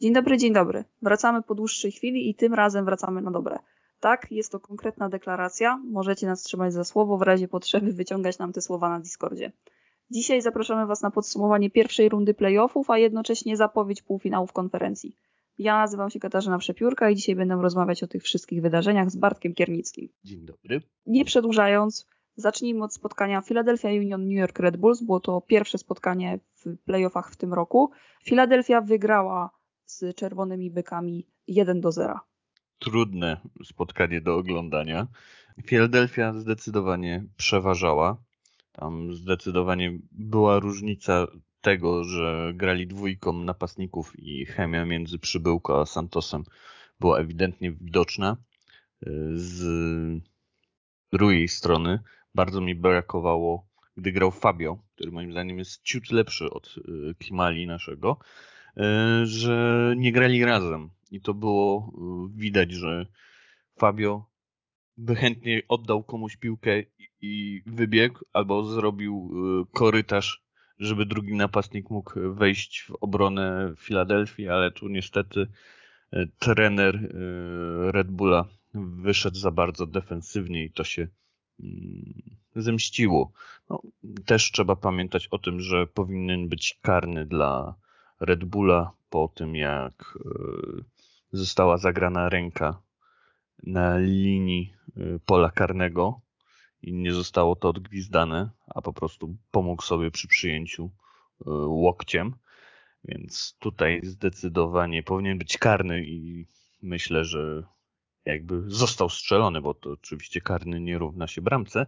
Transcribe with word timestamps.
Dzień 0.00 0.12
dobry, 0.12 0.38
dzień 0.38 0.52
dobry. 0.52 0.84
Wracamy 1.02 1.42
po 1.42 1.54
dłuższej 1.54 1.92
chwili 1.92 2.30
i 2.30 2.34
tym 2.34 2.54
razem 2.54 2.84
wracamy 2.84 3.22
na 3.22 3.30
dobre. 3.30 3.58
Tak, 4.00 4.26
jest 4.30 4.52
to 4.52 4.60
konkretna 4.60 5.08
deklaracja. 5.08 5.80
Możecie 5.84 6.26
nas 6.26 6.42
trzymać 6.42 6.72
za 6.72 6.84
słowo, 6.84 7.18
w 7.18 7.22
razie 7.22 7.48
potrzeby 7.48 7.92
wyciągać 7.92 8.38
nam 8.38 8.52
te 8.52 8.60
słowa 8.60 8.88
na 8.88 9.00
Discordzie. 9.00 9.52
Dzisiaj 10.10 10.42
zapraszamy 10.42 10.86
Was 10.86 11.02
na 11.02 11.10
podsumowanie 11.10 11.70
pierwszej 11.70 12.08
rundy 12.08 12.34
playoffów, 12.34 12.90
a 12.90 12.98
jednocześnie 12.98 13.56
zapowiedź 13.56 14.02
półfinałów 14.02 14.52
konferencji. 14.52 15.16
Ja 15.58 15.78
nazywam 15.78 16.10
się 16.10 16.20
Katarzyna 16.20 16.58
Przepiórka 16.58 17.10
i 17.10 17.16
dzisiaj 17.16 17.36
będę 17.36 17.54
rozmawiać 17.62 18.02
o 18.02 18.06
tych 18.06 18.22
wszystkich 18.22 18.62
wydarzeniach 18.62 19.10
z 19.10 19.16
Bartkiem 19.16 19.54
Kiernickim. 19.54 20.08
Dzień 20.24 20.44
dobry. 20.44 20.82
Nie 21.06 21.24
przedłużając, 21.24 22.06
zacznijmy 22.34 22.84
od 22.84 22.94
spotkania 22.94 23.42
Philadelphia 23.42 23.88
Union 23.88 24.28
New 24.28 24.38
York 24.38 24.58
Red 24.58 24.76
Bulls. 24.76 25.02
Było 25.02 25.20
to 25.20 25.40
pierwsze 25.40 25.78
spotkanie 25.78 26.40
w 26.54 26.76
playoffach 26.84 27.30
w 27.32 27.36
tym 27.36 27.54
roku. 27.54 27.90
Philadelphia 28.24 28.80
wygrała 28.80 29.50
z 29.86 30.16
czerwonymi 30.16 30.70
bykami 30.70 31.26
1 31.46 31.80
do 31.80 31.92
0. 31.92 32.20
Trudne 32.78 33.40
spotkanie 33.64 34.20
do 34.20 34.36
oglądania. 34.36 35.06
Philadelphia 35.66 36.32
zdecydowanie 36.32 37.24
przeważała. 37.36 38.16
Tam 38.72 39.14
zdecydowanie 39.14 39.98
była 40.12 40.58
różnica 40.58 41.26
tego, 41.60 42.04
że 42.04 42.52
grali 42.54 42.86
dwójką 42.86 43.32
napastników 43.32 44.12
i 44.18 44.46
chemia 44.46 44.84
między 44.84 45.18
Przybyłko 45.18 45.80
a 45.80 45.86
Santosem 45.86 46.44
była 47.00 47.18
ewidentnie 47.18 47.72
widoczna. 47.72 48.36
Z 49.34 49.62
drugiej 51.12 51.48
strony 51.48 52.00
bardzo 52.34 52.60
mi 52.60 52.74
brakowało, 52.74 53.66
gdy 53.96 54.12
grał 54.12 54.30
Fabio, 54.30 54.78
który 54.94 55.12
moim 55.12 55.32
zdaniem 55.32 55.58
jest 55.58 55.82
ciut 55.82 56.10
lepszy 56.10 56.50
od 56.50 56.74
y, 56.78 57.14
Klimali 57.18 57.66
naszego, 57.66 58.18
że 59.24 59.94
nie 59.96 60.12
grali 60.12 60.44
razem. 60.44 60.90
I 61.10 61.20
to 61.20 61.34
było 61.34 61.92
y, 62.34 62.38
widać, 62.38 62.72
że 62.72 63.06
Fabio 63.78 64.30
by 64.96 65.14
chętnie 65.14 65.62
oddał 65.68 66.04
komuś 66.04 66.36
piłkę 66.36 66.82
i 67.20 67.62
wybiegł, 67.66 68.18
albo 68.32 68.64
zrobił 68.64 69.30
korytarz 69.72 70.46
żeby 70.78 71.06
drugi 71.06 71.34
napastnik 71.34 71.90
mógł 71.90 72.34
wejść 72.34 72.82
w 72.82 72.90
obronę 73.00 73.72
Filadelfii, 73.78 74.48
ale 74.48 74.70
tu 74.70 74.88
niestety 74.88 75.46
e, 76.12 76.26
trener 76.38 76.96
e, 76.96 77.92
Red 77.92 78.10
Bulla 78.10 78.44
wyszedł 78.74 79.36
za 79.36 79.50
bardzo 79.50 79.86
defensywnie 79.86 80.64
i 80.64 80.70
to 80.70 80.84
się 80.84 81.08
mm, 81.60 82.22
zemściło. 82.56 83.32
No, 83.70 83.82
też 84.26 84.52
trzeba 84.52 84.76
pamiętać 84.76 85.28
o 85.30 85.38
tym, 85.38 85.60
że 85.60 85.86
powinien 85.86 86.48
być 86.48 86.78
karny 86.82 87.26
dla 87.26 87.74
Red 88.20 88.44
Bulla 88.44 88.92
po 89.10 89.28
tym, 89.34 89.56
jak 89.56 90.18
e, 90.24 90.28
została 91.32 91.76
zagrana 91.76 92.28
ręka 92.28 92.82
na 93.62 93.98
linii 93.98 94.74
pola 95.26 95.50
karnego 95.50 96.20
i 96.82 96.92
nie 96.92 97.12
zostało 97.12 97.56
to 97.56 97.68
odgwizdane, 97.68 98.50
a 98.66 98.82
po 98.82 98.92
prostu 98.92 99.36
pomógł 99.50 99.82
sobie 99.82 100.10
przy 100.10 100.28
przyjęciu 100.28 100.84
e, 100.84 101.50
łokciem. 101.66 102.34
Więc 103.04 103.56
tutaj 103.58 104.00
zdecydowanie 104.04 105.02
powinien 105.02 105.38
być 105.38 105.58
karny 105.58 106.04
i 106.06 106.46
myślę, 106.82 107.24
że 107.24 107.62
jakby 108.24 108.62
został 108.66 109.08
strzelony, 109.08 109.60
bo 109.60 109.74
to 109.74 109.90
oczywiście 109.90 110.40
karny 110.40 110.80
nie 110.80 110.98
równa 110.98 111.26
się 111.26 111.42
bramce, 111.42 111.86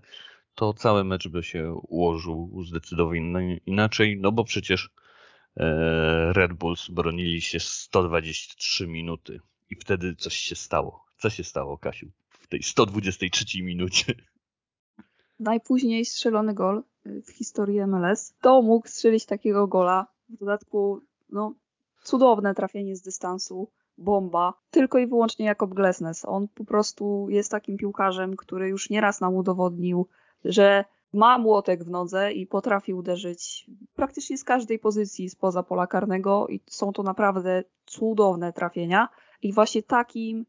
to 0.55 0.73
cały 0.73 1.05
mecz 1.05 1.29
by 1.29 1.43
się 1.43 1.73
ułożył 1.73 2.63
zdecydowanie 2.65 3.57
inaczej, 3.67 4.19
no 4.21 4.33
bo 4.33 4.45
przecież 4.45 4.85
e, 4.87 5.08
Red 6.33 6.53
Bulls 6.53 6.89
bronili 6.89 7.41
się 7.41 7.61
123 7.61 8.87
minuty 8.87 9.41
i 9.71 9.77
wtedy 9.77 10.15
coś 10.15 10.35
się 10.35 10.55
stało. 10.55 11.05
Co 11.19 11.31
się 11.31 11.45
stało, 11.45 11.79
Kasiu, 11.79 12.11
w 12.31 12.47
tej 12.47 12.63
123 12.63 13.63
minucie? 13.63 14.15
najpóźniej 15.41 16.05
strzelony 16.05 16.55
gol 16.55 16.83
y, 17.07 17.23
w 17.23 17.31
historii 17.31 17.87
MLS. 17.87 18.35
To 18.41 18.63
mógł 18.63 18.89
strzelić 18.89 19.27
takiego 19.27 19.67
gola. 19.67 20.07
W 20.29 20.37
dodatku, 20.37 21.01
no, 21.31 21.55
cudowne 22.03 22.55
trafienie 22.55 22.97
z 22.97 23.03
dystansu, 23.03 23.71
bomba. 23.99 24.55
Tylko 24.71 24.99
i 24.99 25.07
wyłącznie 25.07 25.47
Jakob 25.47 25.75
Glesnes. 25.75 26.25
On 26.25 26.49
po 26.49 26.65
prostu 26.65 27.27
jest 27.31 27.51
takim 27.51 27.77
piłkarzem, 27.77 28.37
który 28.37 28.69
już 28.69 28.91
nieraz 28.91 29.21
nam 29.21 29.35
udowodnił, 29.35 30.07
że 30.45 30.85
ma 31.13 31.39
młotek 31.39 31.85
w 31.85 31.91
nodze 31.91 32.33
i 32.33 32.47
potrafi 32.47 32.95
uderzyć 32.95 33.71
praktycznie 33.95 34.39
z 34.39 34.45
każdej 34.45 34.79
pozycji 34.79 35.31
spoza 35.31 35.63
pola 35.63 35.87
karnego 35.87 36.47
i 36.49 36.61
są 36.67 36.93
to 36.93 37.03
naprawdę 37.03 37.65
cudowne 37.87 38.53
trafienia. 38.53 39.09
I 39.43 39.53
właśnie 39.53 39.83
takim 39.83 40.47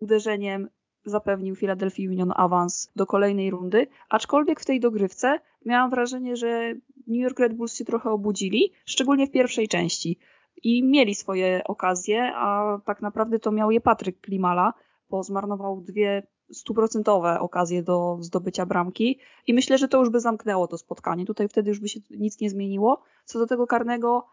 uderzeniem 0.00 0.68
zapewnił 1.04 1.56
Philadelphia 1.56 2.10
Union 2.10 2.32
awans 2.36 2.90
do 2.96 3.06
kolejnej 3.06 3.50
rundy, 3.50 3.86
aczkolwiek 4.08 4.60
w 4.60 4.64
tej 4.64 4.80
dogrywce 4.80 5.40
miałam 5.64 5.90
wrażenie, 5.90 6.36
że 6.36 6.74
New 7.06 7.22
York 7.22 7.38
Red 7.38 7.54
Bulls 7.54 7.76
się 7.76 7.84
trochę 7.84 8.10
obudzili, 8.10 8.72
szczególnie 8.84 9.26
w 9.26 9.30
pierwszej 9.30 9.68
części. 9.68 10.18
I 10.62 10.84
mieli 10.84 11.14
swoje 11.14 11.64
okazje, 11.64 12.32
a 12.34 12.78
tak 12.84 13.02
naprawdę 13.02 13.38
to 13.38 13.52
miał 13.52 13.70
je 13.70 13.80
Patryk 13.80 14.20
Klimala, 14.20 14.72
bo 15.10 15.22
zmarnował 15.22 15.80
dwie 15.80 16.26
stuprocentowe 16.52 17.40
okazje 17.40 17.82
do 17.82 18.18
zdobycia 18.20 18.66
bramki 18.66 19.18
i 19.46 19.54
myślę, 19.54 19.78
że 19.78 19.88
to 19.88 19.98
już 19.98 20.10
by 20.10 20.20
zamknęło 20.20 20.68
to 20.68 20.78
spotkanie. 20.78 21.26
Tutaj 21.26 21.48
wtedy 21.48 21.68
już 21.70 21.80
by 21.80 21.88
się 21.88 22.00
nic 22.10 22.40
nie 22.40 22.50
zmieniło. 22.50 23.02
Co 23.24 23.38
do 23.38 23.46
tego 23.46 23.66
karnego, 23.66 24.26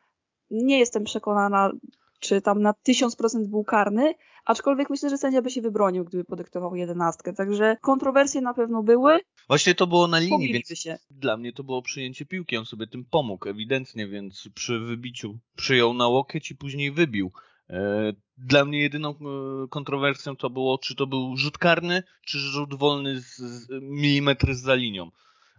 nie 0.52 0.80
jestem 0.80 1.04
przekonana, 1.04 1.72
czy 2.20 2.42
tam 2.42 2.62
na 2.62 2.74
1000% 2.88 3.48
był 3.48 3.64
karny, 3.64 4.14
aczkolwiek 4.46 4.90
myślę, 4.90 5.10
że 5.10 5.18
sędzia 5.18 5.42
by 5.42 5.50
się 5.50 5.62
wybronił, 5.62 6.06
gdyby 6.06 6.24
podyktował 6.26 6.76
jedenastkę. 6.76 7.34
Także 7.34 7.78
kontrowersje 7.82 8.42
na 8.42 8.54
pewno 8.54 8.84
były. 8.84 9.20
Właśnie 9.48 9.76
to 9.76 9.88
było 9.88 10.08
na 10.08 10.20
linii, 10.20 10.54
więc 10.54 10.80
się. 10.80 10.98
dla 11.12 11.38
mnie 11.38 11.54
to 11.54 11.64
było 11.64 11.82
przyjęcie 11.82 12.26
piłki. 12.26 12.58
On 12.58 12.66
sobie 12.66 12.88
tym 12.88 13.06
pomógł 13.06 13.50
ewidentnie, 13.50 14.08
więc 14.08 14.50
przy 14.56 14.80
wybiciu 14.80 15.40
przyjął 15.56 15.94
na 15.94 16.08
łokieć 16.08 16.52
i 16.52 16.56
później 16.56 16.92
wybił. 16.92 17.32
E, 17.70 18.14
dla 18.38 18.66
mnie 18.66 18.80
jedyną 18.80 19.10
e, 19.10 19.68
kontrowersją 19.70 20.36
to 20.36 20.50
było, 20.50 20.78
czy 20.78 20.96
to 20.96 21.08
był 21.08 21.38
rzut 21.38 21.58
karny, 21.58 22.04
czy 22.22 22.38
rzut 22.38 22.76
wolny 22.76 23.22
z, 23.22 23.38
z 23.38 23.68
milimetry 23.82 24.56
za 24.56 24.76
linią. 24.76 25.12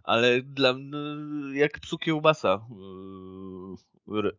Ale 0.03 0.41
dla 0.41 0.75
jak 1.53 1.79
psu 1.79 1.97
kiełbasa 1.97 2.67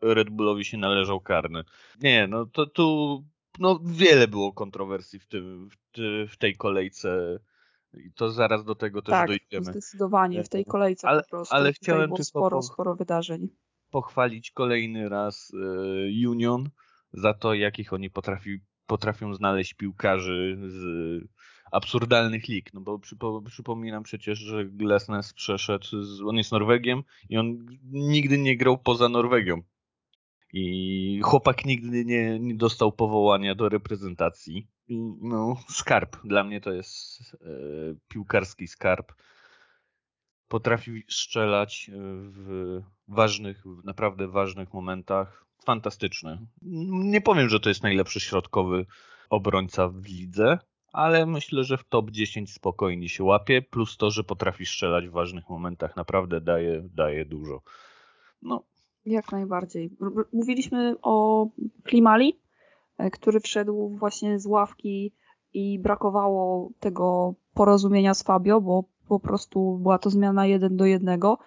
e, 0.02 0.14
Red 0.14 0.30
Bullowi 0.30 0.64
się 0.64 0.78
należał 0.78 1.20
karny. 1.20 1.64
Nie, 2.00 2.26
no 2.26 2.46
to 2.46 2.66
tu 2.66 3.24
no, 3.58 3.80
wiele 3.84 4.28
było 4.28 4.52
kontrowersji 4.52 5.18
w, 5.18 5.26
tym, 5.26 5.68
w, 6.28 6.36
tej 6.36 6.56
kolejce. 6.56 7.38
I 7.94 8.12
to 8.12 8.30
zaraz 8.30 8.64
do 8.64 8.74
tego 8.74 9.02
też 9.02 9.12
tak, 9.12 9.28
dojdziemy. 9.28 9.64
zdecydowanie, 9.64 10.44
w 10.44 10.48
tej 10.48 10.64
kolejce 10.64 11.08
ale, 11.08 11.22
po 11.22 11.28
prostu. 11.28 11.54
Ale 11.54 11.72
chciałem 11.72 12.06
było 12.06 12.24
sporo, 12.24 12.62
sporo 12.62 12.94
wydarzeń. 12.94 13.48
Pochwalić 13.90 14.50
kolejny 14.50 15.08
raz 15.08 15.52
e, 15.54 16.28
Union 16.28 16.68
za 17.12 17.34
to, 17.34 17.54
jakich 17.54 17.92
oni 17.92 18.10
potrafi, 18.10 18.60
potrafią 18.86 19.34
znaleźć 19.34 19.74
piłkarzy 19.74 20.58
z 20.68 21.24
absurdalnych 21.72 22.48
lig, 22.48 22.74
no 22.74 22.80
bo 22.80 22.98
przypo, 22.98 23.42
przypominam 23.42 24.02
przecież, 24.02 24.38
że 24.38 24.64
Glesnes 24.64 25.32
przeszedł, 25.32 26.02
z, 26.02 26.20
on 26.20 26.36
jest 26.36 26.52
Norwegiem 26.52 27.02
i 27.28 27.36
on 27.36 27.66
nigdy 27.92 28.38
nie 28.38 28.56
grał 28.56 28.78
poza 28.78 29.08
Norwegią. 29.08 29.62
I 30.52 31.20
chłopak 31.24 31.64
nigdy 31.64 32.04
nie, 32.04 32.40
nie 32.40 32.54
dostał 32.54 32.92
powołania 32.92 33.54
do 33.54 33.68
reprezentacji. 33.68 34.68
No, 35.20 35.56
skarb. 35.68 36.16
Dla 36.24 36.44
mnie 36.44 36.60
to 36.60 36.72
jest 36.72 37.20
e, 37.34 37.48
piłkarski 38.08 38.66
skarb. 38.66 39.12
Potrafi 40.48 41.04
strzelać 41.10 41.90
w 41.94 42.80
ważnych, 43.08 43.62
w 43.66 43.84
naprawdę 43.84 44.28
ważnych 44.28 44.72
momentach. 44.74 45.45
Fantastyczny. 45.66 46.38
Nie 46.90 47.20
powiem, 47.20 47.48
że 47.48 47.60
to 47.60 47.68
jest 47.68 47.82
najlepszy 47.82 48.20
środkowy 48.20 48.86
obrońca 49.30 49.88
w 49.88 50.06
lidze, 50.06 50.58
ale 50.92 51.26
myślę, 51.26 51.64
że 51.64 51.76
w 51.76 51.84
top 51.84 52.10
10 52.10 52.52
spokojnie 52.52 53.08
się 53.08 53.24
łapie, 53.24 53.62
plus 53.62 53.96
to, 53.96 54.10
że 54.10 54.24
potrafi 54.24 54.66
strzelać 54.66 55.08
w 55.08 55.12
ważnych 55.12 55.48
momentach, 55.48 55.96
naprawdę 55.96 56.40
daje, 56.40 56.88
daje 56.94 57.24
dużo. 57.24 57.62
No. 58.42 58.62
Jak 59.06 59.32
najbardziej. 59.32 59.90
Mówiliśmy 60.32 60.96
o 61.02 61.46
Klimali, 61.84 62.40
e, 62.98 63.10
który 63.10 63.40
wszedł 63.40 63.88
właśnie 63.88 64.38
z 64.38 64.46
ławki 64.46 65.12
i 65.54 65.78
brakowało 65.78 66.70
tego 66.80 67.34
porozumienia 67.54 68.14
z 68.14 68.22
Fabio, 68.22 68.60
bo 68.60 68.84
po 69.08 69.20
prostu 69.20 69.78
była 69.78 69.98
to 69.98 70.10
zmiana 70.10 70.46
jeden 70.46 70.76
do 70.76 70.86
jednego. 70.86 71.38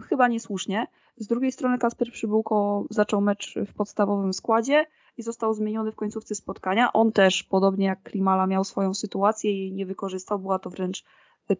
Chyba 0.00 0.28
niesłusznie. 0.28 0.86
Z 1.16 1.26
drugiej 1.26 1.52
strony 1.52 1.78
Kasper 1.78 2.12
Przybyłko 2.12 2.84
zaczął 2.90 3.20
mecz 3.20 3.54
w 3.66 3.74
podstawowym 3.74 4.32
składzie, 4.32 4.86
i 5.16 5.22
został 5.22 5.54
zmieniony 5.54 5.92
w 5.92 5.96
końcówce 5.96 6.34
spotkania. 6.34 6.92
On 6.92 7.12
też, 7.12 7.42
podobnie 7.42 7.86
jak 7.86 8.02
Klimala, 8.02 8.46
miał 8.46 8.64
swoją 8.64 8.94
sytuację 8.94 9.52
i 9.52 9.58
jej 9.58 9.72
nie 9.72 9.86
wykorzystał. 9.86 10.38
Była 10.38 10.58
to 10.58 10.70
wręcz 10.70 11.04
e, 11.50 11.56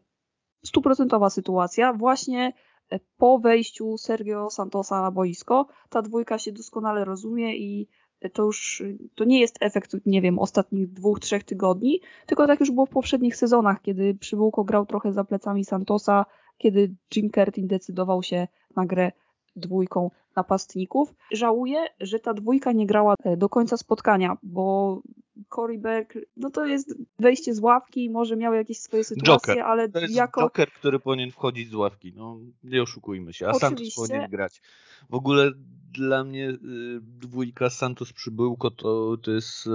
stuprocentowa 0.65 1.31
sytuacja. 1.31 1.93
Właśnie 1.93 2.53
e, 2.91 3.01
po 3.17 3.39
wejściu 3.39 3.99
Sergio 3.99 4.51
Santosa 4.51 5.01
na 5.01 5.11
boisko 5.11 5.67
ta 5.89 6.03
dwójka 6.03 6.39
się 6.39 6.53
doskonale 6.53 7.05
rozumie 7.05 7.57
i 7.57 7.89
to 8.33 8.43
już 8.43 8.83
to 9.15 9.25
nie 9.25 9.41
jest 9.41 9.57
efekt, 9.61 9.97
nie 10.07 10.23
wiem, 10.23 10.39
ostatnich 10.39 10.93
dwóch, 10.93 11.21
trzech 11.21 11.45
tygodni, 11.45 12.01
tylko 12.27 12.47
tak 12.47 12.61
już 12.61 12.71
było 12.71 12.87
w 12.87 12.91
poprzednich 12.91 13.37
sezonach, 13.37 13.83
kiedy 13.83 14.15
Przybyłko 14.15 14.65
grał 14.65 14.87
trochę 14.87 15.13
za 15.13 15.25
plecami 15.25 15.65
Santosa, 15.65 16.27
kiedy 16.59 16.95
Jim 17.17 17.31
Curtin 17.31 17.67
decydował 17.67 18.23
się 18.23 18.49
na 18.77 18.87
grę 18.87 19.13
dwójką 19.57 20.11
napastników. 20.37 21.15
Żałuję, 21.33 21.87
że 22.01 22.19
ta 22.19 22.35
dwójka 22.35 22.73
nie 22.73 22.87
grała 22.87 23.15
e, 23.25 23.37
do 23.37 23.49
końca 23.49 23.77
spotkania, 23.77 24.37
bo 24.43 25.03
Cory 25.49 25.79
Berg, 25.79 26.15
no 26.37 26.51
to 26.51 26.67
jest 26.67 26.95
wejście 27.19 27.55
z 27.55 27.61
ławki, 27.61 28.11
może 28.11 28.37
miał 28.37 28.55
jakieś 28.55 28.79
swoje 28.79 29.05
sytuacje, 29.05 29.55
Joker. 29.55 29.65
ale 29.65 29.89
to 29.89 30.01
jest 30.01 30.15
jako... 30.15 30.41
Joker, 30.41 30.73
który 30.73 30.99
powinien 31.01 31.31
wchodzić 31.31 31.71
z 31.71 31.75
ławki, 31.75 32.13
no 32.17 32.41
nie 32.65 32.83
oszukujmy 32.83 33.33
się, 33.33 33.47
a 33.47 33.51
Oczywiście. 33.51 33.91
Santos 33.91 33.95
powinien 33.95 34.31
grać. 34.31 34.63
W 35.11 35.15
ogóle 35.15 35.53
dla 35.93 36.25
mnie 36.25 36.51
y, 36.51 36.59
dwójka 37.03 37.71
Santos 37.71 38.13
przybyłko 38.13 38.71
to, 38.71 39.17
to 39.17 39.31
jest 39.31 39.67
y, 39.67 39.71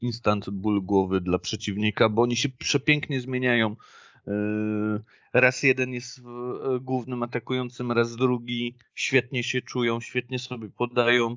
instant 0.00 0.50
ból 0.50 0.82
głowy 0.82 1.20
dla 1.20 1.38
przeciwnika, 1.38 2.08
bo 2.08 2.22
oni 2.22 2.36
się 2.36 2.48
przepięknie 2.48 3.20
zmieniają. 3.20 3.76
Y, 4.28 5.02
raz 5.32 5.62
jeden 5.62 5.94
jest 5.94 6.20
głównym 6.80 7.22
atakującym, 7.22 7.92
raz 7.92 8.16
drugi 8.16 8.74
świetnie 8.94 9.42
się 9.42 9.62
czują, 9.62 10.00
świetnie 10.00 10.38
sobie 10.38 10.68
podają. 10.68 11.36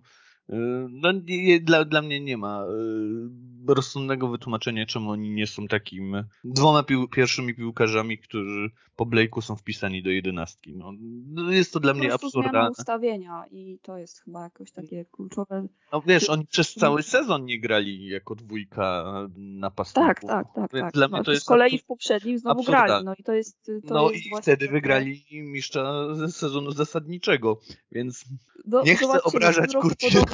No, 0.90 1.12
nie, 1.12 1.60
dla, 1.60 1.86
dla 1.86 2.02
mnie 2.02 2.20
nie 2.22 2.38
ma 2.38 2.66
y, 2.66 3.74
rozsądnego 3.74 4.28
wytłumaczenia, 4.28 4.86
czemu 4.86 5.12
oni 5.12 5.30
nie 5.30 5.48
są 5.48 5.68
takim 5.68 6.24
dwoma 6.44 6.84
pił, 6.84 7.08
pierwszymi 7.08 7.56
piłkarzami, 7.56 8.18
którzy 8.18 8.70
po 8.96 9.06
Blake'u 9.06 9.42
są 9.42 9.56
wpisani 9.56 10.04
do 10.04 10.10
jedenastki. 10.10 10.76
No, 10.76 10.94
no 11.28 11.52
jest 11.52 11.74
to 11.74 11.80
dla 11.80 11.94
mnie 11.94 12.14
absurdalne. 12.14 12.70
ustawienia 12.70 13.44
i 13.52 13.80
to 13.82 13.98
jest 13.98 14.20
chyba 14.20 14.44
jakoś 14.44 14.72
takie 14.72 15.06
kluczowe. 15.06 15.68
No 15.92 16.02
wiesz, 16.02 16.30
oni 16.30 16.46
przez 16.48 16.74
cały 16.74 17.04
sezon 17.04 17.46
nie 17.46 17.60
grali 17.60 18.08
jako 18.08 18.36
dwójka 18.36 19.04
napastników. 19.38 20.08
Tak, 20.08 20.22
tak, 20.22 20.48
tak. 20.56 20.72
Więc 20.74 20.86
tak. 20.86 20.94
dla 20.94 21.08
mnie 21.08 21.18
no, 21.18 21.24
to 21.24 21.32
jest 21.32 21.44
z 21.44 21.48
kolei 21.48 21.80
w 21.80 21.86
poprzednim 21.86 22.40
znowu 22.40 22.60
absurdalne. 22.60 22.88
grali. 22.88 23.06
No 23.06 23.14
i 23.20 23.24
to 23.24 23.34
jest. 23.34 23.72
To 23.88 23.94
No 23.94 24.12
jest 24.12 24.26
i 24.26 24.32
wtedy 24.42 24.68
wygrali 24.68 25.26
mistrza 25.32 26.16
ze 26.16 26.32
sezonu 26.32 26.72
zasadniczego, 26.72 27.60
więc 27.92 28.26
Do, 28.66 28.84
nie 28.84 28.96
chcę 28.96 29.08
No, 29.08 29.22
obrażać 29.24 29.72
tym 29.72 29.82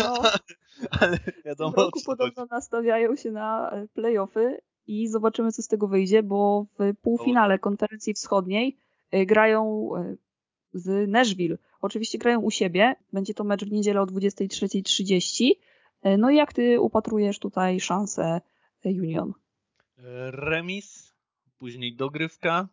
Podobno, 0.08 0.30
ale 1.00 1.18
w 1.18 1.46
wiadomo 1.46 1.76
o 1.76 1.82
roku 1.82 2.00
podobno 2.06 2.46
nastawiają 2.52 3.16
się 3.16 3.32
na 3.32 3.72
e, 3.72 3.88
playoffy 3.88 4.62
i 4.88 5.08
zobaczymy, 5.08 5.52
co 5.52 5.62
z 5.62 5.68
tego 5.68 5.88
wyjdzie, 5.88 6.24
bo 6.24 6.66
w 6.80 6.94
półfinale 7.02 7.60
konferencji 7.60 8.14
wschodniej 8.14 8.78
e, 9.12 9.26
grają 9.26 9.90
e, 9.98 10.16
z 10.74 11.10
Nashville. 11.10 11.58
Oczywiście 11.82 12.18
grają 12.18 12.42
u 12.42 12.52
siebie. 12.52 12.96
Będzie 13.14 13.34
to 13.34 13.44
mecz 13.44 13.66
w 13.66 13.72
niedzielę 13.72 14.02
o 14.02 14.06
23.30. 14.06 15.52
E, 16.02 16.18
No 16.18 16.30
i 16.30 16.36
jak 16.36 16.54
ty 16.54 16.80
upatrujesz 16.80 17.40
tutaj 17.40 17.80
szansę 17.80 18.42
e, 18.86 18.90
Union? 18.90 19.34
Remis, 20.32 21.14
później 21.58 21.96
dogrywka. 21.96 22.68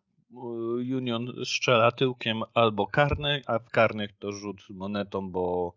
Union 0.96 1.32
strzela 1.44 1.92
tyłkiem 1.92 2.42
albo 2.54 2.86
karny, 2.86 3.42
a 3.46 3.58
w 3.58 3.70
karnych 3.70 4.12
to 4.18 4.32
rzut 4.32 4.70
monetą, 4.70 5.30
bo 5.30 5.74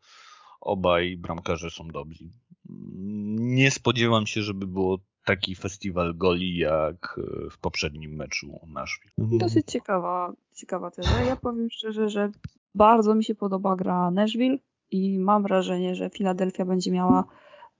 obaj 0.64 1.18
bramkarze 1.18 1.70
są 1.70 1.88
dobrzy. 1.88 2.30
Nie 3.36 3.72
spodziewam 3.72 4.28
się, 4.28 4.42
żeby 4.42 4.68
było 4.68 5.00
taki 5.26 5.56
festiwal 5.56 6.16
goli 6.18 6.58
jak 6.58 7.20
w 7.52 7.58
poprzednim 7.58 8.16
meczu 8.16 8.60
Nashville. 8.68 9.14
Dosyć 9.18 9.66
ciekawa, 9.68 10.34
ciekawa 10.56 10.92
teza. 10.92 11.22
Ja 11.22 11.36
powiem 11.36 11.70
szczerze, 11.70 12.10
że 12.10 12.32
bardzo 12.76 13.16
mi 13.16 13.24
się 13.24 13.36
podoba 13.36 13.76
gra 13.76 14.12
Nashville 14.12 14.58
i 14.92 15.20
mam 15.20 15.44
wrażenie, 15.44 15.96
że 15.96 16.10
Filadelfia 16.10 16.66
będzie 16.66 16.92
miała 16.92 17.24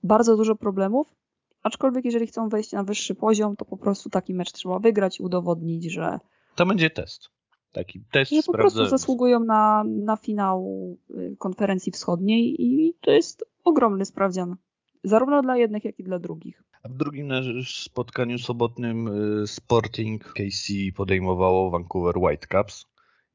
bardzo 0.04 0.38
dużo 0.38 0.56
problemów. 0.56 1.08
Aczkolwiek 1.64 2.06
jeżeli 2.06 2.28
chcą 2.28 2.50
wejść 2.50 2.72
na 2.72 2.84
wyższy 2.84 3.16
poziom, 3.16 3.56
to 3.56 3.66
po 3.66 3.78
prostu 3.78 4.10
taki 4.10 4.34
mecz 4.34 4.52
trzeba 4.52 4.80
wygrać 4.80 5.20
i 5.20 5.24
udowodnić, 5.24 5.92
że, 5.92 6.20
To 6.56 6.66
będzie 6.66 6.90
test. 6.90 7.30
Taki 7.74 8.02
test 8.12 8.32
że 8.32 8.42
po 8.46 8.54
prostu 8.54 8.86
zasługują 8.86 9.40
na, 9.40 9.84
na 9.86 10.18
finał 10.18 10.68
y, 11.10 11.36
konferencji 11.40 11.92
wschodniej 11.92 12.62
i 12.62 12.94
to 13.02 13.12
jest 13.12 13.46
ogromny 13.64 14.06
sprawdzian. 14.06 14.56
Zarówno 15.04 15.42
dla 15.42 15.58
jednych, 15.58 15.86
jak 15.86 16.00
i 16.00 16.04
dla 16.04 16.20
drugich. 16.20 16.64
A 16.84 16.90
w 16.90 16.94
drugim 16.94 17.30
spotkaniu 17.66 18.38
sobotnym 18.38 19.08
y, 19.44 19.48
Sporting 19.48 20.24
KC 20.24 20.74
podejmowało 20.96 21.70
Vancouver 21.70 22.18
Whitecaps. 22.18 22.86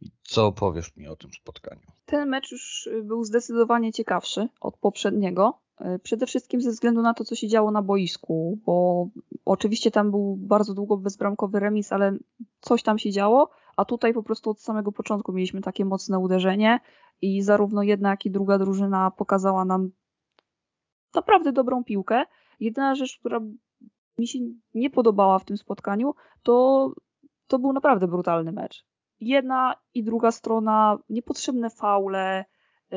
I 0.01 0.11
co 0.23 0.53
powiesz 0.53 0.97
mi 0.97 1.09
o 1.09 1.17
tym 1.17 1.31
spotkaniu? 1.33 1.83
Ten 2.07 2.29
mecz 2.29 2.53
już 2.53 2.87
y, 2.87 3.03
był 3.03 3.25
zdecydowanie 3.25 3.93
ciekawszy 3.93 4.49
od 4.61 4.77
poprzedniego. 4.77 5.61
Y, 5.81 5.99
Przede 5.99 6.27
wszystkim 6.27 6.61
ze 6.61 6.71
względu 6.71 7.03
na 7.03 7.15
to, 7.15 7.25
co 7.25 7.35
się 7.35 7.49
działo 7.49 7.71
na 7.71 7.83
boisku, 7.83 8.59
bo 8.67 9.09
oczywiście 9.45 9.91
tam 9.91 10.11
był 10.11 10.37
bardzo 10.37 10.75
długo 10.75 10.97
bezbramkowy 10.97 11.61
remis, 11.61 11.93
ale 11.93 12.17
coś 12.61 12.83
tam 12.83 12.99
się 12.99 13.11
działo, 13.11 13.51
a 13.77 13.85
tutaj 13.85 14.15
po 14.15 14.23
prostu 14.23 14.51
od 14.51 14.61
samego 14.61 14.93
początku 14.93 15.33
mieliśmy 15.33 15.61
takie 15.61 15.85
mocne 15.85 16.19
uderzenie 16.19 16.81
i 17.23 17.43
zarówno 17.43 17.83
jedna, 17.83 18.11
jak 18.11 18.27
i 18.27 18.31
druga 18.31 18.59
drużyna 18.59 19.11
pokazała 19.11 19.65
nam 19.65 19.91
naprawdę 21.15 21.53
dobrą 21.53 21.85
piłkę. 21.85 22.25
Jedyna 22.61 22.95
rzecz, 22.95 23.19
która 23.19 23.41
mi 24.19 24.27
się 24.27 24.39
nie 24.75 24.91
podobała 24.91 25.39
w 25.39 25.45
tym 25.45 25.57
spotkaniu, 25.57 26.15
to, 26.43 26.93
to 27.47 27.59
był 27.59 27.73
naprawdę 27.73 28.09
brutalny 28.09 28.53
mecz. 28.53 28.85
Jedna 29.21 29.75
i 29.95 30.05
druga 30.05 30.31
strona, 30.31 30.99
niepotrzebne 31.09 31.71
faule, 31.71 32.39
e, 32.39 32.45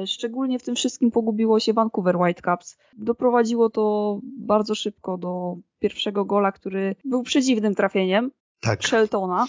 szczególnie 0.05 0.59
w 0.59 0.63
tym 0.63 0.75
wszystkim 0.75 1.11
pogubiło 1.11 1.59
się 1.59 1.73
Vancouver 1.73 2.17
Whitecaps. 2.17 2.77
Doprowadziło 2.97 3.69
to 3.69 4.19
bardzo 4.23 4.75
szybko 4.75 5.17
do 5.17 5.55
pierwszego 5.79 6.25
gola, 6.25 6.51
który 6.51 6.95
był 7.05 7.23
przedziwnym 7.23 7.75
trafieniem 7.75 8.31
Tak. 8.59 8.83
Sheltona. 8.83 9.45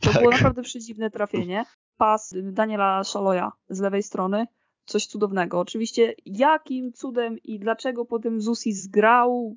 To 0.00 0.10
Tak. 0.12 0.22
było 0.22 0.30
naprawdę 0.30 0.62
przedziwne 0.62 1.10
trafienie. 1.10 1.64
Pas 1.96 2.34
Daniela 2.42 3.04
Szaloja 3.04 3.52
z 3.68 3.80
lewej 3.80 4.02
strony. 4.02 4.46
Coś 4.84 5.06
cudownego. 5.06 5.60
Oczywiście 5.60 6.14
jakim 6.26 6.92
cudem 6.92 7.38
i 7.44 7.58
dlaczego 7.58 8.04
potem 8.04 8.40
Zusi 8.40 8.72
zgrał 8.72 9.56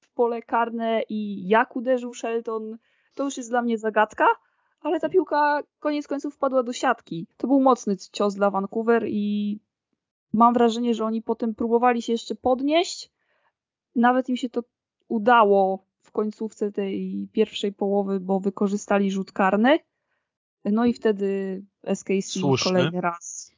w 0.00 0.12
pole 0.14 0.42
karne 0.42 1.02
i 1.08 1.48
jak 1.48 1.76
uderzył 1.76 2.14
Shelton, 2.14 2.78
to 3.14 3.24
już 3.24 3.36
jest 3.36 3.50
dla 3.50 3.62
mnie 3.62 3.78
zagadka, 3.78 4.26
ale 4.82 5.00
ta 5.00 5.08
piłka 5.08 5.62
koniec 5.80 6.06
końców 6.06 6.34
wpadła 6.34 6.62
do 6.62 6.72
siatki. 6.72 7.26
To 7.36 7.46
był 7.46 7.60
mocny 7.60 7.96
cios 8.12 8.34
dla 8.34 8.50
Vancouver 8.50 9.06
i 9.08 9.58
mam 10.32 10.54
wrażenie, 10.54 10.94
że 10.94 11.04
oni 11.04 11.22
potem 11.22 11.54
próbowali 11.54 12.02
się 12.02 12.12
jeszcze 12.12 12.34
podnieść. 12.34 13.10
Nawet 13.96 14.28
im 14.28 14.36
się 14.36 14.48
to 14.50 14.62
udało 15.08 15.84
w 16.00 16.10
końcówce 16.10 16.72
tej 16.72 17.28
pierwszej 17.32 17.72
połowy, 17.72 18.20
bo 18.20 18.40
wykorzystali 18.40 19.10
rzut 19.10 19.32
karny. 19.32 19.78
No 20.64 20.84
i 20.84 20.92
wtedy 20.92 21.62
SKC 21.94 22.40
Słuszny. 22.40 22.72
kolejny 22.72 23.00
raz. 23.00 23.52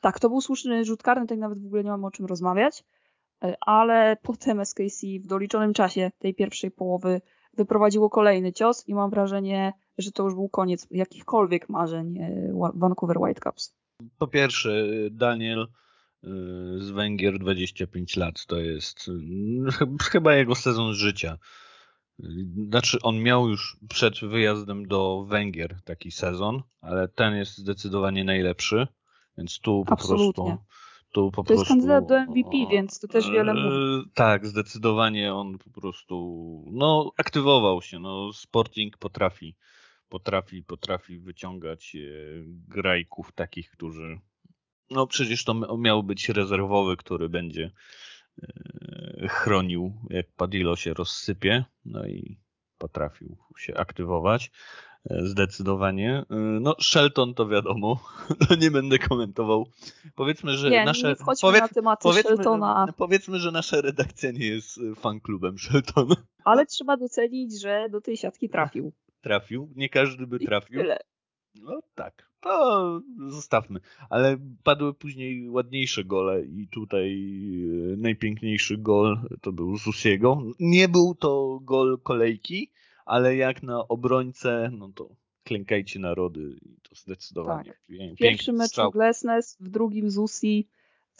Tak, 0.00 0.20
to 0.20 0.28
był 0.28 0.40
słuszny 0.40 0.84
rzut 0.84 1.02
karny, 1.02 1.26
tak 1.26 1.38
nawet 1.38 1.62
w 1.62 1.66
ogóle 1.66 1.84
nie 1.84 1.90
mam 1.90 2.04
o 2.04 2.10
czym 2.10 2.26
rozmawiać. 2.26 2.84
E, 3.44 3.56
Ale 3.60 4.16
potem 4.22 4.64
SKC 4.64 5.06
w 5.20 5.26
doliczonym 5.26 5.74
czasie 5.74 6.10
tej 6.18 6.34
pierwszej 6.34 6.70
połowy 6.70 7.20
wyprowadziło 7.54 8.10
kolejny 8.10 8.52
cios 8.52 8.88
i 8.88 8.94
mam 8.94 9.10
wrażenie, 9.10 9.72
że 10.00 10.12
to 10.12 10.22
już 10.22 10.34
był 10.34 10.48
koniec 10.48 10.86
jakichkolwiek 10.90 11.68
marzeń 11.68 12.18
e, 12.18 12.52
Vancouver 12.74 13.18
Whitecaps. 13.18 13.74
Po 14.18 14.26
pierwsze, 14.26 14.86
Daniel 15.10 15.60
y, 15.62 16.28
z 16.78 16.90
Węgier 16.90 17.38
25 17.38 18.16
lat 18.16 18.46
to 18.46 18.58
jest 18.58 19.10
ch- 19.72 20.02
chyba 20.10 20.34
jego 20.34 20.54
sezon 20.54 20.94
życia. 20.94 21.38
Znaczy, 22.68 22.98
on 23.02 23.22
miał 23.22 23.48
już 23.48 23.76
przed 23.88 24.20
wyjazdem 24.20 24.88
do 24.88 25.24
Węgier 25.28 25.76
taki 25.84 26.10
sezon, 26.10 26.62
ale 26.80 27.08
ten 27.08 27.34
jest 27.36 27.58
zdecydowanie 27.58 28.24
najlepszy, 28.24 28.86
więc 29.38 29.58
tu 29.60 29.84
po 29.86 29.92
Absolutnie. 29.92 30.44
prostu. 30.44 30.58
Tu 31.12 31.30
po 31.30 31.44
To 31.44 31.52
jest 31.52 31.64
prostu, 31.64 31.74
kandydat 31.74 32.06
do 32.06 32.20
MVP, 32.20 32.50
więc 32.70 32.98
to 33.00 33.08
też 33.08 33.30
wiele 33.30 33.52
e, 33.52 33.54
mówi. 33.54 34.10
Tak, 34.14 34.46
zdecydowanie 34.46 35.34
on 35.34 35.58
po 35.58 35.70
prostu 35.80 36.64
no, 36.72 37.12
aktywował 37.16 37.82
się. 37.82 37.98
No, 37.98 38.32
Sporting 38.32 38.98
potrafi, 38.98 39.56
potrafi, 40.10 40.62
potrafi 40.62 41.18
wyciągać 41.18 41.96
e, 41.96 41.98
grajków 42.68 43.32
takich, 43.32 43.70
którzy 43.70 44.18
no 44.90 45.06
przecież 45.06 45.44
to 45.44 45.76
miał 45.78 46.02
być 46.02 46.28
rezerwowy, 46.28 46.96
który 46.96 47.28
będzie 47.28 47.70
e, 48.42 49.28
chronił, 49.28 49.92
jak 50.10 50.26
Padillo 50.36 50.76
się 50.76 50.94
rozsypie, 50.94 51.64
no 51.84 52.06
i 52.06 52.38
potrafił 52.78 53.36
się 53.58 53.76
aktywować. 53.76 54.50
e, 55.10 55.26
Zdecydowanie. 55.26 56.24
No, 56.60 56.74
Shelton 56.82 57.34
to 57.34 57.48
wiadomo, 57.48 58.00
no 58.50 58.56
nie 58.56 58.70
będę 58.70 58.98
komentował. 58.98 59.66
Powiedzmy, 60.14 60.56
że 60.56 60.70
Nie, 60.70 60.84
nasze. 60.84 61.08
nie 61.08 61.16
powiedz- 61.16 61.60
na 61.60 61.68
tematy 61.68 62.02
powiedzmy, 62.02 62.36
Sheltona, 62.36 62.86
powiedzmy, 62.96 63.38
że 63.38 63.50
nasza 63.52 63.80
redakcja 63.80 64.30
nie 64.30 64.46
jest 64.46 64.80
fanklubem 64.96 65.58
Sheltona. 65.58 66.16
ale 66.44 66.66
trzeba 66.66 66.96
docenić, 66.96 67.60
że 67.60 67.88
do 67.90 68.00
tej 68.00 68.16
siatki 68.16 68.48
trafił. 68.48 68.92
Trafił. 69.20 69.72
Nie 69.76 69.88
każdy 69.88 70.26
by 70.26 70.38
trafił. 70.38 70.82
No 71.54 71.80
tak. 71.94 72.30
to 72.40 73.02
zostawmy. 73.28 73.80
Ale 74.10 74.38
padły 74.62 74.94
później 74.94 75.50
ładniejsze 75.50 76.04
gole 76.04 76.44
i 76.44 76.68
tutaj 76.68 77.12
e, 77.92 77.96
najpiękniejszy 77.96 78.78
gol 78.78 79.18
to 79.40 79.52
był 79.52 79.76
Zusiego. 79.76 80.42
Nie 80.60 80.88
był 80.88 81.14
to 81.14 81.60
gol 81.62 81.98
kolejki, 82.02 82.70
ale 83.04 83.36
jak 83.36 83.62
na 83.62 83.88
obrońcę, 83.88 84.70
no 84.78 84.92
to 84.94 85.08
klękajcie 85.44 86.00
narody 86.00 86.56
i 86.62 86.76
to 86.82 86.94
zdecydowanie. 86.94 87.70
Tak. 87.70 87.80
W 88.14 88.16
pierwszym 88.16 88.56
meczu 88.56 88.92
w 89.60 89.68
drugim 89.68 90.10
Zusi. 90.10 90.68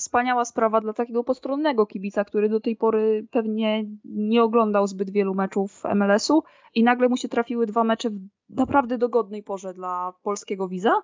Wspaniała 0.01 0.45
sprawa 0.45 0.81
dla 0.81 0.93
takiego 0.93 1.25
postronnego 1.25 1.87
kibica, 1.87 2.25
który 2.25 2.49
do 2.49 2.61
tej 2.61 2.77
pory 2.77 3.27
pewnie 3.31 3.85
nie 4.05 4.43
oglądał 4.43 4.87
zbyt 4.87 5.11
wielu 5.11 5.35
meczów 5.35 5.83
MLS-u 5.95 6.43
i 6.75 6.85
nagle 6.85 7.09
mu 7.09 7.17
się 7.17 7.29
trafiły 7.29 7.67
dwa 7.67 7.85
mecze 7.85 8.11
w 8.11 8.21
naprawdę 8.49 8.99
dogodnej 8.99 9.43
porze 9.43 9.75
dla 9.75 10.13
polskiego 10.23 10.69
widza 10.69 11.03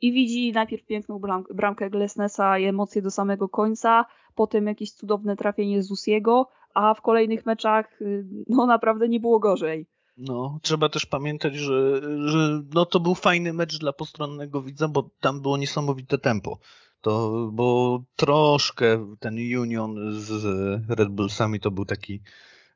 i 0.00 0.12
widzi 0.12 0.52
najpierw 0.52 0.84
piękną 0.84 1.20
bramkę 1.54 1.90
Glesnesa 1.90 2.58
i 2.58 2.64
emocje 2.64 3.02
do 3.02 3.10
samego 3.10 3.48
końca, 3.48 4.04
potem 4.34 4.66
jakieś 4.66 4.92
cudowne 4.92 5.36
trafienie 5.36 5.82
Zusiego, 5.82 6.48
a 6.74 6.94
w 6.94 7.02
kolejnych 7.02 7.46
meczach 7.46 8.02
y, 8.02 8.26
no 8.48 8.66
naprawdę 8.66 9.08
nie 9.08 9.20
było 9.20 9.38
gorzej. 9.38 9.86
No, 10.16 10.58
trzeba 10.62 10.88
też 10.88 11.06
pamiętać, 11.06 11.54
że, 11.54 12.00
że 12.28 12.62
no, 12.74 12.86
to 12.86 13.00
był 13.00 13.14
fajny 13.14 13.52
mecz 13.52 13.78
dla 13.78 13.92
postronnego 13.92 14.62
widza, 14.62 14.88
bo 14.88 15.10
tam 15.20 15.42
było 15.42 15.56
niesamowite 15.56 16.18
tempo. 16.18 16.58
To, 17.00 17.48
bo 17.52 18.02
troszkę 18.16 19.16
ten 19.20 19.36
Union 19.36 20.20
z 20.20 20.44
Red 20.88 21.08
Bullsami 21.08 21.60
to 21.60 21.70
był 21.70 21.84
taki 21.84 22.22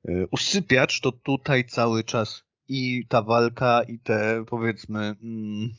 y, 0.08 0.26
usypiacz, 0.30 1.00
to 1.00 1.12
tutaj 1.12 1.64
cały 1.64 2.04
czas 2.04 2.44
i 2.68 3.06
ta 3.08 3.22
walka, 3.22 3.82
i 3.82 3.98
te 3.98 4.44
powiedzmy 4.46 4.98
mm, 5.22 5.70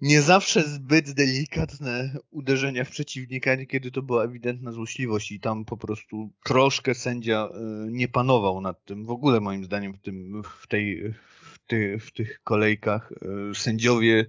nie 0.00 0.22
zawsze 0.22 0.62
zbyt 0.62 1.10
delikatne 1.10 2.18
uderzenia 2.30 2.84
w 2.84 2.90
przeciwnika, 2.90 3.56
kiedy 3.66 3.90
to 3.90 4.02
była 4.02 4.24
ewidentna 4.24 4.72
złośliwość 4.72 5.32
i 5.32 5.40
tam 5.40 5.64
po 5.64 5.76
prostu 5.76 6.30
troszkę 6.44 6.94
sędzia 6.94 7.48
e, 7.48 7.60
nie 7.90 8.08
panował 8.08 8.60
nad 8.60 8.84
tym. 8.84 9.06
W 9.06 9.10
ogóle 9.10 9.40
moim 9.40 9.64
zdaniem 9.64 9.94
w, 9.94 10.00
tym, 10.00 10.42
w, 10.42 10.66
tej, 10.66 11.12
w, 11.12 11.58
ty, 11.66 11.98
w 11.98 12.12
tych 12.12 12.40
kolejkach 12.42 13.12
e, 13.12 13.54
sędziowie 13.54 14.26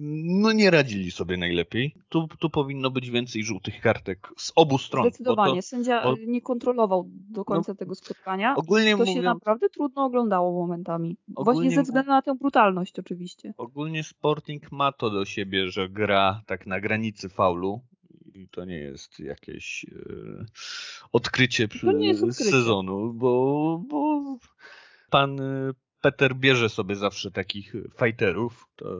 no 0.00 0.52
nie 0.52 0.70
radzili 0.70 1.10
sobie 1.10 1.36
najlepiej. 1.36 1.94
Tu, 2.08 2.28
tu 2.38 2.50
powinno 2.50 2.90
być 2.90 3.10
więcej 3.10 3.44
żółtych 3.44 3.80
kartek 3.80 4.28
z 4.36 4.52
obu 4.56 4.78
stron. 4.78 5.04
Zdecydowanie. 5.04 5.62
To, 5.62 5.68
Sędzia 5.68 6.02
bo... 6.02 6.16
nie 6.26 6.40
kontrolował 6.40 7.08
do 7.10 7.44
końca 7.44 7.72
no, 7.72 7.76
tego 7.76 7.94
spotkania. 7.94 8.54
Ogólnie 8.56 8.90
to 8.90 8.96
mówiąc, 8.96 9.16
się 9.16 9.22
naprawdę 9.22 9.68
trudno 9.68 10.04
oglądało 10.04 10.52
momentami. 10.52 11.16
Właśnie 11.28 11.70
ze 11.70 11.82
względu 11.82 12.10
na 12.10 12.22
tę 12.22 12.34
brutalność 12.34 12.98
oczywiście. 12.98 13.54
Ogólnie 13.56 14.04
Sporting 14.04 14.72
ma 14.72 14.92
to 14.92 15.10
do 15.10 15.24
siebie, 15.24 15.70
że 15.70 15.88
gra 15.88 16.42
tak 16.46 16.66
na 16.66 16.80
granicy 16.80 17.28
faulu. 17.28 17.80
I 18.34 18.48
to 18.48 18.64
nie 18.64 18.78
jest 18.78 19.20
jakieś 19.20 19.84
e, 19.84 20.44
odkrycie, 21.12 21.68
jest 21.98 22.22
odkrycie 22.22 22.50
sezonu, 22.50 23.12
bo, 23.14 23.82
bo 23.88 24.36
pan 25.10 25.40
Peter 26.00 26.36
bierze 26.36 26.68
sobie 26.68 26.96
zawsze 26.96 27.30
takich 27.30 27.72
fighterów. 27.98 28.68
To 28.76 28.96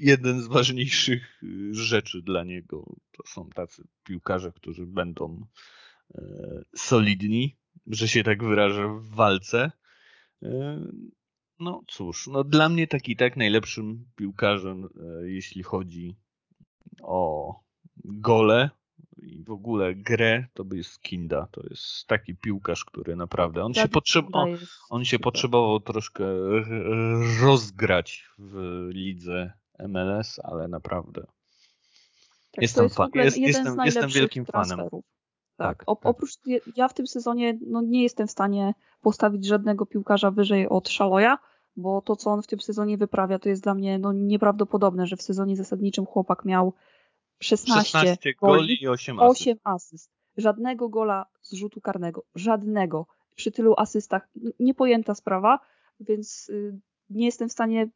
jeden 0.00 0.42
z 0.42 0.46
ważniejszych 0.46 1.42
rzeczy 1.70 2.22
dla 2.22 2.44
niego 2.44 2.96
to 3.12 3.22
są 3.26 3.50
tacy 3.50 3.84
piłkarze, 4.04 4.52
którzy 4.52 4.86
będą 4.86 5.46
e, 6.14 6.20
solidni, 6.76 7.56
że 7.86 8.08
się 8.08 8.22
tak 8.24 8.44
wyrażę, 8.44 8.88
w 8.88 9.08
walce. 9.14 9.72
E, 10.42 10.80
no 11.60 11.82
cóż, 11.88 12.26
no 12.26 12.44
dla 12.44 12.68
mnie 12.68 12.86
taki 12.86 13.16
tak 13.16 13.36
najlepszym 13.36 14.04
piłkarzem, 14.16 14.84
e, 14.84 15.30
jeśli 15.30 15.62
chodzi 15.62 16.16
o 17.02 17.54
gole, 18.04 18.70
w 19.48 19.50
ogóle 19.50 19.94
grę, 19.94 20.44
to 20.54 20.64
by 20.64 20.76
jest 20.76 21.00
Kinda. 21.00 21.48
To 21.50 21.62
jest 21.70 22.06
taki 22.06 22.36
piłkarz, 22.36 22.84
który 22.84 23.16
naprawdę. 23.16 23.64
On, 23.64 23.74
się, 23.74 23.88
potrzeb... 23.88 24.26
on, 24.32 24.58
on 24.90 25.04
się 25.04 25.18
potrzebował 25.18 25.80
troszkę 25.80 26.24
rozgrać 27.42 28.28
w 28.38 28.88
lidze 28.92 29.52
MLS, 29.78 30.40
ale 30.44 30.68
naprawdę. 30.68 31.20
Tak, 32.52 32.62
jestem, 32.62 32.84
jest 32.84 32.96
fan, 32.96 33.10
jest, 33.14 33.38
jestem, 33.38 33.76
jestem 33.84 34.10
wielkim 34.10 34.44
transferów. 34.44 34.90
fanem. 34.90 35.02
Tak. 35.56 35.78
tak, 35.78 35.86
tak. 35.86 35.88
Oprócz 36.04 36.32
ja 36.76 36.88
w 36.88 36.94
tym 36.94 37.06
sezonie 37.06 37.58
no, 37.66 37.82
nie 37.82 38.02
jestem 38.02 38.26
w 38.26 38.30
stanie 38.30 38.74
postawić 39.00 39.46
żadnego 39.46 39.86
piłkarza 39.86 40.30
wyżej 40.30 40.68
od 40.68 40.88
Szaloja, 40.88 41.38
bo 41.76 42.02
to, 42.02 42.16
co 42.16 42.30
on 42.30 42.42
w 42.42 42.46
tym 42.46 42.60
sezonie 42.60 42.98
wyprawia, 42.98 43.38
to 43.38 43.48
jest 43.48 43.62
dla 43.62 43.74
mnie 43.74 43.98
no, 43.98 44.12
nieprawdopodobne, 44.12 45.06
że 45.06 45.16
w 45.16 45.22
sezonie 45.22 45.56
zasadniczym 45.56 46.06
chłopak 46.06 46.44
miał 46.44 46.74
16, 47.40 47.90
16 47.90 48.34
goli 48.34 48.82
i 48.82 48.88
8 48.88 49.20
asyst. 49.20 49.40
8 49.40 49.58
asyst. 49.64 50.10
Żadnego 50.36 50.88
gola 50.88 51.26
z 51.42 51.52
rzutu 51.52 51.80
karnego. 51.80 52.24
Żadnego. 52.34 53.06
Przy 53.34 53.52
tylu 53.52 53.74
asystach. 53.76 54.28
Niepojęta 54.60 55.14
sprawa, 55.14 55.58
więc 56.00 56.48
y, 56.48 56.78
nie 57.10 57.26
jestem 57.26 57.48
w 57.48 57.52
stanie 57.52 57.88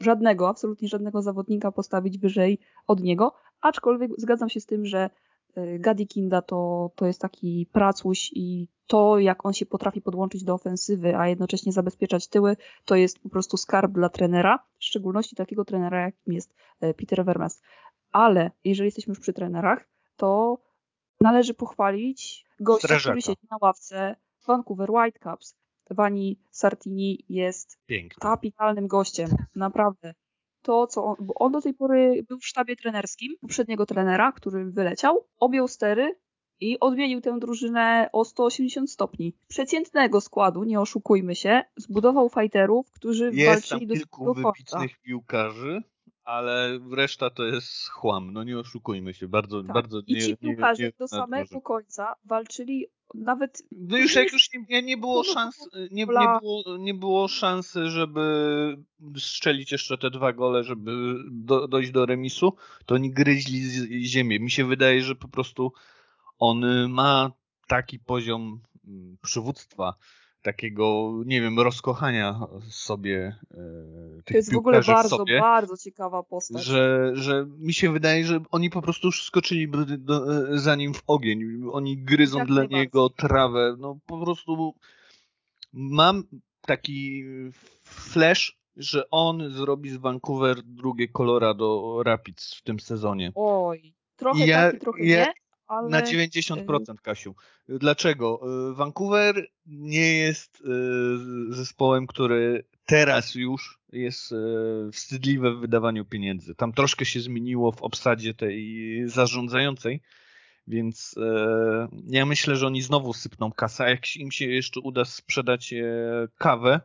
żadnego, 0.00 0.48
absolutnie 0.48 0.88
żadnego 0.88 1.22
zawodnika 1.22 1.72
postawić 1.72 2.18
wyżej 2.18 2.58
od 2.86 3.00
niego, 3.02 3.34
aczkolwiek 3.60 4.10
zgadzam 4.18 4.48
się 4.48 4.60
z 4.60 4.66
tym, 4.66 4.86
że 4.86 5.10
y, 5.56 5.78
Gadi 5.78 6.06
Kinda 6.06 6.42
to, 6.42 6.90
to 6.94 7.06
jest 7.06 7.20
taki 7.20 7.66
pracuś 7.72 8.30
i 8.34 8.68
to, 8.86 9.18
jak 9.18 9.46
on 9.46 9.52
się 9.52 9.66
potrafi 9.66 10.00
podłączyć 10.00 10.44
do 10.44 10.54
ofensywy, 10.54 11.16
a 11.16 11.28
jednocześnie 11.28 11.72
zabezpieczać 11.72 12.28
tyły, 12.28 12.56
to 12.84 12.96
jest 12.96 13.18
po 13.18 13.28
prostu 13.28 13.56
skarb 13.56 13.92
dla 13.92 14.08
trenera, 14.08 14.58
w 14.78 14.84
szczególności 14.84 15.36
takiego 15.36 15.64
trenera, 15.64 16.00
jakim 16.00 16.34
jest 16.34 16.54
y, 16.84 16.94
Peter 16.94 17.24
Vermes 17.24 17.62
ale 18.12 18.50
jeżeli 18.64 18.86
jesteśmy 18.86 19.10
już 19.10 19.20
przy 19.20 19.32
trenerach, 19.32 19.88
to 20.16 20.58
należy 21.20 21.54
pochwalić 21.54 22.44
gościa, 22.60 22.88
Strażaka. 22.88 23.12
który 23.12 23.22
siedzi 23.22 23.46
na 23.50 23.56
ławce 23.60 24.16
Vancouver 24.46 24.90
Whitecaps. 24.90 25.56
Wani 25.90 26.40
Sartini 26.50 27.24
jest 27.28 27.78
kapitalnym 28.20 28.86
gościem, 28.86 29.30
naprawdę. 29.54 30.14
To, 30.62 30.86
co 30.86 31.04
on, 31.04 31.16
bo 31.20 31.34
on 31.34 31.52
do 31.52 31.60
tej 31.60 31.74
pory 31.74 32.24
był 32.28 32.38
w 32.38 32.46
sztabie 32.46 32.76
trenerskim 32.76 33.32
poprzedniego 33.40 33.86
trenera, 33.86 34.32
który 34.32 34.70
wyleciał, 34.70 35.26
objął 35.38 35.68
stery 35.68 36.14
i 36.60 36.80
odmienił 36.80 37.20
tę 37.20 37.38
drużynę 37.38 38.08
o 38.12 38.24
180 38.24 38.90
stopni. 38.90 39.36
Przeciętnego 39.48 40.20
składu, 40.20 40.64
nie 40.64 40.80
oszukujmy 40.80 41.34
się, 41.34 41.62
zbudował 41.76 42.28
fighterów, 42.28 42.90
którzy 42.90 43.30
Jest 43.34 43.70
walczyli 43.70 43.86
do 43.86 43.94
kilku 43.94 44.34
wybitnych 44.34 44.98
piłkarzy, 45.02 45.82
ale 46.30 46.78
reszta 46.90 47.30
to 47.30 47.44
jest 47.44 47.88
chłam, 47.88 48.32
no 48.32 48.44
nie 48.44 48.58
oszukujmy 48.58 49.14
się, 49.14 49.28
bardzo, 49.28 49.62
tak. 49.62 49.72
bardzo 49.72 50.00
I 50.06 50.20
ci 50.20 50.36
piłkarze 50.36 50.82
nie, 50.82 50.88
nie, 50.88 50.92
do 50.98 51.08
samego 51.08 51.60
końca 51.60 52.14
walczyli 52.24 52.86
nawet... 53.14 53.62
No 53.72 53.98
już 53.98 54.14
jak 54.14 54.32
już 54.32 54.48
nie, 54.68 54.82
nie 54.82 54.96
było 54.96 55.24
szans, 55.24 55.68
nie, 55.74 55.88
nie, 55.90 56.06
było, 56.06 56.62
nie 56.78 56.94
było 56.94 57.28
szansy, 57.28 57.90
żeby 57.90 58.76
strzelić 59.18 59.72
jeszcze 59.72 59.98
te 59.98 60.10
dwa 60.10 60.32
gole, 60.32 60.64
żeby 60.64 61.14
do, 61.30 61.68
dojść 61.68 61.90
do 61.90 62.06
remisu, 62.06 62.56
to 62.86 62.94
oni 62.94 63.10
gryźli 63.10 63.60
ziemię. 64.06 64.40
Mi 64.40 64.50
się 64.50 64.64
wydaje, 64.64 65.02
że 65.02 65.14
po 65.14 65.28
prostu 65.28 65.72
on 66.38 66.88
ma 66.88 67.32
taki 67.66 67.98
poziom 67.98 68.60
mm, 68.86 69.16
przywództwa, 69.22 69.94
takiego, 70.42 71.12
nie 71.26 71.40
wiem, 71.40 71.60
rozkochania 71.60 72.40
sobie 72.68 73.36
e, 73.50 73.56
tych 74.16 74.24
To 74.24 74.34
jest 74.34 74.52
w 74.52 74.56
ogóle 74.56 74.82
bardzo, 74.82 75.16
sobie, 75.16 75.40
bardzo 75.40 75.76
ciekawa 75.76 76.22
postać. 76.22 76.64
Że, 76.64 77.10
że 77.14 77.46
mi 77.58 77.74
się 77.74 77.92
wydaje, 77.92 78.24
że 78.24 78.40
oni 78.50 78.70
po 78.70 78.82
prostu 78.82 79.08
już 79.08 79.24
skoczyli 79.24 79.68
do, 79.98 80.48
e, 80.52 80.58
za 80.58 80.76
nim 80.76 80.94
w 80.94 81.02
ogień. 81.06 81.62
Oni 81.72 81.98
gryzą 81.98 82.38
Jak 82.38 82.48
dla 82.48 82.64
niego 82.64 83.10
trawę. 83.10 83.76
No 83.78 83.98
po 84.06 84.24
prostu 84.24 84.74
mam 85.72 86.24
taki 86.60 87.24
flash, 87.84 88.58
że 88.76 89.10
on 89.10 89.50
zrobi 89.50 89.90
z 89.90 89.96
Vancouver 89.96 90.62
drugie 90.62 91.08
Colorado 91.08 92.02
Rapids 92.02 92.54
w 92.54 92.62
tym 92.62 92.80
sezonie. 92.80 93.32
Oj, 93.34 93.94
trochę 94.16 94.46
ja, 94.46 94.70
tak 94.70 94.80
trochę 94.80 95.04
ja, 95.04 95.24
nie, 95.24 95.32
ale... 95.70 95.88
Na 95.88 96.02
90%, 96.02 96.94
Kasiu. 97.02 97.34
Dlaczego? 97.68 98.40
Y, 98.70 98.74
Vancouver 98.74 99.46
nie 99.66 100.14
jest 100.14 100.60
y, 100.60 101.54
zespołem, 101.54 102.06
który 102.06 102.64
teraz 102.86 103.34
już 103.34 103.80
jest 103.92 104.32
y, 104.32 104.36
wstydliwy 104.92 105.54
w 105.54 105.60
wydawaniu 105.60 106.04
pieniędzy. 106.04 106.54
Tam 106.54 106.72
troszkę 106.72 107.04
się 107.04 107.20
zmieniło 107.20 107.72
w 107.72 107.82
obsadzie 107.82 108.34
tej 108.34 109.02
zarządzającej, 109.06 110.00
więc 110.66 111.14
ja 112.06 112.26
myślę, 112.26 112.56
że 112.56 112.66
oni 112.66 112.82
znowu 112.82 113.12
sypną 113.12 113.52
kasę. 113.52 113.90
Jak 113.90 114.16
im 114.16 114.30
się 114.30 114.46
jeszcze 114.46 114.80
uda 114.80 115.04
sprzedać 115.04 115.74
kawę, 116.38 116.80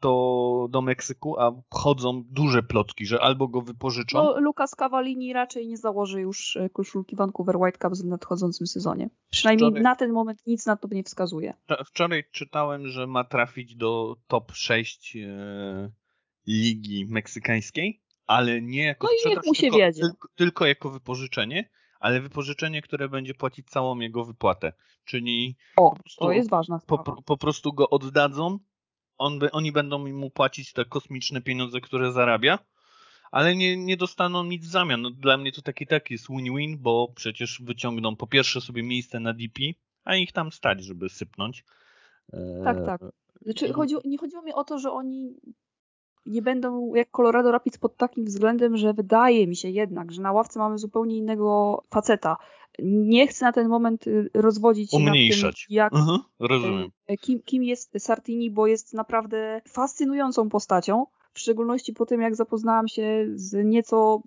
do, 0.00 0.66
do 0.70 0.82
Meksyku, 0.82 1.40
a 1.40 1.52
chodzą 1.70 2.22
duże 2.30 2.62
plotki, 2.62 3.06
że 3.06 3.20
albo 3.20 3.48
go 3.48 3.62
wypożyczą. 3.62 4.18
No, 4.18 4.40
Lucas 4.40 4.74
Cavallini 4.74 5.32
raczej 5.32 5.68
nie 5.68 5.76
założy 5.76 6.20
już 6.20 6.56
e, 6.56 6.70
koszulki 6.70 7.16
Vancouver 7.16 7.56
Whitecaps 7.56 8.02
w 8.02 8.06
nadchodzącym 8.06 8.66
sezonie. 8.66 9.10
Przynajmniej 9.30 9.70
wczoraj, 9.70 9.82
na 9.82 9.96
ten 9.96 10.12
moment 10.12 10.46
nic 10.46 10.66
na 10.66 10.76
to 10.76 10.88
nie 10.90 11.02
wskazuje. 11.02 11.54
Wczoraj 11.86 12.24
czytałem, 12.30 12.86
że 12.86 13.06
ma 13.06 13.24
trafić 13.24 13.76
do 13.76 14.16
top 14.26 14.52
6 14.52 15.16
e, 15.16 15.90
ligi 16.46 17.06
meksykańskiej, 17.08 18.02
ale 18.26 18.62
nie 18.62 18.84
jako 18.84 19.06
no 19.06 19.12
sprzedaż, 19.18 19.46
mu 19.46 19.54
się 19.54 19.60
tylko, 19.60 19.76
wiedzie. 19.76 20.02
tylko, 20.02 20.28
tylko 20.34 20.66
jako 20.66 20.90
wypożyczenie, 20.90 21.70
ale 22.00 22.20
wypożyczenie, 22.20 22.82
które 22.82 23.08
będzie 23.08 23.34
płacić 23.34 23.70
całą 23.70 23.98
jego 23.98 24.24
wypłatę. 24.24 24.72
Czyli 25.04 25.56
o, 25.76 25.90
prostu, 25.90 26.24
to 26.24 26.32
jest 26.32 26.50
ważna 26.50 26.78
sprawa. 26.78 27.02
Po, 27.02 27.22
po 27.22 27.36
prostu 27.36 27.72
go 27.72 27.90
oddadzą, 27.90 28.58
on 29.22 29.38
by, 29.38 29.50
oni 29.50 29.72
będą 29.72 29.98
mu 29.98 30.30
płacić 30.30 30.72
te 30.72 30.84
kosmiczne 30.84 31.40
pieniądze, 31.40 31.80
które 31.80 32.12
zarabia, 32.12 32.58
ale 33.30 33.56
nie, 33.56 33.76
nie 33.76 33.96
dostaną 33.96 34.44
nic 34.44 34.64
w 34.64 34.70
zamian. 34.70 35.02
No, 35.02 35.10
dla 35.10 35.36
mnie 35.36 35.52
to 35.52 35.62
taki 35.62 35.86
tak 35.86 36.10
jest 36.10 36.28
win-win, 36.28 36.78
bo 36.78 37.12
przecież 37.14 37.62
wyciągną 37.64 38.16
po 38.16 38.26
pierwsze 38.26 38.60
sobie 38.60 38.82
miejsce 38.82 39.20
na 39.20 39.32
DP, 39.32 39.60
a 40.04 40.16
ich 40.16 40.32
tam 40.32 40.52
stać, 40.52 40.84
żeby 40.84 41.08
sypnąć. 41.08 41.64
Tak, 42.64 42.86
tak. 42.86 43.00
Znaczy, 43.42 43.72
chodzi, 43.72 43.94
nie 44.04 44.18
chodziło 44.18 44.42
mi 44.42 44.52
o 44.52 44.64
to, 44.64 44.78
że 44.78 44.92
oni 44.92 45.34
nie 46.26 46.42
będą 46.42 46.94
jak 46.94 47.10
Colorado 47.10 47.52
Rapids 47.52 47.78
pod 47.78 47.96
takim 47.96 48.24
względem, 48.24 48.76
że 48.76 48.94
wydaje 48.94 49.46
mi 49.46 49.56
się 49.56 49.68
jednak, 49.68 50.12
że 50.12 50.22
na 50.22 50.32
ławce 50.32 50.58
mamy 50.58 50.78
zupełnie 50.78 51.16
innego 51.16 51.82
faceta. 51.90 52.36
Nie 52.82 53.26
chcę 53.26 53.44
na 53.44 53.52
ten 53.52 53.68
moment 53.68 54.06
y, 54.06 54.30
rozwodzić 54.34 54.92
Umniejszać. 54.92 55.66
Tym, 55.68 55.76
jak, 55.76 55.92
mhm, 55.92 56.18
rozumiem. 56.38 56.90
Y, 57.10 57.16
kim, 57.16 57.42
kim 57.42 57.62
jest 57.62 57.92
Sartini, 57.98 58.50
bo 58.50 58.66
jest 58.66 58.94
naprawdę 58.94 59.60
fascynującą 59.68 60.48
postacią. 60.48 61.06
W 61.32 61.40
szczególności 61.40 61.92
po 61.92 62.06
tym, 62.06 62.20
jak 62.20 62.36
zapoznałam 62.36 62.88
się 62.88 63.26
z 63.34 63.64
nieco 63.64 64.22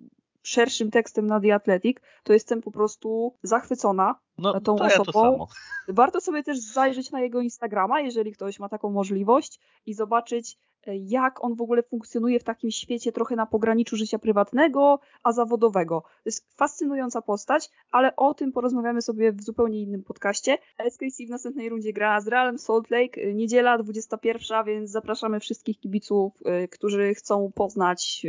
szerszym 0.46 0.90
tekstem 0.90 1.26
na 1.26 1.40
The 1.40 1.54
Athletic, 1.54 1.98
to 2.22 2.32
jestem 2.32 2.62
po 2.62 2.70
prostu 2.70 3.34
zachwycona 3.42 4.14
no, 4.38 4.60
tą 4.60 4.76
osobą. 4.78 5.46
Warto 5.88 6.20
sobie 6.20 6.42
też 6.42 6.58
zajrzeć 6.58 7.10
na 7.10 7.20
jego 7.20 7.40
Instagrama, 7.40 8.00
jeżeli 8.00 8.32
ktoś 8.32 8.58
ma 8.58 8.68
taką 8.68 8.90
możliwość 8.90 9.60
i 9.86 9.94
zobaczyć, 9.94 10.58
e, 10.86 10.96
jak 10.96 11.44
on 11.44 11.54
w 11.54 11.60
ogóle 11.60 11.82
funkcjonuje 11.82 12.40
w 12.40 12.44
takim 12.44 12.70
świecie 12.70 13.12
trochę 13.12 13.36
na 13.36 13.46
pograniczu 13.46 13.96
życia 13.96 14.18
prywatnego, 14.18 15.00
a 15.22 15.32
zawodowego. 15.32 16.00
To 16.00 16.22
jest 16.26 16.56
fascynująca 16.56 17.22
postać, 17.22 17.70
ale 17.90 18.16
o 18.16 18.34
tym 18.34 18.52
porozmawiamy 18.52 19.02
sobie 19.02 19.32
w 19.32 19.42
zupełnie 19.42 19.82
innym 19.82 20.02
podcaście. 20.02 20.58
SKC 20.90 21.26
w 21.26 21.30
następnej 21.30 21.68
rundzie 21.68 21.92
gra 21.92 22.20
z 22.20 22.28
Realem 22.28 22.58
Salt 22.58 22.90
Lake, 22.90 23.20
e, 23.20 23.34
niedziela 23.34 23.78
21, 23.78 24.64
więc 24.64 24.90
zapraszamy 24.90 25.40
wszystkich 25.40 25.80
kibiców, 25.80 26.32
e, 26.44 26.68
którzy 26.68 27.14
chcą 27.14 27.52
poznać 27.54 28.26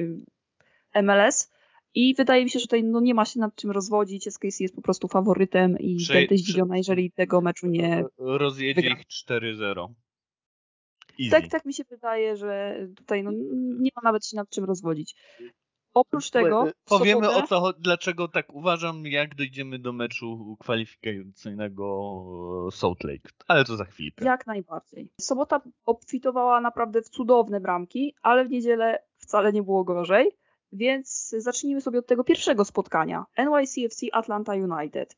MLS. 0.93 1.56
I 1.93 2.15
wydaje 2.15 2.43
mi 2.43 2.49
się, 2.49 2.59
że 2.59 2.65
tutaj 2.65 2.83
no, 2.83 2.99
nie 2.99 3.13
ma 3.13 3.25
się 3.25 3.39
nad 3.39 3.55
czym 3.55 3.71
rozwodzić. 3.71 4.29
SKC 4.29 4.59
jest 4.59 4.75
po 4.75 4.81
prostu 4.81 5.07
faworytem 5.07 5.79
i 5.79 5.95
Prze 5.95 6.13
będę 6.13 6.37
zdziwiona, 6.37 6.77
jeżeli 6.77 7.11
tego 7.11 7.41
meczu 7.41 7.67
nie. 7.67 8.03
Rozjedzie 8.17 8.81
wygra. 8.81 8.99
ich 8.99 9.05
4-0. 9.29 9.87
Tak, 11.31 11.47
tak 11.47 11.65
mi 11.65 11.73
się 11.73 11.83
wydaje, 11.89 12.35
że 12.35 12.79
tutaj 12.95 13.23
no, 13.23 13.31
nie 13.79 13.89
ma 13.95 14.01
nawet 14.03 14.25
się 14.25 14.37
nad 14.37 14.49
czym 14.49 14.63
rozwodzić. 14.63 15.15
Oprócz 15.93 16.29
tego. 16.29 16.67
Powiemy 16.85 17.25
sobotę... 17.25 17.43
o 17.43 17.47
co, 17.47 17.73
dlaczego 17.79 18.27
tak 18.27 18.53
uważam, 18.53 19.05
jak 19.05 19.35
dojdziemy 19.35 19.79
do 19.79 19.93
meczu 19.93 20.57
kwalifikacyjnego 20.59 22.67
Salt 22.71 23.03
Lake. 23.03 23.29
Ale 23.47 23.65
to 23.65 23.77
za 23.77 23.85
chwilkę. 23.85 24.25
Jak 24.25 24.47
najbardziej. 24.47 25.09
Sobota 25.21 25.61
obfitowała 25.85 26.61
naprawdę 26.61 27.01
w 27.01 27.09
cudowne 27.09 27.59
bramki, 27.59 28.15
ale 28.21 28.45
w 28.45 28.49
niedzielę 28.49 28.99
wcale 29.17 29.53
nie 29.53 29.63
było 29.63 29.83
gorzej. 29.83 30.31
Więc 30.71 31.35
zacznijmy 31.37 31.81
sobie 31.81 31.99
od 31.99 32.07
tego 32.07 32.23
pierwszego 32.23 32.65
spotkania. 32.65 33.25
NYCFC 33.37 34.01
Atlanta 34.11 34.53
United. 34.53 35.17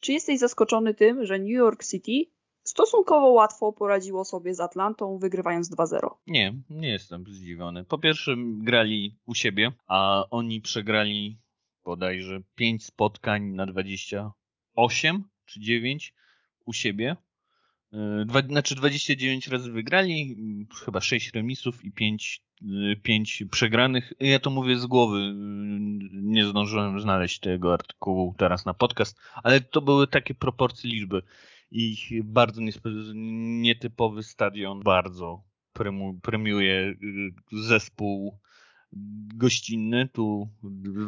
Czy 0.00 0.12
jesteś 0.12 0.38
zaskoczony 0.38 0.94
tym, 0.94 1.26
że 1.26 1.38
New 1.38 1.48
York 1.48 1.84
City 1.84 2.30
stosunkowo 2.62 3.28
łatwo 3.28 3.72
poradziło 3.72 4.24
sobie 4.24 4.54
z 4.54 4.60
Atlantą, 4.60 5.18
wygrywając 5.18 5.70
2-0? 5.70 6.08
Nie, 6.26 6.54
nie 6.70 6.88
jestem 6.88 7.24
zdziwiony. 7.28 7.84
Po 7.84 7.98
pierwsze 7.98 8.34
grali 8.38 9.18
u 9.26 9.34
siebie, 9.34 9.72
a 9.86 10.24
oni 10.30 10.60
przegrali 10.60 11.38
bodajże 11.84 12.40
5 12.54 12.84
spotkań 12.84 13.42
na 13.42 13.66
28 13.66 15.24
czy 15.44 15.60
9 15.60 16.14
u 16.64 16.72
siebie. 16.72 17.16
E, 17.92 18.24
dwa, 18.24 18.42
znaczy 18.42 18.74
29 18.74 19.48
razy 19.48 19.72
wygrali, 19.72 20.36
chyba 20.84 21.00
6 21.00 21.32
remisów 21.34 21.84
i 21.84 21.92
5, 21.92 22.42
5 23.02 23.44
przegranych. 23.50 24.12
Ja 24.20 24.38
to 24.38 24.50
mówię 24.50 24.76
z 24.76 24.86
głowy, 24.86 25.34
nie 26.12 26.46
zdążyłem 26.46 27.00
znaleźć 27.00 27.40
tego 27.40 27.72
artykułu 27.72 28.34
teraz 28.38 28.66
na 28.66 28.74
podcast, 28.74 29.18
ale 29.42 29.60
to 29.60 29.80
były 29.80 30.06
takie 30.06 30.34
proporcje 30.34 30.90
liczby. 30.90 31.22
I 31.70 31.96
bardzo 32.24 32.60
nietypowy 33.14 34.22
stadion 34.22 34.80
bardzo 34.80 35.44
premiuje 36.22 36.72
y, 36.72 36.96
zespół 37.52 38.38
gościnny. 39.34 40.08
Tu 40.08 40.48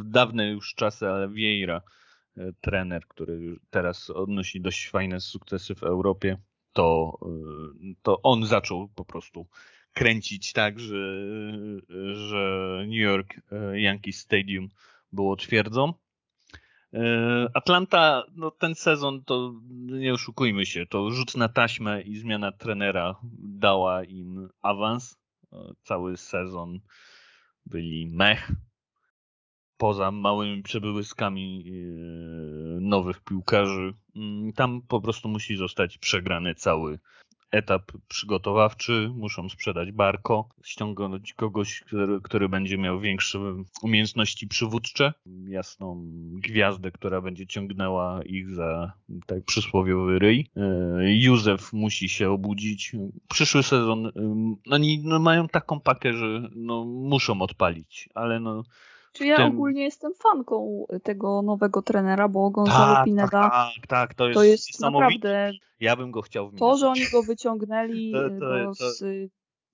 dawne 0.04 0.50
już 0.50 0.74
czasy, 0.74 1.08
ale 1.08 1.28
Vieira, 1.28 1.82
trener, 2.60 3.02
który 3.08 3.56
teraz 3.70 4.10
odnosi 4.10 4.60
dość 4.60 4.88
fajne 4.88 5.20
sukcesy 5.20 5.74
w 5.74 5.82
Europie 5.82 6.38
to, 6.72 7.18
y, 7.82 7.94
to 8.02 8.22
on 8.22 8.46
zaczął 8.46 8.88
po 8.88 9.04
prostu 9.04 9.46
kręcić 9.92 10.52
tak, 10.52 10.80
że, 10.80 11.26
że 12.14 12.76
New 12.86 13.00
York 13.00 13.34
y, 13.36 13.80
Yankees 13.80 14.18
Stadium 14.18 14.68
było 15.12 15.36
twierdzą. 15.36 15.94
Y, 16.94 16.98
Atlanta, 17.54 18.24
no 18.36 18.50
ten 18.50 18.74
sezon 18.74 19.24
to 19.24 19.54
nie 19.86 20.12
oszukujmy 20.12 20.66
się, 20.66 20.86
to 20.86 21.10
rzut 21.10 21.36
na 21.36 21.48
taśmę 21.48 22.02
i 22.02 22.16
zmiana 22.16 22.52
trenera 22.52 23.20
dała 23.38 24.04
im 24.04 24.48
awans. 24.62 25.22
Cały 25.82 26.16
sezon 26.16 26.80
byli 27.66 28.06
mech, 28.06 28.52
poza 29.82 30.10
małymi 30.10 30.62
przebyłyskami 30.62 31.64
yy, 31.64 32.78
nowych 32.80 33.20
piłkarzy, 33.20 33.94
mm, 34.16 34.52
tam 34.52 34.82
po 34.88 35.00
prostu 35.00 35.28
musi 35.28 35.56
zostać 35.56 35.98
przegrany 35.98 36.54
cały 36.54 36.98
etap 37.50 37.92
przygotowawczy, 38.08 39.10
muszą 39.14 39.48
sprzedać 39.48 39.92
Barko, 39.92 40.48
ściągnąć 40.64 41.34
kogoś, 41.34 41.80
który, 41.80 42.20
który, 42.20 42.48
będzie 42.48 42.78
miał 42.78 43.00
większe 43.00 43.38
umiejętności 43.82 44.48
przywódcze, 44.48 45.12
jasną 45.48 46.04
gwiazdę, 46.32 46.90
która 46.90 47.20
będzie 47.20 47.46
ciągnęła 47.46 48.22
ich 48.22 48.50
za 48.50 48.92
tak 49.26 49.44
przysłowiowy 49.44 50.18
ryj. 50.18 50.50
Yy, 50.56 51.16
Józef 51.16 51.72
musi 51.72 52.08
się 52.08 52.30
obudzić. 52.30 52.92
Przyszły 53.28 53.62
sezon, 53.62 54.04
yy, 54.04 54.72
oni 54.74 55.00
no, 55.04 55.18
mają 55.18 55.48
taką 55.48 55.80
pakę, 55.80 56.12
że 56.12 56.48
no, 56.54 56.84
muszą 56.84 57.42
odpalić, 57.42 58.08
ale 58.14 58.40
no 58.40 58.64
czy 59.12 59.26
ja 59.26 59.36
tym... 59.36 59.46
ogólnie 59.46 59.84
jestem 59.84 60.14
fanką 60.14 60.86
tego 61.02 61.42
nowego 61.42 61.82
trenera, 61.82 62.28
bo 62.28 62.50
Gonzalo 62.50 62.94
tak, 62.94 63.04
Pineda. 63.04 63.28
tak, 63.30 63.50
tak, 63.50 63.86
tak, 63.86 64.14
to 64.14 64.28
jest, 64.28 64.36
to 64.36 64.44
jest 64.44 64.80
naprawdę. 64.80 65.52
Ja 65.80 65.96
bym 65.96 66.10
go 66.10 66.22
chciał 66.22 66.50
w 66.50 66.58
To, 66.58 66.76
że 66.76 66.88
oni 66.88 67.10
go 67.12 67.22
wyciągnęli 67.22 68.12
to, 68.40 68.74
to, 68.74 68.74
z, 68.74 68.98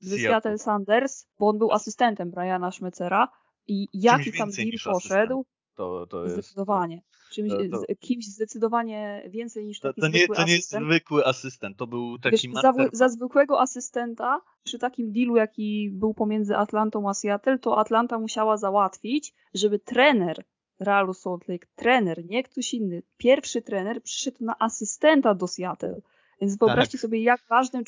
z 0.00 0.22
Seattle. 0.22 0.58
Sanders, 0.58 1.26
bo 1.38 1.48
on 1.48 1.58
był 1.58 1.72
asystentem 1.72 2.30
Briana 2.30 2.70
Schmecera 2.70 3.28
i 3.66 3.88
jaki 3.92 4.32
tam 4.32 4.50
deal 4.50 4.94
poszedł, 4.94 5.46
to, 5.78 6.06
to 6.06 6.22
jest, 6.22 6.34
zdecydowanie. 6.34 7.02
Czymś, 7.30 7.50
to, 7.50 7.78
to, 7.78 7.94
kimś 8.00 8.26
zdecydowanie 8.26 9.22
więcej 9.28 9.66
niż 9.66 9.80
taki 9.80 10.00
to, 10.00 10.06
to 10.06 10.12
nie, 10.12 10.18
zwykły 10.18 10.36
To 10.36 10.44
nie 10.44 10.52
jest 10.52 10.70
zwykły 10.70 11.26
asystent, 11.26 11.76
to 11.76 11.86
był 11.86 12.18
taki 12.18 12.48
Wiesz, 12.48 12.62
za, 12.62 12.72
za, 12.92 13.08
zwykłego 13.08 13.60
asystenta, 13.60 14.40
przy 14.64 14.78
takim 14.78 15.12
dealu, 15.12 15.36
jaki 15.36 15.90
był 15.92 16.14
pomiędzy 16.14 16.56
Atlantą 16.56 17.08
a 17.08 17.14
Seattle, 17.14 17.58
to 17.58 17.78
Atlanta 17.78 18.18
musiała 18.18 18.56
załatwić, 18.56 19.34
żeby 19.54 19.78
trener 19.78 20.44
Realu 20.80 21.14
Salt 21.14 21.48
Lake, 21.48 21.66
trener, 21.76 22.24
nie 22.24 22.42
ktoś 22.42 22.74
inny, 22.74 23.02
pierwszy 23.16 23.62
trener 23.62 24.02
przyszedł 24.02 24.44
na 24.44 24.58
asystenta 24.58 25.34
do 25.34 25.46
Seattle. 25.46 26.00
Więc 26.40 26.58
wyobraźcie 26.58 26.98
tak. 26.98 27.00
sobie, 27.00 27.22
jak 27.22 27.40
ważnym 27.48 27.84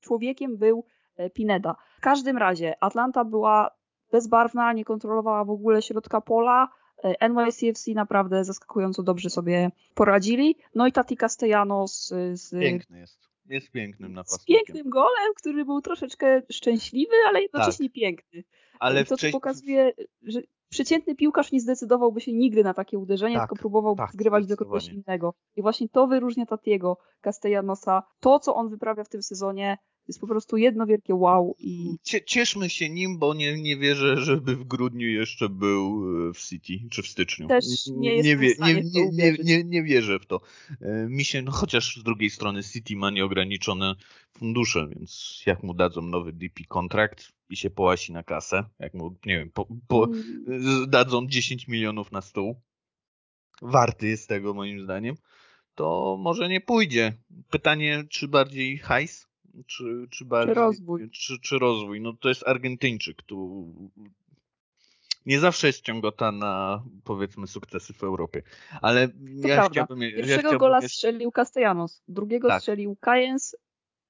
człowiekiem 0.00 0.56
był 0.56 0.84
e, 1.16 1.30
Pineda. 1.30 1.76
W 1.98 2.00
każdym 2.00 2.38
razie 2.38 2.74
Atlanta 2.84 3.24
była 3.24 3.70
bezbarwna, 4.12 4.72
nie 4.72 4.84
kontrolowała 4.84 5.44
w 5.44 5.50
ogóle 5.50 5.82
środka 5.82 6.20
pola, 6.20 6.68
NYCFC 7.20 7.90
naprawdę 7.94 8.44
zaskakująco 8.44 9.02
dobrze 9.02 9.30
sobie 9.30 9.70
poradzili. 9.94 10.56
No 10.74 10.86
i 10.86 10.92
Tati 10.92 11.16
Castellanos 11.16 12.14
z... 12.32 12.50
Piękny 12.50 12.98
jest. 12.98 13.30
Jest 13.46 13.70
pięknym 13.70 14.12
napastnikiem. 14.12 14.56
Z 14.62 14.66
pięknym 14.66 14.90
golem, 14.90 15.34
który 15.36 15.64
był 15.64 15.80
troszeczkę 15.80 16.42
szczęśliwy, 16.50 17.14
ale 17.28 17.42
jednocześnie 17.42 17.86
tak. 17.86 17.94
piękny. 17.94 18.44
Ale 18.80 19.04
to, 19.04 19.16
wcześniej... 19.16 19.32
pokazuje, 19.32 19.92
że 20.22 20.40
przeciętny 20.68 21.14
piłkarz 21.14 21.52
nie 21.52 21.60
zdecydowałby 21.60 22.20
się 22.20 22.32
nigdy 22.32 22.64
na 22.64 22.74
takie 22.74 22.98
uderzenie, 22.98 23.36
tak, 23.36 23.48
tylko 23.48 23.60
próbował 23.60 23.96
tak, 23.96 24.12
zgrywać 24.12 24.46
do 24.46 24.56
kogoś 24.56 24.88
innego. 24.88 25.34
I 25.56 25.62
właśnie 25.62 25.88
to 25.88 26.06
wyróżnia 26.06 26.46
Tatiego 26.46 26.98
Castellanosa. 27.20 28.02
To, 28.20 28.38
co 28.38 28.54
on 28.54 28.68
wyprawia 28.68 29.04
w 29.04 29.08
tym 29.08 29.22
sezonie, 29.22 29.78
jest 30.08 30.20
po 30.20 30.26
prostu 30.26 30.56
jedno 30.56 30.86
wielkie 30.86 31.14
wow. 31.14 31.56
I... 31.58 31.96
Cieszmy 32.26 32.70
się 32.70 32.90
nim, 32.90 33.18
bo 33.18 33.34
nie, 33.34 33.62
nie 33.62 33.76
wierzę, 33.76 34.16
żeby 34.16 34.56
w 34.56 34.64
grudniu 34.64 35.08
jeszcze 35.08 35.48
był 35.48 36.02
e, 36.28 36.32
w 36.34 36.38
City, 36.38 36.88
czy 36.90 37.02
w 37.02 37.06
styczniu. 37.06 37.48
Też 37.48 37.64
nie, 37.86 38.22
nie, 38.22 38.36
wie, 38.36 38.54
nie, 38.58 38.74
nie, 38.74 39.10
nie, 39.12 39.36
nie, 39.44 39.64
nie 39.64 39.82
wierzę 39.82 40.18
w 40.18 40.26
to. 40.26 40.40
E, 40.80 41.06
mi 41.08 41.24
się, 41.24 41.42
no 41.42 41.52
chociaż 41.52 41.96
z 41.96 42.02
drugiej 42.02 42.30
strony 42.30 42.62
City 42.62 42.96
ma 42.96 43.10
nieograniczone 43.10 43.94
fundusze, 44.38 44.88
więc 44.88 45.42
jak 45.46 45.62
mu 45.62 45.74
dadzą 45.74 46.02
nowy 46.02 46.32
DP 46.32 46.64
kontrakt 46.68 47.32
i 47.50 47.56
się 47.56 47.70
połasi 47.70 48.12
na 48.12 48.22
kasę, 48.22 48.64
jak 48.78 48.94
mu, 48.94 49.16
nie 49.26 49.38
wiem, 49.38 49.50
po, 49.50 49.66
po, 49.88 50.04
mm. 50.04 50.90
dadzą 50.90 51.26
10 51.26 51.68
milionów 51.68 52.12
na 52.12 52.20
stół, 52.20 52.60
warty 53.62 54.08
jest 54.08 54.28
tego 54.28 54.54
moim 54.54 54.80
zdaniem, 54.80 55.14
to 55.74 56.16
może 56.20 56.48
nie 56.48 56.60
pójdzie. 56.60 57.12
Pytanie, 57.50 58.04
czy 58.08 58.28
bardziej 58.28 58.78
hajs, 58.78 59.29
czy, 59.66 60.06
czy 60.10 60.24
bardziej... 60.24 60.54
Czy 60.54 60.60
rozwój. 60.60 61.10
Czy, 61.10 61.40
czy 61.40 61.58
rozwój. 61.58 62.00
No 62.00 62.12
to 62.12 62.28
jest 62.28 62.48
Argentyńczyk, 62.48 63.22
tu 63.22 63.66
nie 65.26 65.40
zawsze 65.40 65.66
jest 65.66 65.84
ciągota 65.84 66.32
na 66.32 66.82
powiedzmy 67.04 67.46
sukcesy 67.46 67.92
w 67.92 68.04
Europie. 68.04 68.42
Ale 68.82 69.08
to 69.08 69.14
ja 69.48 69.54
prawda. 69.54 69.70
chciałbym. 69.70 70.00
Pierwszego 70.00 70.30
ja 70.30 70.38
chciałbym 70.38 70.58
gola 70.58 70.76
jeszcze... 70.76 70.96
strzelił 70.96 71.32
Castellanos, 71.32 72.02
drugiego 72.08 72.48
tak. 72.48 72.60
strzelił 72.60 72.96
Cayens, 73.00 73.56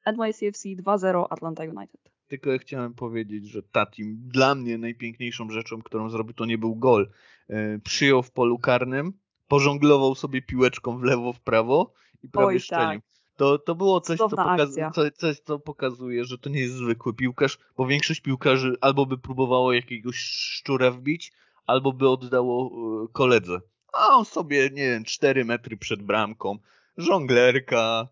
NYCFC 0.07 0.69
2-0 0.69 1.27
Atlanta 1.31 1.65
United. 1.65 2.11
Tylko 2.29 2.51
ja 2.51 2.59
chciałem 2.59 2.95
powiedzieć, 2.95 3.49
że 3.49 3.63
Tatim 3.63 4.17
dla 4.29 4.55
mnie 4.55 4.79
najpiękniejszą 4.79 5.51
rzeczą, 5.51 5.83
którą 5.83 6.11
zrobił, 6.11 6.35
to 6.35 6.47
nie 6.47 6.59
był 6.59 6.77
gol. 6.77 7.11
E, 7.49 7.79
przyjął 7.79 8.23
w 8.23 8.31
polu 8.31 8.59
karnym, 8.59 9.13
pożonglował 9.49 10.15
sobie 10.15 10.43
piłeczką 10.43 10.99
w 10.99 11.03
lewo, 11.03 11.33
w 11.33 11.41
prawo 11.41 11.93
i 12.23 12.29
prawie 12.29 12.47
Oj, 12.47 12.61
strzelił. 12.61 13.01
Tak. 13.01 13.20
To, 13.41 13.59
to 13.59 13.75
było 13.75 14.01
coś 14.01 14.19
co, 14.19 14.29
pokaz 14.29 14.75
co, 14.95 15.11
coś, 15.11 15.39
co 15.39 15.59
pokazuje, 15.59 16.25
że 16.25 16.39
to 16.39 16.51
nie 16.51 16.61
jest 16.61 16.75
zwykły 16.75 17.15
piłkarz, 17.15 17.59
bo 17.77 17.87
większość 17.87 18.21
piłkarzy 18.21 18.77
albo 18.81 19.07
by 19.07 19.19
próbowało 19.19 19.73
jakiegoś 19.73 20.17
szczura 20.17 20.91
wbić, 20.91 21.33
albo 21.67 21.93
by 21.93 22.09
oddało 22.09 22.71
e, 23.05 23.09
koledze. 23.13 23.61
A 23.93 24.07
on 24.07 24.25
sobie, 24.25 24.71
nie 24.73 24.83
wiem, 24.83 25.05
4 25.05 25.45
metry 25.45 25.77
przed 25.77 26.03
bramką, 26.03 26.59
żonglerka, 26.97 28.09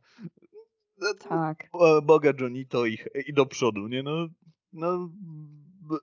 tak. 1.28 1.70
Boga 2.02 2.32
Johnito 2.40 2.86
i, 2.86 2.98
i 3.26 3.32
do 3.32 3.46
przodu, 3.46 3.88
nie? 3.88 4.02
No, 4.02 4.28
no 4.72 5.10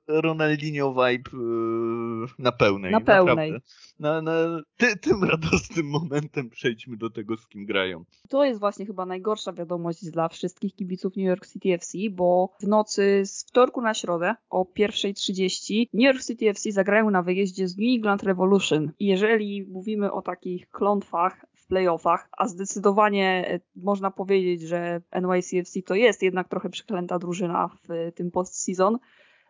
Ronaldinho 0.08 0.93
vibe 0.93 1.30
yy, 1.34 2.28
na 2.39 2.52
pełnej. 2.52 2.91
Na 2.91 3.02
pełnej. 3.02 3.54
Na, 4.00 4.21
na, 4.21 4.32
ty, 4.78 4.98
tym 4.98 5.24
radosnym 5.24 5.89
momentem 5.89 6.50
przejdźmy 6.50 6.98
do 6.98 7.10
tego, 7.10 7.38
z 7.38 7.48
kim 7.48 7.65
grają. 7.65 8.06
To 8.30 8.43
jest 8.43 8.60
właśnie 8.60 8.86
chyba 8.86 9.06
najgorsza 9.06 9.54
wiadomość 9.54 10.10
dla 10.12 10.30
wszystkich 10.30 10.76
kibiców 10.76 11.15
New 11.17 11.26
York 11.26 11.48
City 11.48 11.74
FC, 11.74 11.98
bo 12.12 12.50
w 12.60 12.67
nocy 12.67 13.21
z 13.26 13.45
wtorku 13.50 13.82
na 13.82 13.93
środę 13.93 14.36
o 14.50 14.63
1.30 14.63 15.88
New 15.93 16.04
York 16.04 16.24
City 16.26 16.50
FC 16.50 16.71
zagrają 16.71 17.10
na 17.10 17.24
wyjeździe 17.24 17.67
z 17.67 17.78
New 17.78 17.95
England 17.95 18.24
Revolution. 18.24 18.91
I 19.00 19.06
jeżeli 19.06 19.63
mówimy 19.63 20.12
o 20.12 20.21
takich 20.21 20.69
klątwach 20.69 21.45
w 21.54 21.67
playoffach, 21.67 22.30
a 22.38 22.48
zdecydowanie 22.48 23.45
e, 23.48 23.60
można 23.76 24.12
powiedzieć, 24.12 24.62
że 24.62 25.02
NYCFC 25.12 25.82
to 25.86 25.95
jest 25.95 26.24
jednak 26.24 26.50
trochę 26.50 26.69
przeklęta 26.69 27.19
drużyna 27.19 27.67
w 27.67 28.12
tym 28.15 28.32
postseason, 28.32 28.98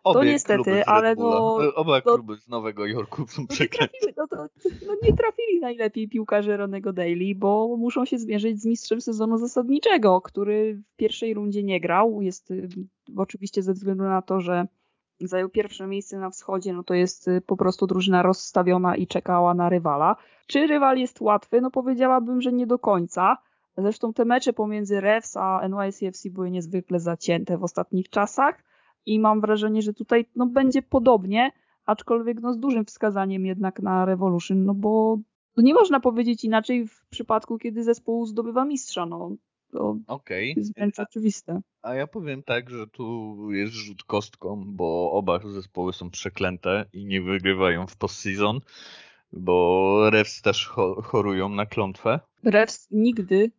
Obie 0.06 0.20
to 0.20 0.24
niestety, 0.24 0.84
ale 0.84 1.14
no... 1.14 1.58
Oba 1.74 2.00
to, 2.00 2.14
kluby 2.14 2.36
z 2.36 2.48
Nowego 2.48 2.86
Jorku 2.86 3.26
są 3.26 3.46
przeklęte. 3.46 3.94
No, 4.16 4.26
to, 4.26 4.36
no 4.86 4.94
nie 5.02 5.16
trafili 5.16 5.60
najlepiej 5.60 6.08
piłkarze 6.08 6.56
Ronego 6.56 6.92
Daily, 6.92 7.34
bo 7.34 7.76
muszą 7.78 8.04
się 8.04 8.18
zmierzyć 8.18 8.60
z 8.60 8.66
mistrzem 8.66 9.00
sezonu 9.00 9.38
zasadniczego, 9.38 10.20
który 10.20 10.82
w 10.92 10.96
pierwszej 10.96 11.34
rundzie 11.34 11.62
nie 11.62 11.80
grał. 11.80 12.22
Jest 12.22 12.50
y, 12.50 12.68
oczywiście 13.16 13.62
ze 13.62 13.72
względu 13.72 14.04
na 14.04 14.22
to, 14.22 14.40
że 14.40 14.66
zajął 15.20 15.48
pierwsze 15.48 15.86
miejsce 15.86 16.18
na 16.18 16.30
wschodzie, 16.30 16.72
no 16.72 16.82
to 16.82 16.94
jest 16.94 17.28
y, 17.28 17.40
po 17.40 17.56
prostu 17.56 17.86
drużyna 17.86 18.22
rozstawiona 18.22 18.96
i 18.96 19.06
czekała 19.06 19.54
na 19.54 19.68
rywala. 19.68 20.16
Czy 20.46 20.66
rywal 20.66 20.98
jest 20.98 21.20
łatwy? 21.20 21.60
No 21.60 21.70
powiedziałabym, 21.70 22.40
że 22.40 22.52
nie 22.52 22.66
do 22.66 22.78
końca. 22.78 23.36
Zresztą 23.78 24.12
te 24.12 24.24
mecze 24.24 24.52
pomiędzy 24.52 25.00
Refs 25.00 25.36
a 25.36 25.68
NYCFC 25.68 26.30
były 26.30 26.50
niezwykle 26.50 27.00
zacięte 27.00 27.58
w 27.58 27.64
ostatnich 27.64 28.08
czasach 28.08 28.62
i 29.06 29.20
mam 29.20 29.40
wrażenie, 29.40 29.82
że 29.82 29.94
tutaj 29.94 30.26
no, 30.36 30.46
będzie 30.46 30.82
podobnie, 30.82 31.52
aczkolwiek 31.86 32.40
no, 32.40 32.52
z 32.52 32.58
dużym 32.58 32.84
wskazaniem 32.84 33.46
jednak 33.46 33.80
na 33.80 34.04
Revolution, 34.04 34.64
no 34.64 34.74
bo 34.74 35.18
no, 35.56 35.62
nie 35.62 35.74
można 35.74 36.00
powiedzieć 36.00 36.44
inaczej 36.44 36.88
w 36.88 37.06
przypadku, 37.10 37.58
kiedy 37.58 37.84
zespół 37.84 38.26
zdobywa 38.26 38.64
mistrza. 38.64 39.06
No. 39.06 39.36
To 39.72 39.96
okay. 40.06 40.44
jest 40.56 40.74
wręcz 40.74 40.98
oczywiste. 40.98 41.60
A 41.82 41.94
ja 41.94 42.06
powiem 42.06 42.42
tak, 42.42 42.70
że 42.70 42.86
tu 42.86 43.36
jest 43.52 43.72
rzut 43.72 44.04
kostką, 44.04 44.64
bo 44.66 45.12
oba 45.12 45.38
zespoły 45.38 45.92
są 45.92 46.10
przeklęte 46.10 46.84
i 46.92 47.06
nie 47.06 47.22
wygrywają 47.22 47.86
w 47.86 47.96
postseason, 47.96 48.60
bo 49.32 50.10
Refs 50.10 50.42
też 50.42 50.66
chorują 51.02 51.48
na 51.48 51.66
klątwę. 51.66 52.20
Refs 52.44 52.88
nigdy 52.90 53.50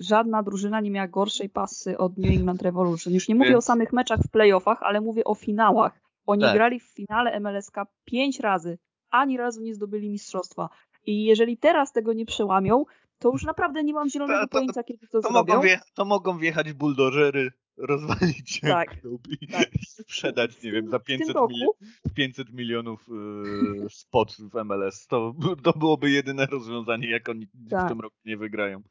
żadna 0.00 0.42
drużyna 0.42 0.80
nie 0.80 0.90
miała 0.90 1.08
gorszej 1.08 1.48
pasy 1.48 1.98
od 1.98 2.18
New 2.18 2.30
England 2.30 2.62
Revolution. 2.62 3.14
Już 3.14 3.28
nie 3.28 3.34
mówię 3.34 3.50
Więc... 3.50 3.58
o 3.58 3.66
samych 3.66 3.92
meczach 3.92 4.20
w 4.20 4.30
playoffach, 4.30 4.82
ale 4.82 5.00
mówię 5.00 5.24
o 5.24 5.34
finałach. 5.34 6.00
Oni 6.26 6.42
tak. 6.42 6.54
grali 6.54 6.80
w 6.80 6.94
finale 6.94 7.40
MLS 7.40 7.66
Cup 7.66 7.88
pięć 8.04 8.40
razy, 8.40 8.78
ani 9.10 9.36
razu 9.36 9.62
nie 9.62 9.74
zdobyli 9.74 10.10
mistrzostwa. 10.10 10.68
I 11.06 11.24
jeżeli 11.24 11.58
teraz 11.58 11.92
tego 11.92 12.12
nie 12.12 12.26
przełamią, 12.26 12.84
to 13.18 13.30
już 13.30 13.44
naprawdę 13.44 13.84
nie 13.84 13.92
mam 13.92 14.08
zielonego 14.08 14.40
to, 14.40 14.46
to, 14.46 14.52
pojęcia, 14.52 14.82
kiedy 14.82 15.06
to, 15.06 15.20
to 15.20 15.28
zrobią. 15.28 15.54
Mogą 15.54 15.60
wje, 15.60 15.80
to 15.94 16.04
mogą 16.04 16.38
wjechać 16.38 16.72
buldożery, 16.72 17.52
rozwalić 17.76 18.60
tak, 18.60 19.00
klub 19.00 19.22
i, 19.40 19.46
tak. 19.48 19.68
sprzedać, 19.82 20.62
nie 20.62 20.72
wiem, 20.72 20.88
za 20.88 20.98
500, 20.98 21.36
mili 21.48 21.66
500 22.14 22.52
milionów 22.52 23.08
yy, 23.08 23.90
spot 23.90 24.36
w 24.38 24.64
MLS. 24.64 25.06
To, 25.06 25.34
to 25.62 25.72
byłoby 25.72 26.10
jedyne 26.10 26.46
rozwiązanie, 26.46 27.10
jak 27.10 27.28
oni 27.28 27.46
tak. 27.70 27.86
w 27.86 27.88
tym 27.88 28.00
roku 28.00 28.16
nie 28.24 28.36
wygrają. 28.36 28.82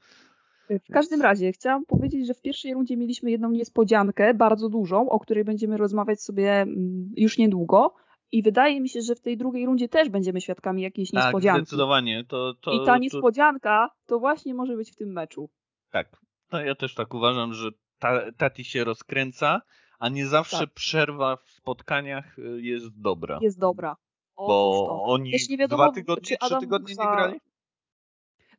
W 0.70 0.94
każdym 0.94 1.22
razie 1.22 1.52
chciałam 1.52 1.86
powiedzieć, 1.86 2.28
że 2.28 2.34
w 2.34 2.42
pierwszej 2.42 2.74
rundzie 2.74 2.98
mieliśmy 2.98 3.32
jedną 3.32 3.52
niespodziankę, 3.52 4.34
bardzo 4.34 4.70
dużą, 4.70 5.10
o 5.10 5.20
której 5.20 5.44
będziemy 5.44 5.78
rozmawiać 5.78 6.22
sobie 6.22 6.52
mm, 6.52 7.14
już 7.18 7.38
niedługo. 7.38 7.94
I 8.32 8.44
wydaje 8.44 8.82
mi 8.82 8.90
się, 8.90 9.02
że 9.02 9.16
w 9.16 9.22
tej 9.22 9.38
drugiej 9.38 9.66
rundzie 9.66 9.90
też 9.90 10.10
będziemy 10.10 10.42
świadkami 10.42 10.82
jakiejś 10.82 11.12
tak, 11.12 11.24
niespodzianki. 11.24 11.62
zdecydowanie. 11.62 12.24
To, 12.28 12.54
to, 12.62 12.72
I 12.72 12.86
ta 12.86 12.98
niespodzianka 12.98 13.90
to 14.06 14.20
właśnie 14.20 14.54
może 14.54 14.76
być 14.76 14.92
w 14.92 14.96
tym 14.96 15.10
meczu. 15.10 15.50
Tak, 15.92 16.22
to 16.50 16.62
ja 16.62 16.76
też 16.76 16.96
tak 16.96 17.14
uważam, 17.14 17.54
że 17.54 17.70
ta, 18.00 18.32
Tati 18.32 18.64
się 18.64 18.84
rozkręca, 18.84 19.62
a 20.00 20.10
nie 20.10 20.28
zawsze 20.28 20.60
tak. 20.60 20.74
przerwa 20.74 21.36
w 21.36 21.50
spotkaniach 21.50 22.40
y, 22.40 22.62
jest 22.62 23.02
dobra. 23.02 23.40
Jest 23.42 23.60
dobra. 23.60 23.96
O, 24.36 24.48
Bo 24.48 25.04
oni 25.04 25.32
wiadomo, 25.60 25.84
dwa 25.84 25.94
tygodnie, 25.94 26.38
trzy 26.38 26.56
tygodnie 26.60 26.96
nie 26.96 27.16
grali? 27.16 27.40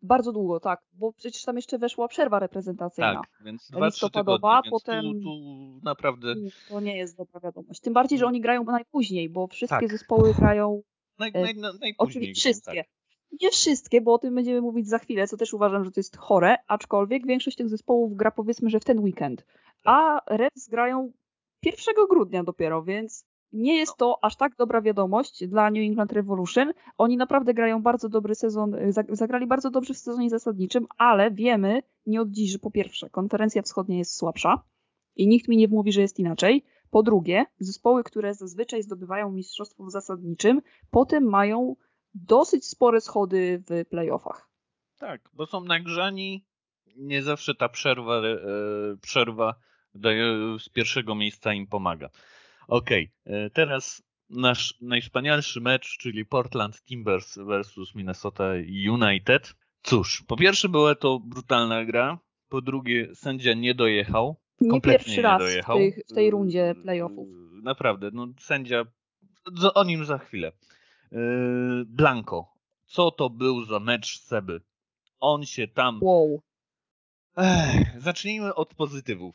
Bardzo 0.07 0.33
długo, 0.33 0.61
tak, 0.61 0.81
bo 0.93 1.13
przecież 1.13 1.45
tam 1.45 1.57
jeszcze 1.57 1.79
weszła 1.79 2.09
przerwa 2.09 2.39
reprezentacyjna. 2.39 3.15
Tak, 3.15 3.45
więc 3.45 3.71
dwa, 3.71 3.87
listopadowa, 3.87 4.63
tygodnie, 4.63 4.71
potem. 4.71 5.03
Tu, 5.05 5.21
tu 5.21 5.81
naprawdę. 5.83 6.35
To 6.69 6.81
nie 6.81 6.97
jest 6.97 7.17
dobra 7.17 7.41
wiadomość. 7.41 7.81
Tym 7.81 7.93
bardziej, 7.93 8.19
że 8.19 8.27
oni 8.27 8.41
grają 8.41 8.65
najpóźniej, 8.65 9.29
bo 9.29 9.47
wszystkie 9.47 9.81
tak. 9.81 9.91
zespoły 9.91 10.35
grają. 10.35 10.83
Naj, 11.19 11.33
naj, 11.33 11.55
naj, 11.81 11.95
oczywiście 11.99 12.41
wszystkie. 12.41 12.85
Tak. 12.85 12.93
Nie 13.43 13.51
wszystkie, 13.51 14.01
bo 14.01 14.15
o 14.15 14.19
tym 14.19 14.35
będziemy 14.35 14.61
mówić 14.61 14.89
za 14.89 14.99
chwilę, 14.99 15.27
co 15.27 15.37
też 15.37 15.55
uważam, 15.55 15.85
że 15.85 15.91
to 15.91 16.01
jest 16.01 16.17
chore, 16.17 16.57
aczkolwiek 16.67 17.27
większość 17.27 17.57
tych 17.57 17.69
zespołów 17.69 18.17
gra 18.17 18.31
powiedzmy, 18.31 18.71
że 18.71 18.81
w 18.81 18.85
ten 18.85 18.99
weekend. 18.99 19.47
A 19.85 20.21
Reds 20.27 20.69
grają 20.69 21.13
1 21.63 21.95
grudnia 22.11 22.45
dopiero, 22.45 22.83
więc 22.83 23.27
nie 23.57 23.77
jest 23.77 23.97
to 23.97 24.25
aż 24.25 24.37
tak 24.37 24.57
dobra 24.57 24.83
wiadomość 24.83 25.47
dla 25.47 25.71
New 25.71 25.83
England 25.83 26.13
Revolution. 26.13 26.73
Oni 26.99 27.17
naprawdę 27.17 27.55
grają 27.55 27.83
bardzo 27.83 28.09
dobry 28.09 28.35
sezon, 28.35 28.77
zagrali 29.09 29.47
bardzo 29.47 29.71
dobrze 29.71 29.95
w 29.95 29.99
sezonie 29.99 30.31
zasadniczym, 30.31 30.87
ale 30.99 31.31
wiemy 31.31 31.83
nie 32.07 32.21
od 32.21 32.31
dziś, 32.31 32.51
że 32.51 32.59
po 32.59 32.71
pierwsze, 32.71 33.11
konferencja 33.11 33.63
wschodnia 33.63 33.99
jest 33.99 34.17
słabsza 34.17 34.63
i 35.17 35.29
nikt 35.29 35.49
mi 35.49 35.57
nie 35.57 35.69
wmówi, 35.69 35.93
że 35.93 36.01
jest 36.01 36.19
inaczej. 36.19 36.65
Po 36.91 37.03
drugie, 37.03 37.45
zespoły, 37.59 38.05
które 38.05 38.35
zazwyczaj 38.35 38.83
zdobywają 38.83 39.33
mistrzostwo 39.33 39.85
w 39.85 39.91
zasadniczym, 39.91 40.63
potem 40.91 41.25
mają 41.25 41.77
dosyć 42.15 42.67
spore 42.67 43.01
schody 43.01 43.63
w 43.71 43.89
playoffach. 43.89 44.51
Tak, 44.99 45.31
bo 45.33 45.47
są 45.47 45.65
nagrzani. 45.65 46.45
Nie 46.97 47.23
zawsze 47.23 47.55
ta 47.55 47.69
przerwa, 47.69 48.17
e, 48.17 48.37
przerwa 49.03 49.55
z 50.59 50.69
pierwszego 50.69 51.15
miejsca 51.15 51.53
im 51.53 51.67
pomaga. 51.67 52.11
Okej, 52.69 53.11
okay. 53.27 53.37
E, 53.37 53.51
teraz 53.51 54.03
nasz 54.31 54.75
najwspanialszy 54.81 55.61
mecz, 55.61 55.99
czyli 55.99 56.27
Portland 56.27 56.83
Timbers 56.83 57.39
versus 57.39 57.95
Minnesota 57.95 58.53
United. 58.91 59.55
Cóż, 59.83 60.25
po 60.27 60.37
pierwsze 60.37 60.69
była 60.69 60.95
to 60.95 61.21
brutalna 61.21 61.85
gra, 61.85 62.19
po 62.49 62.61
drugie 62.61 63.15
sędzia 63.15 63.55
nie 63.55 63.75
dojechał. 63.75 64.37
Nie 64.61 64.81
pierwszy 64.81 65.17
nie 65.17 65.23
raz 65.23 65.39
dojechał. 65.39 65.77
W, 65.77 65.81
tej, 65.81 66.03
w 66.11 66.15
tej 66.15 66.31
rundzie 66.31 66.75
playoffów. 66.83 67.29
E, 67.29 67.63
naprawdę, 67.63 68.11
no 68.13 68.27
sędzia, 68.41 68.85
o 69.75 69.85
nim 69.85 70.05
za 70.05 70.19
chwilę. 70.19 70.53
E, 71.13 71.19
Blanco, 71.87 72.53
co 72.87 73.11
to 73.11 73.31
był 73.31 73.65
za 73.65 73.81
mecz 73.81 74.21
Seby? 74.21 74.61
On 75.21 75.45
się 75.45 75.69
tam... 75.69 75.99
Wow. 76.03 76.43
Ech, 77.37 78.03
zacznijmy 78.03 78.55
od 78.55 78.75
pozytywów 78.75 79.35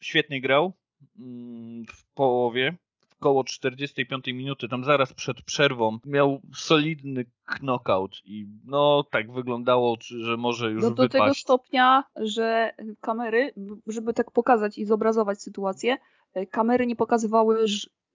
świetnie 0.00 0.40
grał 0.40 0.72
mm, 1.18 1.84
w 1.86 2.04
połowie, 2.14 2.76
w 3.08 3.18
koło 3.18 3.44
45 3.44 4.26
minuty, 4.26 4.68
tam 4.68 4.84
zaraz 4.84 5.12
przed 5.12 5.42
przerwą, 5.42 5.98
miał 6.04 6.40
solidny 6.54 7.24
knockout 7.44 8.20
i 8.24 8.46
no 8.64 9.04
tak 9.10 9.32
wyglądało, 9.32 9.96
że 10.00 10.36
może 10.36 10.70
już 10.70 10.82
no 10.82 10.90
do 10.90 11.02
wypaść. 11.02 11.12
tego 11.12 11.34
stopnia, 11.34 12.04
że 12.16 12.72
kamery, 13.00 13.52
żeby 13.86 14.14
tak 14.14 14.30
pokazać 14.30 14.78
i 14.78 14.84
zobrazować 14.84 15.42
sytuację, 15.42 15.96
e, 16.34 16.46
kamery 16.46 16.86
nie 16.86 16.96
pokazywały 16.96 17.68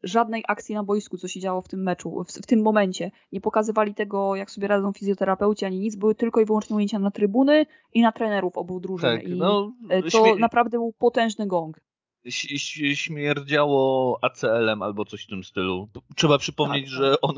żadnej 0.03 0.43
akcji 0.47 0.75
na 0.75 0.83
boisku, 0.83 1.17
co 1.17 1.27
się 1.27 1.39
działo 1.39 1.61
w 1.61 1.67
tym 1.67 1.83
meczu, 1.83 2.23
w, 2.23 2.31
w, 2.31 2.45
tym 2.45 2.61
momencie. 2.61 3.11
Nie 3.31 3.41
pokazywali 3.41 3.95
tego, 3.95 4.35
jak 4.35 4.51
sobie 4.51 4.67
radzą 4.67 4.93
fizjoterapeuci, 4.93 5.65
ani 5.65 5.79
nic. 5.79 5.95
Były 5.95 6.15
tylko 6.15 6.41
i 6.41 6.45
wyłącznie 6.45 6.75
ujęcia 6.75 6.99
na 6.99 7.11
trybuny 7.11 7.65
i 7.93 8.01
na 8.01 8.11
trenerów 8.11 8.57
obu 8.57 8.79
drużyn. 8.79 9.09
Tak, 9.09 9.27
I 9.27 9.35
no, 9.35 9.73
e, 9.89 10.03
to 10.03 10.09
śmie... 10.09 10.35
naprawdę 10.35 10.77
był 10.77 10.93
potężny 10.93 11.47
gong. 11.47 11.79
Śmierdziało 12.93 14.19
ACL-em 14.21 14.81
albo 14.81 15.05
coś 15.05 15.23
w 15.23 15.27
tym 15.27 15.43
stylu. 15.43 15.89
Trzeba 16.15 16.37
przypomnieć, 16.37 16.85
tak, 16.85 16.93
że 16.93 17.11
tak. 17.11 17.19
on 17.21 17.35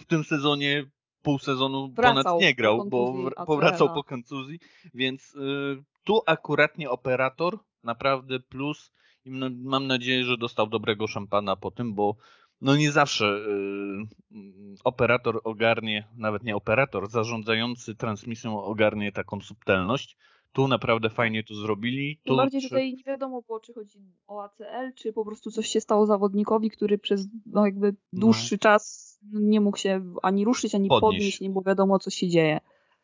w 0.00 0.06
tym 0.06 0.24
sezonie 0.24 0.84
pół 1.22 1.38
sezonu 1.38 1.92
wracał 1.92 2.24
ponad 2.24 2.40
nie 2.40 2.54
grał, 2.54 2.84
bo 2.88 3.14
powracał 3.46 3.94
po 3.94 4.04
kontuzji, 4.04 4.58
więc 4.94 5.34
y, 5.34 5.84
tu 6.04 6.22
akuratnie 6.26 6.90
operator 6.90 7.58
naprawdę 7.82 8.40
plus 8.40 8.92
i 9.26 9.30
mam 9.64 9.86
nadzieję, 9.86 10.24
że 10.24 10.36
dostał 10.36 10.66
dobrego 10.66 11.06
szampana 11.06 11.56
po 11.56 11.70
tym, 11.70 11.94
bo 11.94 12.16
no 12.60 12.76
nie 12.76 12.92
zawsze 12.92 13.24
y, 13.26 14.36
operator 14.84 15.40
ogarnie, 15.44 16.08
nawet 16.16 16.44
nie 16.44 16.56
operator, 16.56 17.10
zarządzający 17.10 17.94
transmisją 17.94 18.62
ogarnie 18.62 19.12
taką 19.12 19.40
subtelność. 19.40 20.16
Tu 20.52 20.68
naprawdę 20.68 21.10
fajnie 21.10 21.44
to 21.44 21.54
zrobili. 21.54 22.20
Tym 22.24 22.36
bardziej 22.36 22.60
czy... 22.60 22.68
tutaj 22.68 22.94
nie 22.94 23.02
wiadomo 23.02 23.42
było, 23.42 23.60
czy 23.60 23.74
chodzi 23.74 23.98
o 24.26 24.42
ACL, 24.42 24.92
czy 24.94 25.12
po 25.12 25.24
prostu 25.24 25.50
coś 25.50 25.68
się 25.68 25.80
stało 25.80 26.06
zawodnikowi, 26.06 26.70
który 26.70 26.98
przez 26.98 27.28
no 27.46 27.66
jakby 27.66 27.94
dłuższy 28.12 28.54
no. 28.54 28.58
czas 28.58 29.16
nie 29.32 29.60
mógł 29.60 29.78
się 29.78 30.14
ani 30.22 30.44
ruszyć, 30.44 30.74
ani 30.74 30.88
podnieść, 30.88 31.00
podnieść 31.00 31.40
nie 31.40 31.50
było 31.50 31.62
wiadomo, 31.62 31.98
co 31.98 32.10
się 32.10 32.28
dzieje. 32.28 32.60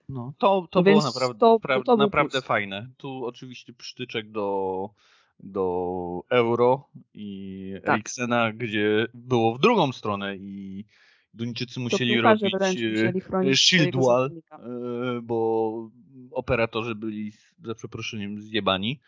No, 0.09 0.33
to, 0.39 0.67
to 0.71 0.83
było 0.83 1.03
naprawdę, 1.03 1.39
to, 1.39 1.59
to 1.85 1.97
naprawdę 1.97 2.43
fajne. 2.43 2.91
Tu 2.97 3.25
oczywiście 3.25 3.73
przytyczek 3.73 4.31
do 4.31 4.91
do 5.43 6.23
Euro 6.31 6.89
i 7.15 7.75
tak. 7.85 7.95
Eriksena, 7.95 8.53
gdzie 8.53 9.07
było 9.15 9.55
w 9.55 9.61
drugą 9.61 9.93
stronę 9.93 10.37
i 10.37 10.85
Duńczycy 11.35 11.81
musieli 11.81 12.21
robić 12.21 12.43
musieli 12.53 13.57
shield 13.57 13.97
wall, 13.97 14.31
e, 14.53 15.21
bo 15.23 15.91
operatorzy 16.31 16.95
byli 16.95 17.33
za 17.65 17.75
przeproszeniem 17.75 18.43
zjebani. 18.43 19.01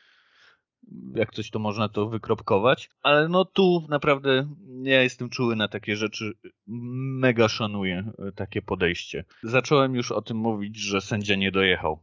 Jak 1.15 1.35
coś 1.35 1.51
to 1.51 1.59
można 1.59 1.89
to 1.89 2.09
wykropkować. 2.09 2.91
Ale 3.03 3.29
no 3.29 3.45
tu 3.45 3.87
naprawdę 3.89 4.49
ja 4.83 5.03
jestem 5.03 5.29
czuły 5.29 5.57
na 5.57 5.69
takie 5.69 5.97
rzeczy. 5.97 6.33
Mega 6.67 7.49
szanuję 7.49 8.13
e, 8.19 8.33
takie 8.33 8.63
podejście. 8.63 9.25
Zacząłem 9.43 9.95
już 9.95 10.13
o 10.13 10.23
tym 10.23 10.37
mówić, 10.37 10.77
że 10.77 11.01
sędzia 11.01 11.37
nie 11.37 11.53
dojechał. 11.53 12.03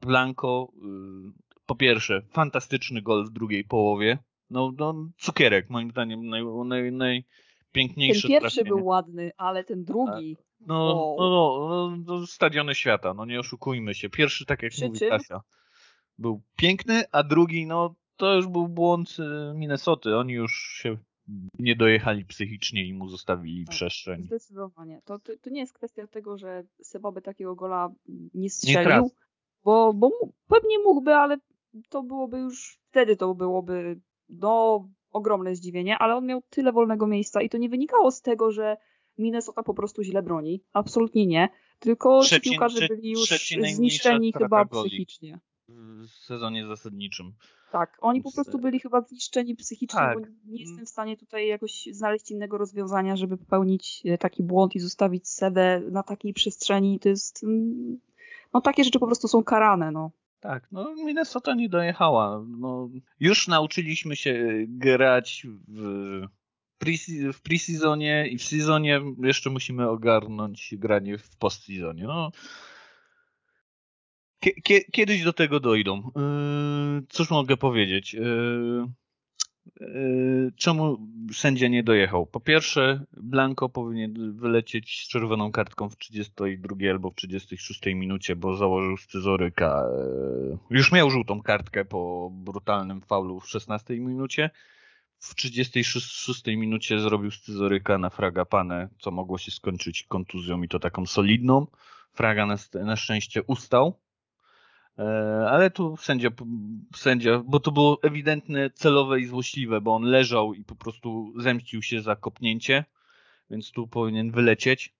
Blanco 0.00 0.68
e, 0.74 1.45
po 1.66 1.74
pierwsze, 1.74 2.22
fantastyczny 2.30 3.02
gol 3.02 3.26
w 3.26 3.30
drugiej 3.30 3.64
połowie. 3.64 4.18
No, 4.50 4.72
no 4.78 5.08
cukierek, 5.18 5.70
moim 5.70 5.90
zdaniem, 5.90 6.26
naj, 6.26 6.42
naj, 6.64 6.92
najpiękniejszy. 6.92 8.22
Ten 8.22 8.30
pierwszy 8.30 8.56
trafienie. 8.56 8.76
był 8.76 8.86
ładny, 8.86 9.30
ale 9.36 9.64
ten 9.64 9.84
drugi. 9.84 10.36
No, 10.60 10.84
wow. 10.84 11.16
no, 11.18 11.30
no, 11.30 11.96
no, 11.96 12.18
no, 12.20 12.26
stadiony 12.26 12.74
świata, 12.74 13.14
no 13.14 13.24
nie 13.24 13.40
oszukujmy 13.40 13.94
się. 13.94 14.10
Pierwszy, 14.10 14.46
tak 14.46 14.62
jak 14.62 14.72
Przy 14.72 14.86
mówi 14.86 14.98
czym? 14.98 15.08
Kasia, 15.08 15.40
był 16.18 16.42
piękny, 16.56 17.04
a 17.12 17.22
drugi, 17.22 17.66
no 17.66 17.94
to 18.16 18.34
już 18.34 18.46
był 18.46 18.68
błąd 18.68 19.16
y, 19.18 19.54
Minnesoty. 19.54 20.16
Oni 20.16 20.32
już 20.32 20.78
się 20.82 20.96
nie 21.58 21.76
dojechali 21.76 22.24
psychicznie 22.24 22.84
i 22.84 22.94
mu 22.94 23.08
zostawili 23.08 23.64
tak, 23.64 23.74
przestrzeń. 23.74 24.26
Zdecydowanie. 24.26 25.00
To, 25.04 25.18
to, 25.18 25.32
to, 25.42 25.50
nie 25.50 25.60
jest 25.60 25.72
kwestia 25.72 26.06
tego, 26.06 26.38
że 26.38 26.64
Seba 26.82 27.12
by 27.12 27.22
takiego 27.22 27.54
gola 27.54 27.90
nie 28.34 28.50
strzelił, 28.50 29.02
nie 29.02 29.10
bo, 29.64 29.94
bo 29.94 30.10
pewnie 30.48 30.78
mógłby, 30.78 31.14
ale 31.14 31.38
to 31.88 32.02
byłoby 32.02 32.38
już, 32.38 32.78
wtedy 32.90 33.16
to 33.16 33.34
byłoby 33.34 34.00
no, 34.28 34.88
ogromne 35.10 35.56
zdziwienie, 35.56 35.98
ale 35.98 36.16
on 36.16 36.26
miał 36.26 36.42
tyle 36.50 36.72
wolnego 36.72 37.06
miejsca 37.06 37.42
i 37.42 37.48
to 37.48 37.58
nie 37.58 37.68
wynikało 37.68 38.10
z 38.10 38.22
tego, 38.22 38.50
że 38.52 38.76
Minnesota 39.18 39.62
po 39.62 39.74
prostu 39.74 40.02
źle 40.02 40.22
broni. 40.22 40.62
Absolutnie 40.72 41.26
nie. 41.26 41.48
Tylko 41.78 42.20
Trzeci, 42.20 42.42
ci 42.42 42.50
piłkarze 42.50 42.88
byli 42.88 43.10
już 43.10 43.28
zniszczeni 43.74 44.32
chyba 44.32 44.64
psychicznie. 44.64 45.38
W 45.68 46.08
sezonie 46.08 46.66
zasadniczym. 46.66 47.32
Tak, 47.72 47.98
oni 48.00 48.22
po 48.22 48.32
prostu 48.32 48.58
byli 48.58 48.80
chyba 48.80 49.00
zniszczeni 49.00 49.56
psychicznie, 49.56 49.98
tak. 49.98 50.20
bo 50.20 50.26
nie 50.44 50.60
jestem 50.60 50.86
w 50.86 50.88
stanie 50.88 51.16
tutaj 51.16 51.48
jakoś 51.48 51.88
znaleźć 51.92 52.30
innego 52.30 52.58
rozwiązania, 52.58 53.16
żeby 53.16 53.36
popełnić 53.36 54.02
e, 54.04 54.18
taki 54.18 54.42
błąd 54.42 54.74
i 54.74 54.78
zostawić 54.80 55.28
Sebę 55.28 55.82
na 55.90 56.02
takiej 56.02 56.32
przestrzeni. 56.32 56.98
To 56.98 57.08
jest. 57.08 57.44
Mm, 57.44 58.00
no 58.54 58.60
takie 58.60 58.84
rzeczy 58.84 58.98
po 58.98 59.06
prostu 59.06 59.28
są 59.28 59.44
karane, 59.44 59.90
no. 59.90 60.10
Tak, 60.46 60.68
no 60.72 60.94
Minnesota 60.94 61.54
nie 61.54 61.68
dojechała. 61.68 62.44
No, 62.48 62.90
już 63.20 63.48
nauczyliśmy 63.48 64.16
się 64.16 64.64
grać 64.68 65.46
w, 65.68 66.26
w 67.32 67.42
pre-seasonie 67.42 68.26
i 68.26 68.38
w 68.38 68.44
seasonie 68.44 69.00
jeszcze 69.22 69.50
musimy 69.50 69.88
ogarnąć 69.88 70.74
granie 70.78 71.18
w 71.18 71.36
post-seasonie. 71.36 72.04
No, 72.04 72.30
kiedyś 74.92 75.24
do 75.24 75.32
tego 75.32 75.60
dojdą. 75.60 76.10
Yy, 76.16 77.06
cóż 77.08 77.30
mogę 77.30 77.56
powiedzieć? 77.56 78.16
Yy, 79.80 80.52
czemu 80.56 80.98
sędzia 81.32 81.68
nie 81.68 81.82
dojechał? 81.82 82.26
Po 82.26 82.40
pierwsze, 82.40 83.04
Blanco 83.16 83.68
powinien 83.68 84.36
wylecieć 84.36 85.04
z 85.04 85.08
czerwoną 85.08 85.52
kartką 85.52 85.88
w 85.88 85.96
32 85.96 86.76
albo 86.90 87.10
w 87.10 87.14
36 87.14 87.86
minucie, 87.86 88.36
bo 88.36 88.56
założył 88.56 88.96
scyzoryka. 88.96 89.84
Już 90.70 90.92
miał 90.92 91.10
żółtą 91.10 91.42
kartkę 91.42 91.84
po 91.84 92.30
brutalnym 92.32 93.00
faulu 93.00 93.40
w 93.40 93.48
16 93.48 94.00
minucie. 94.00 94.50
W 95.18 95.34
36 95.34 96.46
minucie 96.46 97.00
zrobił 97.00 97.30
scyzoryka 97.30 97.98
na 97.98 98.10
Fraga 98.10 98.44
Pane, 98.44 98.88
co 98.98 99.10
mogło 99.10 99.38
się 99.38 99.50
skończyć 99.50 100.02
kontuzją 100.02 100.62
i 100.62 100.68
to 100.68 100.78
taką 100.78 101.06
solidną. 101.06 101.66
Fraga 102.12 102.46
na, 102.46 102.56
na 102.74 102.96
szczęście 102.96 103.42
ustał 103.42 103.98
ale 105.50 105.70
tu 105.70 105.96
sędzia, 105.96 106.28
sędzia, 106.96 107.42
bo 107.46 107.60
to 107.60 107.72
było 107.72 107.98
ewidentne, 108.02 108.70
celowe 108.70 109.20
i 109.20 109.26
złośliwe, 109.26 109.80
bo 109.80 109.94
on 109.94 110.02
leżał 110.02 110.54
i 110.54 110.64
po 110.64 110.76
prostu 110.76 111.32
zemścił 111.40 111.82
się 111.82 112.02
za 112.02 112.16
kopnięcie, 112.16 112.84
więc 113.50 113.70
tu 113.70 113.86
powinien 113.86 114.30
wylecieć. 114.30 114.94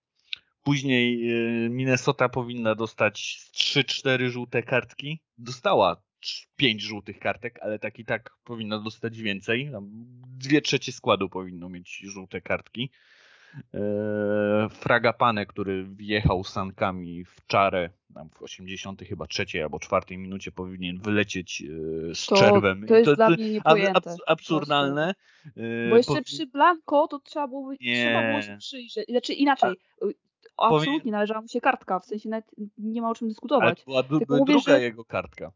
Później 0.63 1.31
e, 1.31 1.69
Minnesota 1.69 2.29
powinna 2.29 2.75
dostać 2.75 3.41
3-4 3.55 4.29
żółte 4.29 4.63
kartki. 4.63 5.21
Dostała 5.39 6.03
5 6.57 6.83
żółtych 6.83 7.19
kartek, 7.19 7.59
ale 7.63 7.79
tak 7.79 7.99
i 7.99 8.05
tak 8.05 8.37
powinna 8.45 8.79
dostać 8.79 9.19
więcej. 9.19 9.71
Dwie 10.39 10.63
trzecie 10.63 10.93
składu 10.93 11.29
powinno 11.29 11.69
mieć 11.69 12.03
żółte 12.05 12.41
kartki. 12.41 12.91
E, 13.75 14.69
Fragapane, 14.71 15.47
który 15.47 15.85
wjechał 15.85 16.45
sankami 16.45 17.25
w 17.25 17.47
czarę 17.47 17.91
tam 18.17 18.31
w 18.31 18.43
80 18.43 19.03
chyba 19.03 19.27
trzeciej 19.27 19.63
albo 19.63 19.79
czwartej 19.79 20.19
minucie 20.19 20.53
powinien 20.53 20.99
wylecieć 20.99 21.63
e, 22.11 22.15
z 22.15 22.27
to, 22.27 22.37
czerwem. 22.37 22.87
To 22.87 22.95
jest 22.95 23.11
to, 23.11 23.17
dla 23.17 23.31
mnie 23.31 23.51
niepojęte. 23.51 24.17
absurdalne. 24.27 25.15
E, 25.47 25.91
bo 25.91 25.97
jeszcze 25.97 26.23
przy 26.23 26.47
Blanco 26.47 27.09
to 27.09 27.19
trzeba 27.19 27.49
było, 27.49 27.73
nie. 27.81 28.05
trzeba 28.07 28.31
było 28.31 28.43
się 28.43 28.57
przyjrzeć. 28.57 29.07
Znaczy 29.09 29.33
inaczej, 29.33 29.77
absolutnie 30.57 30.93
powinien... 30.93 31.13
należała 31.13 31.41
mu 31.41 31.49
się 31.49 31.61
kartka, 31.61 32.01
w 32.01 32.07
sensie 32.07 32.29
nawet 32.29 32.51
nie 32.79 33.03
ma 33.03 33.11
o 33.11 33.15
czym 33.15 33.29
dyskutować. 33.29 33.85
Ale 33.87 34.05
to 34.05 34.19
była 34.27 34.45
druga 34.45 34.59
że... 34.59 34.81
jego 34.81 35.05
kartka. 35.05 35.53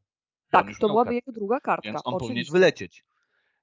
Tak, 0.51 0.67
to 0.81 0.89
byłaby 0.89 1.15
jego 1.15 1.33
druga 1.33 1.61
kartka. 1.61 1.89
Więc 1.89 2.01
on 2.05 2.15
oczywiście. 2.15 2.29
powinien 2.29 2.53
wylecieć. 2.53 3.05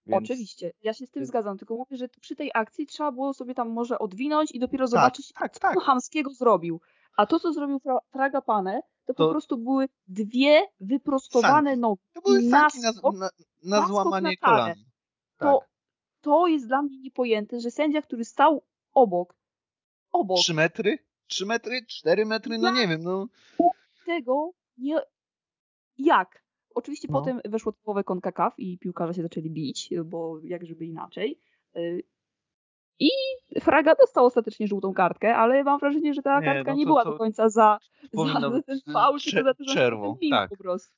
Więc... 0.08 0.24
Oczywiście, 0.24 0.72
ja 0.84 0.94
się 0.94 1.06
z 1.06 1.12
tym 1.12 1.26
zgadzam, 1.26 1.58
tylko 1.58 1.76
mówię, 1.76 1.98
że 1.98 2.08
przy 2.22 2.36
tej 2.36 2.52
akcji 2.54 2.88
trzeba 2.88 3.12
było 3.12 3.34
sobie 3.34 3.54
tam 3.54 3.70
może 3.70 4.00
odwinąć 4.00 4.52
i 4.52 4.60
dopiero 4.60 4.86
tak, 4.86 4.90
zobaczyć, 4.90 5.34
tak, 5.34 5.54
co 5.54 5.60
tak. 5.60 5.80
Hamskiego 5.80 6.30
zrobił. 6.30 6.82
A 7.18 7.26
to, 7.26 7.40
co 7.40 7.54
zrobił 7.54 7.82
Fraga 8.12 8.42
Pane, 8.42 8.82
to, 9.06 9.14
to, 9.14 9.26
po 9.26 9.32
prostu 9.32 9.58
były 9.58 9.90
dwie 10.08 10.62
wyprostowane 10.80 11.70
sanki. 11.70 11.82
nogi. 11.82 12.02
To 12.14 12.22
były 12.22 12.50
sanki 12.50 12.80
na, 12.80 12.92
na, 13.12 13.30
na 13.64 13.88
złamanie 13.88 14.36
na 14.42 14.50
kolan. 14.50 14.74
To, 15.38 15.60
tak. 15.60 15.70
to 16.22 16.48
jest 16.48 16.68
dla 16.68 16.82
mnie 16.82 17.00
niepojęte, 17.00 17.60
że 17.60 17.72
sędzia, 17.72 18.02
który 18.02 18.26
stał 18.26 18.64
obok, 18.94 19.36
obok. 20.12 20.38
Trzy 20.38 20.54
metry? 20.54 20.98
Trzy 21.28 21.46
metry? 21.46 21.86
Cztery 21.86 22.26
metry? 22.26 22.58
No 22.58 22.72
nie 22.72 22.88
wiem, 22.88 23.04
no. 23.04 23.28
Tego 24.06 24.52
nie... 24.78 25.02
Jak? 25.98 26.47
Oczywiście 26.78 27.08
no. 27.12 27.20
potem 27.20 27.42
weszło 27.46 27.72
typowe 27.72 28.04
CONCACAF 28.04 28.60
i 28.60 28.78
piłkarze 28.80 29.14
się 29.14 29.22
zaczęli 29.22 29.50
bić, 29.50 29.94
bo 30.06 30.40
jak 30.44 30.66
żeby 30.66 30.86
inaczej. 30.86 31.40
Y, 31.78 32.04
I 33.00 33.10
Fraga 33.62 33.96
dostał 33.96 34.26
ostatecznie 34.26 34.68
żółtą 34.68 34.94
kartkę, 34.94 35.36
ale 35.36 35.64
mam 35.64 35.80
wrażenie, 35.80 36.14
że 36.14 36.22
ta 36.22 36.40
nie, 36.40 36.46
kartka 36.46 36.72
no 36.72 36.78
nie 36.78 36.86
była 36.86 37.06
do 37.06 37.18
końca 37.18 37.50
za, 37.50 37.80
za, 38.14 38.40
za 38.40 38.62
ten 38.62 38.80
tylko 38.82 39.44
za 39.44 39.54
to, 39.54 39.64
że 39.64 39.74
czerwą. 39.74 40.18
Tak. 40.32 40.50
po 40.50 40.58
prostu. 40.58 40.96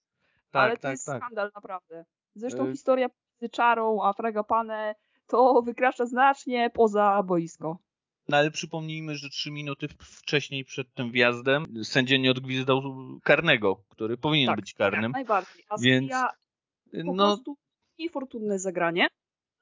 Tak, 0.52 0.64
ale 0.64 0.76
to 0.76 0.82
tak, 0.82 0.92
jest 0.92 1.06
tak. 1.06 1.24
skandal 1.24 1.52
naprawdę. 1.56 2.06
Zresztą 2.36 2.66
y 2.66 2.72
historia 2.72 3.08
z 3.42 3.52
Czarą, 3.52 4.04
a 4.04 4.14
Fraga 4.14 4.44
Pane 4.44 4.96
to 5.28 5.62
wykracza 5.62 6.06
znacznie 6.06 6.70
poza 6.74 7.24
boisko. 7.24 7.78
No 8.30 8.38
ale 8.38 8.52
przypomnijmy, 8.52 9.16
że 9.16 9.30
trzy 9.30 9.52
minuty 9.52 9.88
wcześniej 10.00 10.66
przed 10.66 10.94
tym 10.94 11.12
wjazdem 11.12 11.66
sędzia 11.84 12.18
nie 12.18 12.32
odgwizdał 12.32 12.82
karnego, 13.24 13.84
który 13.90 14.18
powinien 14.18 14.48
tak, 14.48 14.60
być 14.60 14.74
karnym. 14.74 15.04
Jak 15.04 15.12
najbardziej. 15.12 15.66
A 15.70 15.78
więc 15.78 16.12
po 17.06 17.14
no... 17.14 17.28
prostu 17.28 17.58
niefortunne 18.00 18.60
zagranie, 18.60 19.08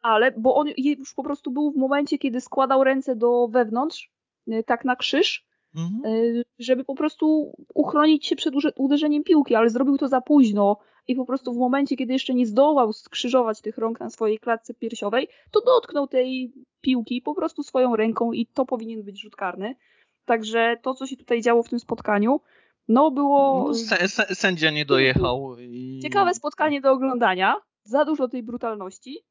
ale 0.01 0.31
bo 0.31 0.55
on 0.55 0.67
już 0.77 1.13
po 1.13 1.23
prostu 1.23 1.51
był 1.51 1.71
w 1.71 1.75
momencie, 1.77 2.17
kiedy 2.17 2.41
składał 2.41 2.83
ręce 2.83 3.15
do 3.15 3.47
wewnątrz, 3.47 4.11
y, 4.47 4.63
tak 4.63 4.85
na 4.85 4.95
krzyż, 4.95 5.46
mhm. 5.77 6.13
Y, 6.13 6.45
żeby 6.59 6.83
po 6.83 6.95
prostu 6.95 7.55
uchronić 7.73 8.25
się 8.25 8.35
przed 8.35 8.53
uderzeniem 8.75 9.23
piłki, 9.23 9.55
ale 9.55 9.69
zrobił 9.69 9.97
to 9.97 10.07
za 10.07 10.21
późno 10.21 10.77
i 11.07 11.15
po 11.15 11.25
prostu 11.25 11.53
w 11.53 11.57
momencie, 11.57 11.95
kiedy 11.95 12.13
jeszcze 12.13 12.33
nie 12.33 12.45
zdołał 12.45 12.93
skrzyżować 12.93 13.61
tych 13.61 13.77
rąk 13.77 13.99
na 13.99 14.09
swojej 14.09 14.39
klatce 14.39 14.73
piersiowej, 14.73 15.27
to 15.51 15.61
dotknął 15.61 16.07
tej 16.07 16.53
piłki 16.81 17.21
po 17.21 17.35
prostu 17.35 17.63
swoją 17.63 17.95
ręką 17.95 18.31
i 18.31 18.45
to 18.45 18.65
powinien 18.65 19.03
być 19.03 19.21
rzut 19.21 19.35
karny. 19.35 19.75
Także 20.25 20.77
to, 20.81 20.93
co 20.93 21.07
się 21.07 21.17
tutaj 21.17 21.41
działo 21.41 21.63
w 21.63 21.69
tym 21.69 21.79
spotkaniu, 21.79 22.39
no 22.87 23.11
było... 23.11 23.67
No, 23.67 23.73
sędzia 24.35 24.71
nie 24.71 24.85
dojechał. 24.85 25.55
I... 25.59 25.99
Ciekawe 26.03 26.33
spotkanie 26.33 26.81
do 26.81 26.91
oglądania. 26.91 27.55
Za 27.83 28.05
dużo 28.05 28.27
tej 28.27 28.43
brutalności. 28.43 29.23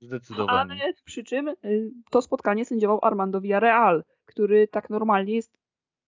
Zdecydowanie. 0.00 0.82
Ale 0.82 0.92
przy 1.04 1.24
czym 1.24 1.48
y, 1.48 1.90
to 2.10 2.22
spotkanie 2.22 2.64
sędziował 2.64 2.98
Armando 3.02 3.40
Villarreal, 3.40 4.04
który 4.26 4.68
tak 4.68 4.90
normalnie 4.90 5.34
jest 5.34 5.63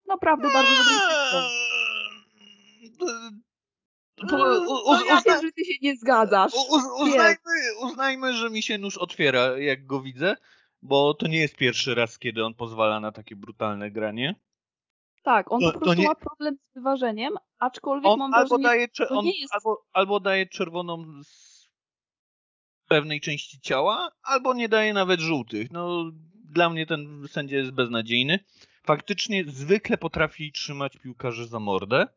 naprawdę 0.07 0.49
bardzo 0.53 0.71
dobrym 0.71 1.23
to, 4.29 4.37
no, 4.37 5.05
ja 5.05 5.21
wiem, 5.25 5.41
że 5.41 5.51
ty 5.51 5.65
się 5.65 5.73
nie 5.81 5.95
zgadzasz. 5.95 6.53
uznajmy, 6.99 7.37
uznajmy, 7.81 8.33
że 8.33 8.49
mi 8.49 8.61
się 8.61 8.77
nóż 8.77 8.97
otwiera, 8.97 9.57
jak 9.57 9.85
go 9.85 10.01
widzę, 10.01 10.35
bo 10.81 11.13
to 11.13 11.27
nie 11.27 11.39
jest 11.39 11.55
pierwszy 11.55 11.95
raz, 11.95 12.19
kiedy 12.19 12.45
on 12.45 12.53
pozwala 12.53 12.99
na 12.99 13.11
takie 13.11 13.35
brutalne 13.35 13.91
granie. 13.91 14.35
Tak, 15.23 15.51
on 15.51 15.61
to, 15.61 15.71
po 15.71 15.79
prostu 15.79 16.01
nie... 16.01 16.07
ma 16.07 16.15
problem 16.15 16.57
z 16.71 16.73
wyważeniem, 16.75 17.33
aczkolwiek 17.59 18.11
on 18.11 18.19
mam 18.19 18.33
albo 18.33 18.57
daje, 18.57 18.87
on 19.09 19.25
jest... 19.25 19.53
albo, 19.53 19.85
albo 19.93 20.19
daje 20.19 20.45
czerwoną 20.45 21.23
z 21.23 21.69
pewnej 22.87 23.21
części 23.21 23.59
ciała, 23.59 24.11
albo 24.23 24.53
nie 24.53 24.69
daje 24.69 24.93
nawet 24.93 25.19
żółtych. 25.19 25.71
No, 25.71 26.11
dla 26.49 26.69
mnie 26.69 26.85
ten 26.85 27.27
sędzia 27.27 27.57
jest 27.57 27.71
beznadziejny. 27.71 28.39
Faktycznie 28.83 29.43
zwykle 29.47 29.97
potrafi 29.97 30.51
trzymać 30.51 30.97
piłkarzy 30.97 31.47
za 31.47 31.59
mordę. 31.59 32.07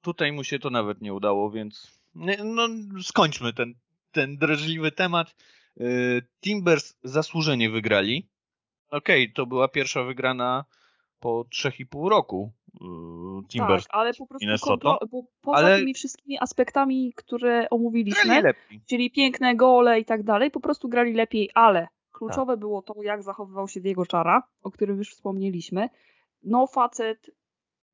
Tutaj 0.00 0.32
mu 0.32 0.44
się 0.44 0.58
to 0.58 0.70
nawet 0.70 1.00
nie 1.00 1.14
udało, 1.14 1.50
więc 1.50 2.00
no, 2.44 2.68
skończmy 3.02 3.52
ten, 3.52 3.74
ten 4.12 4.36
drażliwy 4.36 4.92
temat. 4.92 5.34
Y, 5.80 6.22
Timbers 6.40 6.94
zasłużenie 7.02 7.70
wygrali. 7.70 8.28
Okej, 8.90 9.24
okay, 9.24 9.34
to 9.34 9.46
była 9.46 9.68
pierwsza 9.68 10.02
wygrana 10.02 10.64
po 11.20 11.44
3,5 11.54 12.08
roku. 12.08 12.52
Y, 12.74 13.48
Timbers 13.48 13.84
tak, 13.84 13.94
ale 13.94 14.14
po 14.14 14.26
prostu 14.26 14.48
kontro, 14.60 14.98
bo 15.10 15.22
poza 15.40 15.58
ale... 15.58 15.78
tymi 15.78 15.94
wszystkimi 15.94 16.38
aspektami, 16.38 17.12
które 17.16 17.70
omówiliśmy, 17.70 18.42
czyli 18.86 19.10
piękne 19.10 19.56
gole 19.56 20.00
i 20.00 20.04
tak 20.04 20.22
dalej, 20.22 20.50
po 20.50 20.60
prostu 20.60 20.88
grali 20.88 21.12
lepiej, 21.12 21.50
ale 21.54 21.88
kluczowe 22.20 22.52
tak. 22.52 22.60
było 22.60 22.82
to, 22.82 23.02
jak 23.02 23.22
zachowywał 23.22 23.68
się 23.68 23.80
Diego 23.80 24.06
Czara, 24.06 24.42
o 24.62 24.70
którym 24.70 24.98
już 24.98 25.10
wspomnieliśmy. 25.10 25.88
No 26.42 26.66
facet 26.66 27.30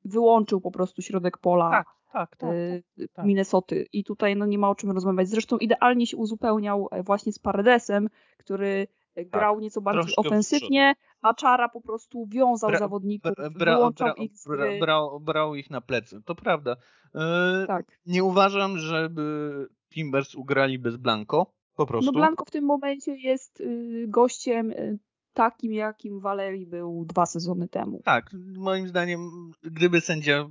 wyłączył 0.05 0.61
po 0.61 0.71
prostu 0.71 1.03
środek 1.03 1.39
pola. 1.39 1.71
Tak 1.71 1.87
tak, 2.13 2.37
tak, 2.37 2.51
y, 2.51 2.83
tak, 2.99 3.09
tak. 3.13 3.27
Minnesoty. 3.27 3.87
I 3.93 4.05
tutaj 4.05 4.37
no, 4.37 4.47
nie 4.47 4.59
ma 4.59 4.71
o 4.71 4.75
czym 4.75 4.91
rozmawiać. 4.91 5.29
Zresztą 5.29 5.59
idealnie 5.59 6.07
się 6.07 6.17
uzupełniał 6.17 6.89
e, 6.91 7.03
właśnie 7.03 7.33
z 7.33 7.39
Paredesem, 7.39 8.09
który 8.39 8.87
e, 9.15 9.25
tak, 9.25 9.31
grał 9.31 9.61
nieco 9.61 9.81
bardziej 9.81 10.03
Troszkę 10.03 10.21
ofensywnie, 10.21 10.95
a 11.23 11.35
Czara 11.35 11.69
po 11.69 11.81
prostu 11.81 12.27
wiązał 12.27 12.71
bra, 12.71 12.79
zawodników, 12.79 13.33
bra, 13.57 13.91
bra, 13.91 14.13
ich 14.13 14.37
z. 14.37 14.49
Brał, 14.81 15.21
brał 15.21 15.55
ich 15.55 15.71
na 15.71 15.81
plecy, 15.81 16.23
to 16.25 16.35
prawda. 16.35 16.77
E, 17.15 17.65
tak. 17.67 17.87
Nie 18.07 18.25
uważam, 18.25 18.79
żeby 18.79 19.53
Timbers 19.95 20.35
ugrali 20.35 20.79
bez 20.79 20.97
Blanco, 20.97 21.47
po 21.77 21.87
prostu. 21.87 22.13
No 22.13 22.19
Blanco 22.19 22.45
w 22.45 22.51
tym 22.51 22.65
momencie 22.65 23.17
jest 23.17 23.61
y, 23.61 24.05
gościem 24.09 24.71
y, 24.71 24.99
takim, 25.33 25.73
jakim 25.73 26.21
Valerii 26.21 26.67
był 26.67 27.05
dwa 27.05 27.27
sezony 27.27 27.69
temu. 27.69 28.01
Tak, 28.05 28.31
moim 28.57 28.89
zdaniem, 28.89 29.51
gdyby 29.63 30.01
sędzia 30.01 30.49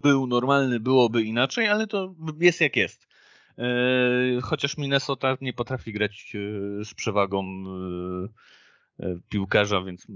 był 0.00 0.26
normalny, 0.26 0.80
byłoby 0.80 1.22
inaczej, 1.22 1.68
ale 1.68 1.86
to 1.86 2.14
jest 2.40 2.60
jak 2.60 2.76
jest. 2.76 3.06
E, 3.58 4.40
chociaż 4.42 4.78
Minnesota 4.78 5.36
nie 5.40 5.52
potrafi 5.52 5.92
grać 5.92 6.32
z 6.84 6.94
przewagą 6.94 7.44
piłkarza, 9.28 9.82
więc 9.82 10.06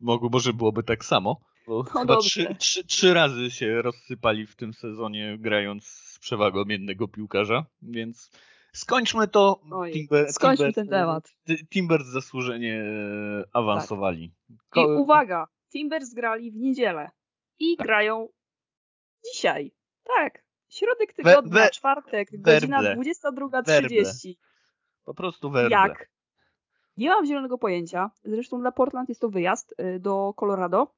może 0.00 0.52
byłoby 0.52 0.82
tak 0.82 1.04
samo. 1.04 1.40
Bo 1.66 1.84
no 1.94 2.00
chyba 2.00 2.16
trzy, 2.16 2.54
trzy, 2.58 2.84
trzy 2.84 3.14
razy 3.14 3.50
się 3.50 3.82
rozsypali 3.82 4.46
w 4.46 4.56
tym 4.56 4.74
sezonie 4.74 5.36
grając 5.40 5.86
z 5.86 6.18
przewagą 6.18 6.64
jednego 6.64 7.08
piłkarza, 7.08 7.66
więc 7.82 8.30
skończmy 8.72 9.28
to. 9.28 9.60
Oj, 9.72 9.92
Timber, 9.92 10.32
skończmy 10.32 10.56
Timbers, 10.56 10.74
ten 10.74 10.88
temat. 10.88 11.34
Timbers 11.70 12.06
zasłużenie 12.06 12.84
awansowali. 13.52 14.34
Tak. 14.48 14.84
I 14.84 14.86
uwaga, 14.86 15.46
Timbers 15.72 16.14
grali 16.14 16.50
w 16.52 16.56
niedzielę 16.56 17.10
i 17.58 17.76
tak. 17.76 17.86
grają 17.86 18.28
Dzisiaj. 19.24 19.72
Tak. 20.04 20.44
Środek 20.68 21.12
tygodnia, 21.12 21.52
we, 21.52 21.60
we, 21.60 21.70
czwartek, 21.70 22.28
godzina 22.32 22.82
22.30. 22.82 24.34
Po 25.04 25.14
prostu 25.14 25.50
werble. 25.50 25.76
Jak? 25.76 26.10
Nie 26.96 27.08
mam 27.08 27.26
zielonego 27.26 27.58
pojęcia. 27.58 28.10
Zresztą 28.24 28.60
dla 28.60 28.72
Portland 28.72 29.08
jest 29.08 29.20
to 29.20 29.28
wyjazd 29.28 29.74
y, 29.80 29.98
do 30.00 30.34
Colorado. 30.36 30.94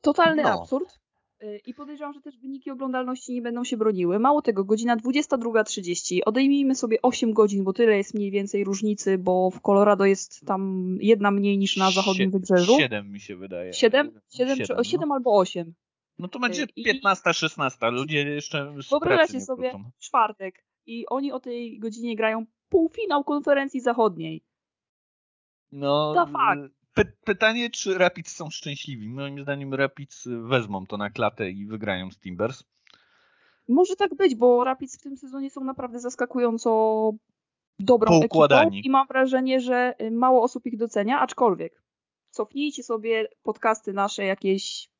Totalny 0.00 0.42
no. 0.42 0.48
absurd. 0.48 1.00
Y, 1.42 1.60
I 1.66 1.74
podejrzewam, 1.74 2.12
że 2.12 2.20
też 2.20 2.38
wyniki 2.38 2.70
oglądalności 2.70 3.34
nie 3.34 3.42
będą 3.42 3.64
się 3.64 3.76
broniły. 3.76 4.18
Mało 4.18 4.42
tego, 4.42 4.64
godzina 4.64 4.96
22.30. 4.96 6.20
Odejmijmy 6.26 6.74
sobie 6.74 7.02
8 7.02 7.32
godzin, 7.32 7.64
bo 7.64 7.72
tyle 7.72 7.96
jest 7.96 8.14
mniej 8.14 8.30
więcej 8.30 8.64
różnicy, 8.64 9.18
bo 9.18 9.50
w 9.50 9.60
Colorado 9.60 10.04
jest 10.04 10.46
tam 10.46 10.84
jedna 11.00 11.30
mniej 11.30 11.58
niż 11.58 11.76
na 11.76 11.90
zachodnim 11.90 12.30
wybrzeżu. 12.30 12.76
7 12.78 13.12
mi 13.12 13.20
się 13.20 13.36
wydaje. 13.36 13.72
7? 13.72 14.20
7, 14.30 14.56
7, 14.56 14.84
7 14.84 15.08
no. 15.08 15.14
albo 15.14 15.38
8. 15.38 15.74
No 16.18 16.28
to 16.28 16.38
będzie 16.38 16.66
15-16. 16.66 17.92
Ludzie 17.92 18.18
jeszcze 18.18 18.74
z 18.82 18.90
Wyobraźcie 18.90 19.40
sobie 19.40 19.70
wrócą. 19.70 19.90
czwartek 19.98 20.64
i 20.86 21.06
oni 21.06 21.32
o 21.32 21.40
tej 21.40 21.78
godzinie 21.78 22.16
grają 22.16 22.46
półfinał 22.68 23.24
konferencji 23.24 23.80
zachodniej. 23.80 24.42
No, 25.72 26.26
py 26.26 26.70
pytanie, 27.24 27.70
czy 27.70 27.98
Rapids 27.98 28.36
są 28.36 28.50
szczęśliwi. 28.50 29.08
Moim 29.08 29.42
zdaniem 29.42 29.74
Rapids 29.74 30.28
wezmą 30.42 30.86
to 30.86 30.96
na 30.96 31.10
klatę 31.10 31.50
i 31.50 31.66
wygrają 31.66 32.10
z 32.10 32.18
Timbers. 32.18 32.64
Może 33.68 33.96
tak 33.96 34.14
być, 34.14 34.34
bo 34.34 34.64
Rapids 34.64 34.98
w 34.98 35.02
tym 35.02 35.16
sezonie 35.16 35.50
są 35.50 35.64
naprawdę 35.64 36.00
zaskakująco 36.00 37.12
dobrą 37.78 38.20
ekipą 38.22 38.70
i 38.70 38.90
mam 38.90 39.06
wrażenie, 39.06 39.60
że 39.60 39.94
mało 40.10 40.42
osób 40.42 40.66
ich 40.66 40.76
docenia, 40.76 41.20
aczkolwiek 41.20 41.82
cofnijcie 42.30 42.82
sobie 42.82 43.28
podcasty 43.42 43.92
nasze 43.92 44.24
jakieś 44.24 44.90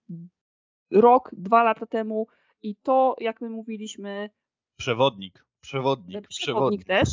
rok, 0.90 1.30
dwa 1.32 1.62
lata 1.62 1.86
temu 1.86 2.26
i 2.62 2.76
to, 2.76 3.16
jak 3.20 3.40
my 3.40 3.50
mówiliśmy. 3.50 4.30
Przewodnik. 4.76 5.47
Przewodnik, 5.60 6.28
przewodnik, 6.28 6.84
też. 6.84 7.08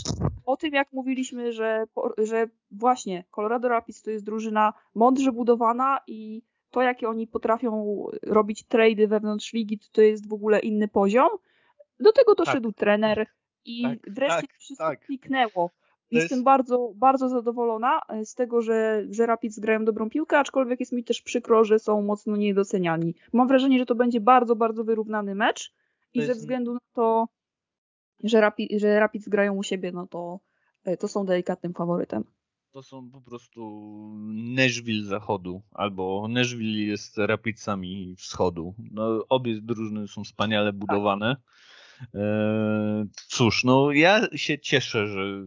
O 0.46 0.58
tym, 0.58 0.74
jak 0.74 0.94
mówiliśmy, 0.94 1.54
że, 1.54 1.86
że 2.18 2.48
właśnie 2.72 3.24
Colorado 3.32 3.68
Rapids 3.68 4.02
to 4.02 4.12
jest 4.12 4.26
drużyna 4.26 4.74
mądrze 4.96 5.32
budowana 5.32 6.00
i 6.08 6.42
to, 6.72 6.82
jakie 6.82 7.10
oni 7.10 7.28
potrafią 7.28 8.06
robić 8.24 8.64
trady 8.64 9.08
wewnątrz 9.08 9.54
ligi, 9.54 9.80
to, 9.80 9.86
to 9.92 10.02
jest 10.02 10.30
w 10.30 10.34
ogóle 10.34 10.60
inny 10.60 10.88
poziom. 10.88 11.30
Do 12.00 12.12
tego 12.12 12.36
doszedł 12.36 12.72
tak. 12.72 12.80
trener 12.80 13.28
i 13.66 13.84
tak, 13.84 14.00
wreszcie 14.08 14.48
tak, 14.48 14.58
wszystko 14.58 14.86
tak. 14.86 15.06
kliknęło. 15.06 15.72
Jestem 16.12 16.38
jest... 16.38 16.44
bardzo, 16.44 16.92
bardzo 16.96 17.30
zadowolona 17.30 18.02
e, 18.10 18.26
z 18.26 18.36
tego, 18.36 18.62
że, 18.62 19.04
że 19.10 19.26
Rapids 19.26 19.60
grają 19.60 19.86
dobrą 19.86 20.10
piłkę, 20.10 20.40
aczkolwiek 20.40 20.80
jest 20.80 20.92
mi 20.92 21.04
też 21.04 21.22
przykro, 21.22 21.64
że 21.64 21.80
są 21.80 22.02
mocno 22.02 22.36
niedoceniani. 22.36 23.16
Mam 23.34 23.48
wrażenie, 23.48 23.80
że 23.80 23.86
to 23.86 23.96
będzie 23.96 24.22
bardzo, 24.22 24.56
bardzo 24.56 24.84
wyrównany 24.84 25.36
mecz 25.36 25.74
i 26.14 26.20
jest... 26.20 26.28
ze 26.28 26.36
względu 26.36 26.74
na 26.74 26.80
to, 26.94 27.28
że, 28.24 28.42
Rapi, 28.42 28.80
że 28.80 29.00
Rapids 29.00 29.30
grają 29.30 29.54
u 29.54 29.64
siebie, 29.64 29.92
no 29.92 30.08
to, 30.08 30.40
e, 30.84 30.98
to 30.98 31.08
są 31.08 31.26
delikatnym 31.26 31.74
faworytem. 31.74 32.24
To 32.72 32.84
są 32.84 33.10
po 33.12 33.22
prostu 33.22 33.82
Nashville 34.34 35.04
zachodu, 35.04 35.62
albo 35.72 36.28
Nashville 36.28 36.86
jest 36.86 37.18
Rapidsami 37.18 38.16
wschodu. 38.18 38.76
No, 38.92 39.26
obie 39.30 39.62
drużyny 39.62 40.08
są 40.08 40.24
wspaniale 40.24 40.74
budowane. 40.74 41.36
Tak 41.36 41.46
E, 42.16 43.06
cóż, 43.28 43.64
no 43.64 43.92
ja 43.92 44.28
się 44.36 44.60
cieszę, 44.60 45.08
że 45.08 45.46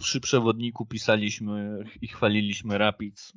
przy 0.00 0.20
przewodniku 0.20 0.86
pisaliśmy 0.86 1.84
i 2.02 2.08
chwaliliśmy 2.08 2.78
Rapids. 2.78 3.32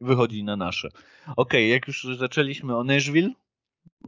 Wychodzi 0.00 0.44
na 0.44 0.56
nasze. 0.56 0.88
Okej, 0.88 1.34
okay, 1.36 1.66
jak 1.66 1.86
już 1.86 2.06
zaczęliśmy 2.18 2.76
o 2.76 2.84
Nashville, 2.84 3.30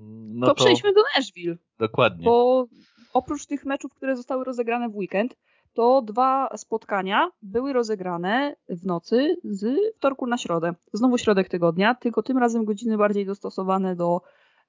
no 0.01 0.47
to, 0.47 0.55
to 0.55 0.65
przejdźmy 0.65 0.93
do 0.93 1.01
Nashville. 1.17 1.57
Dokładnie. 1.79 2.25
Bo 2.25 2.67
oprócz 3.13 3.47
tych 3.47 3.65
meczów, 3.65 3.95
które 3.95 4.17
zostały 4.17 4.45
rozegrane 4.45 4.89
w 4.89 4.97
weekend, 4.97 5.37
to 5.75 6.03
dwa 6.03 6.49
spotkania 6.57 7.31
były 7.43 7.73
rozegrane 7.73 8.57
w 8.69 8.87
nocy 8.87 9.37
z 9.45 9.77
wtorku 9.97 10.27
na 10.27 10.39
środę. 10.39 10.75
Znowu 10.93 11.19
środek 11.19 11.49
tygodnia, 11.49 11.95
tylko 11.95 12.23
tym 12.23 12.39
razem 12.39 12.65
godziny 12.65 12.97
bardziej 12.97 13.27
dostosowane 13.27 13.97
do, 13.97 14.21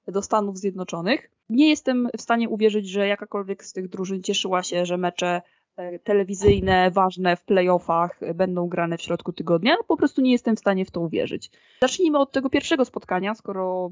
do 0.08 0.22
Stanów 0.22 0.58
Zjednoczonych. 0.58 1.30
Nie 1.48 1.68
jestem 1.68 2.08
w 2.18 2.22
stanie 2.22 2.48
uwierzyć, 2.48 2.88
że 2.88 3.06
jakakolwiek 3.06 3.64
z 3.64 3.72
tych 3.72 3.88
drużyn 3.88 4.22
cieszyła 4.22 4.62
się, 4.62 4.86
że 4.86 4.96
mecze 4.96 5.42
e, 5.76 5.98
telewizyjne, 5.98 6.90
ważne 6.90 7.36
w 7.36 7.44
playoffach 7.44 8.20
będą 8.34 8.68
grane 8.68 8.98
w 8.98 9.02
środku 9.02 9.32
tygodnia. 9.32 9.74
No, 9.78 9.84
po 9.88 9.96
prostu 9.96 10.20
nie 10.20 10.32
jestem 10.32 10.56
w 10.56 10.60
stanie 10.60 10.84
w 10.84 10.90
to 10.90 11.00
uwierzyć. 11.00 11.50
Zacznijmy 11.80 12.18
od 12.18 12.32
tego 12.32 12.50
pierwszego 12.50 12.84
spotkania, 12.84 13.34
skoro 13.34 13.90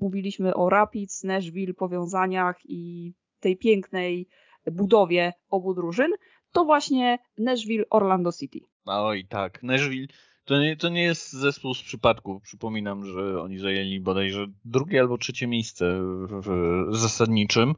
mówiliśmy 0.00 0.54
o 0.54 0.70
Rapids, 0.70 1.24
Nashville, 1.24 1.74
powiązaniach 1.74 2.56
i 2.64 3.12
tej 3.40 3.56
pięknej 3.56 4.28
budowie 4.72 5.32
obu 5.50 5.74
drużyn, 5.74 6.10
to 6.52 6.64
właśnie 6.64 7.18
Nashville 7.38 7.84
Orlando 7.90 8.32
City. 8.32 8.60
Oj, 8.84 9.26
tak. 9.28 9.62
Nashville 9.62 10.08
to 10.48 10.60
nie, 10.60 10.76
to 10.76 10.88
nie 10.88 11.02
jest 11.02 11.32
zespół 11.32 11.74
z 11.74 11.82
przypadku. 11.82 12.40
Przypominam, 12.40 13.04
że 13.04 13.42
oni 13.42 13.58
zajęli 13.58 14.00
bodajże 14.00 14.46
drugie 14.64 15.00
albo 15.00 15.18
trzecie 15.18 15.46
miejsce 15.46 16.00
w, 16.00 16.42
w 16.90 16.96
zasadniczym. 16.96 17.74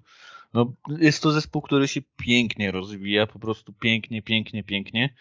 No, 0.54 0.72
jest 0.98 1.22
to 1.22 1.30
zespół, 1.30 1.62
który 1.62 1.88
się 1.88 2.00
pięknie 2.16 2.70
rozwija, 2.70 3.26
po 3.26 3.38
prostu 3.38 3.72
pięknie, 3.72 4.22
pięknie, 4.22 4.64
pięknie. 4.64 5.14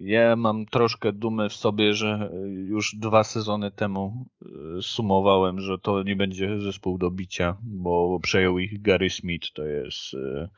Ja 0.00 0.36
mam 0.36 0.66
troszkę 0.66 1.12
dumę 1.12 1.48
w 1.48 1.54
sobie, 1.54 1.94
że 1.94 2.30
już 2.68 2.94
dwa 2.94 3.24
sezony 3.24 3.70
temu 3.70 4.26
e, 4.42 4.46
sumowałem, 4.82 5.60
że 5.60 5.78
to 5.78 6.02
nie 6.02 6.16
będzie 6.16 6.60
zespół 6.60 6.98
do 6.98 7.10
bicia, 7.10 7.56
bo 7.62 8.20
przejął 8.22 8.58
ich 8.58 8.82
Gary 8.82 9.10
Smith. 9.10 9.52
To 9.52 9.64
jest 9.64 10.14
e, 10.14 10.48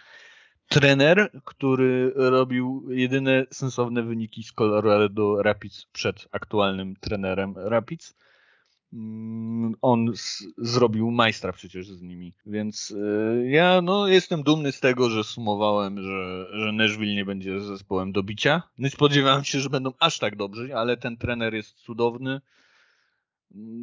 trener, 0.68 1.30
który 1.44 2.12
robił 2.14 2.86
jedyne 2.90 3.46
sensowne 3.50 4.02
wyniki 4.02 4.42
z 4.42 4.52
Colorado 4.52 5.42
Rapids 5.42 5.86
przed 5.92 6.28
aktualnym 6.32 6.96
trenerem 7.00 7.54
Rapids. 7.56 8.14
Mm, 8.92 9.74
on 9.82 10.12
zrobił 10.58 11.10
majstra 11.10 11.52
przecież 11.52 11.88
z 11.88 12.02
nimi, 12.02 12.32
więc 12.46 12.90
y, 12.90 13.48
ja 13.50 13.82
no, 13.82 14.08
jestem 14.08 14.42
dumny 14.42 14.72
z 14.72 14.80
tego, 14.80 15.10
że 15.10 15.24
sumowałem, 15.24 16.02
że, 16.02 16.46
że 16.52 16.72
Nashville 16.72 17.14
nie 17.14 17.24
będzie 17.24 17.60
zespołem 17.60 18.12
do 18.12 18.22
bicia. 18.22 18.62
Nie 18.78 18.90
spodziewałem 18.90 19.44
się, 19.44 19.60
że 19.60 19.70
będą 19.70 19.92
aż 19.98 20.18
tak 20.18 20.36
dobrzy, 20.36 20.76
ale 20.76 20.96
ten 20.96 21.16
trener 21.16 21.54
jest 21.54 21.74
cudowny. 21.74 22.40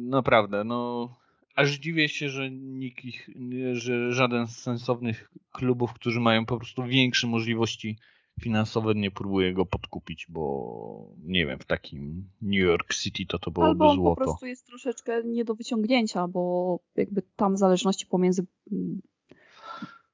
Naprawdę, 0.08 0.64
no 0.64 1.08
aż 1.54 1.70
dziwię 1.70 2.08
się, 2.08 2.28
że 2.28 2.50
nikt 2.50 3.04
ich, 3.04 3.28
że 3.72 4.12
żaden 4.12 4.46
z 4.46 4.56
sensownych 4.56 5.30
klubów, 5.52 5.92
którzy 5.92 6.20
mają 6.20 6.46
po 6.46 6.56
prostu 6.56 6.84
większe 6.84 7.26
możliwości 7.26 7.98
finansowe, 8.40 8.94
nie 8.94 9.10
próbuje 9.10 9.54
go 9.54 9.66
podkupić, 9.66 10.26
bo 10.28 11.14
nie 11.22 11.46
wiem, 11.46 11.58
w 11.58 11.64
takim 11.64 12.28
New 12.42 12.60
York 12.60 12.94
City 12.94 13.26
to 13.26 13.38
to 13.38 13.50
byłoby 13.50 13.70
Albo 13.70 13.90
on 13.90 13.96
złoto. 13.96 14.16
po 14.16 14.24
prostu 14.24 14.46
jest 14.46 14.66
troszeczkę 14.66 15.24
nie 15.24 15.44
do 15.44 15.54
wyciągnięcia, 15.54 16.28
bo 16.28 16.78
jakby 16.96 17.22
tam 17.36 17.56
zależności 17.56 18.06
pomiędzy 18.06 18.46
mm, 18.72 19.00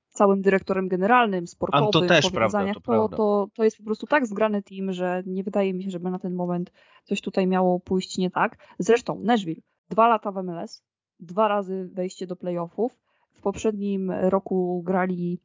całym 0.08 0.42
dyrektorem 0.42 0.88
generalnym, 0.88 1.46
sportowym, 1.46 1.90
to 1.90 2.00
też 2.00 2.30
powiązaniach, 2.30 2.80
prawda, 2.80 3.02
to, 3.02 3.08
to, 3.08 3.16
to, 3.16 3.48
to 3.54 3.64
jest 3.64 3.76
po 3.76 3.84
prostu 3.84 4.06
tak 4.06 4.26
zgrany 4.26 4.62
team, 4.62 4.92
że 4.92 5.22
nie 5.26 5.44
wydaje 5.44 5.74
mi 5.74 5.84
się, 5.84 5.90
żeby 5.90 6.10
na 6.10 6.18
ten 6.18 6.34
moment 6.34 6.72
coś 7.04 7.20
tutaj 7.20 7.46
miało 7.46 7.80
pójść 7.80 8.18
nie 8.18 8.30
tak. 8.30 8.58
Zresztą 8.78 9.20
Nashville, 9.20 9.62
dwa 9.90 10.08
lata 10.08 10.32
w 10.32 10.42
MLS, 10.42 10.82
dwa 11.20 11.48
razy 11.48 11.90
wejście 11.92 12.26
do 12.26 12.36
playoffów. 12.36 12.98
W 13.32 13.40
poprzednim 13.40 14.10
roku 14.10 14.82
grali 14.86 15.40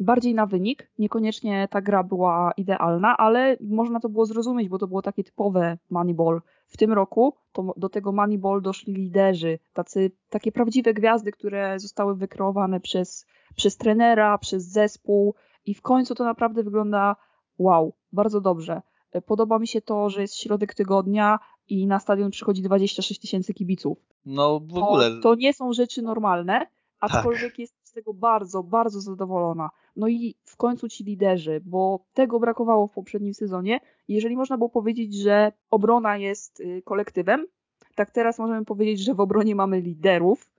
bardziej 0.00 0.34
na 0.34 0.46
wynik. 0.46 0.90
Niekoniecznie 0.98 1.68
ta 1.70 1.80
gra 1.80 2.02
była 2.02 2.52
idealna, 2.56 3.16
ale 3.16 3.56
można 3.60 4.00
to 4.00 4.08
było 4.08 4.26
zrozumieć, 4.26 4.68
bo 4.68 4.78
to 4.78 4.86
było 4.86 5.02
takie 5.02 5.24
typowe 5.24 5.78
Moneyball. 5.90 6.40
W 6.66 6.76
tym 6.76 6.92
roku 6.92 7.34
to 7.52 7.74
do 7.76 7.88
tego 7.88 8.12
Moneyball 8.12 8.62
doszli 8.62 8.94
liderzy, 8.94 9.58
tacy, 9.72 10.10
takie 10.30 10.52
prawdziwe 10.52 10.94
gwiazdy, 10.94 11.32
które 11.32 11.80
zostały 11.80 12.16
wykreowane 12.16 12.80
przez, 12.80 13.26
przez 13.56 13.76
trenera, 13.76 14.38
przez 14.38 14.64
zespół 14.64 15.34
i 15.66 15.74
w 15.74 15.82
końcu 15.82 16.14
to 16.14 16.24
naprawdę 16.24 16.62
wygląda 16.62 17.16
wow, 17.58 17.92
bardzo 18.12 18.40
dobrze. 18.40 18.82
Podoba 19.26 19.58
mi 19.58 19.68
się 19.68 19.80
to, 19.80 20.10
że 20.10 20.20
jest 20.20 20.36
środek 20.36 20.74
tygodnia 20.74 21.38
i 21.68 21.86
na 21.86 22.00
stadion 22.00 22.30
przychodzi 22.30 22.62
26 22.62 23.20
tysięcy 23.20 23.54
kibiców. 23.54 23.98
No 24.26 24.60
w 24.60 24.76
ogóle. 24.78 25.10
To, 25.10 25.20
to 25.20 25.34
nie 25.34 25.52
są 25.54 25.72
rzeczy 25.72 26.02
normalne, 26.02 26.66
aczkolwiek 27.00 27.50
tak. 27.50 27.58
jestem 27.58 27.75
z 27.75 27.75
tego 27.96 28.14
bardzo, 28.14 28.62
bardzo 28.62 29.00
zadowolona. 29.00 29.70
No 29.96 30.08
i 30.08 30.34
w 30.44 30.56
końcu 30.56 30.88
ci 30.88 31.04
liderzy, 31.04 31.60
bo 31.64 32.04
tego 32.14 32.40
brakowało 32.40 32.86
w 32.86 32.92
poprzednim 32.92 33.34
sezonie. 33.34 33.80
Jeżeli 34.08 34.36
można 34.36 34.58
było 34.58 34.70
powiedzieć, 34.70 35.14
że 35.14 35.52
obrona 35.70 36.16
jest 36.16 36.60
y, 36.60 36.82
kolektywem, 36.84 37.46
tak 37.94 38.10
teraz 38.10 38.38
możemy 38.38 38.64
powiedzieć, 38.64 39.00
że 39.00 39.14
w 39.14 39.20
obronie 39.20 39.54
mamy 39.54 39.80
liderów. 39.80 40.50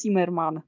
Zimmerman, 0.00 0.60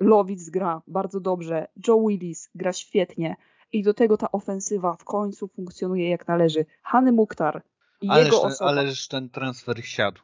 Lowic 0.00 0.50
gra 0.50 0.82
bardzo 0.86 1.20
dobrze, 1.20 1.68
Joe 1.88 2.06
Willis 2.08 2.50
gra 2.54 2.72
świetnie 2.72 3.36
i 3.72 3.82
do 3.82 3.94
tego 3.94 4.16
ta 4.16 4.32
ofensywa 4.32 4.96
w 4.96 5.04
końcu 5.04 5.48
funkcjonuje 5.48 6.08
jak 6.08 6.28
należy. 6.28 6.66
Hany 6.82 7.12
Mukhtar, 7.12 7.62
ależ 8.08 8.24
jego 8.24 8.40
ten, 8.40 8.50
osoba. 8.50 8.70
Ależ 8.70 9.08
ten 9.08 9.30
transfer 9.30 9.84
siadł. 9.84 10.20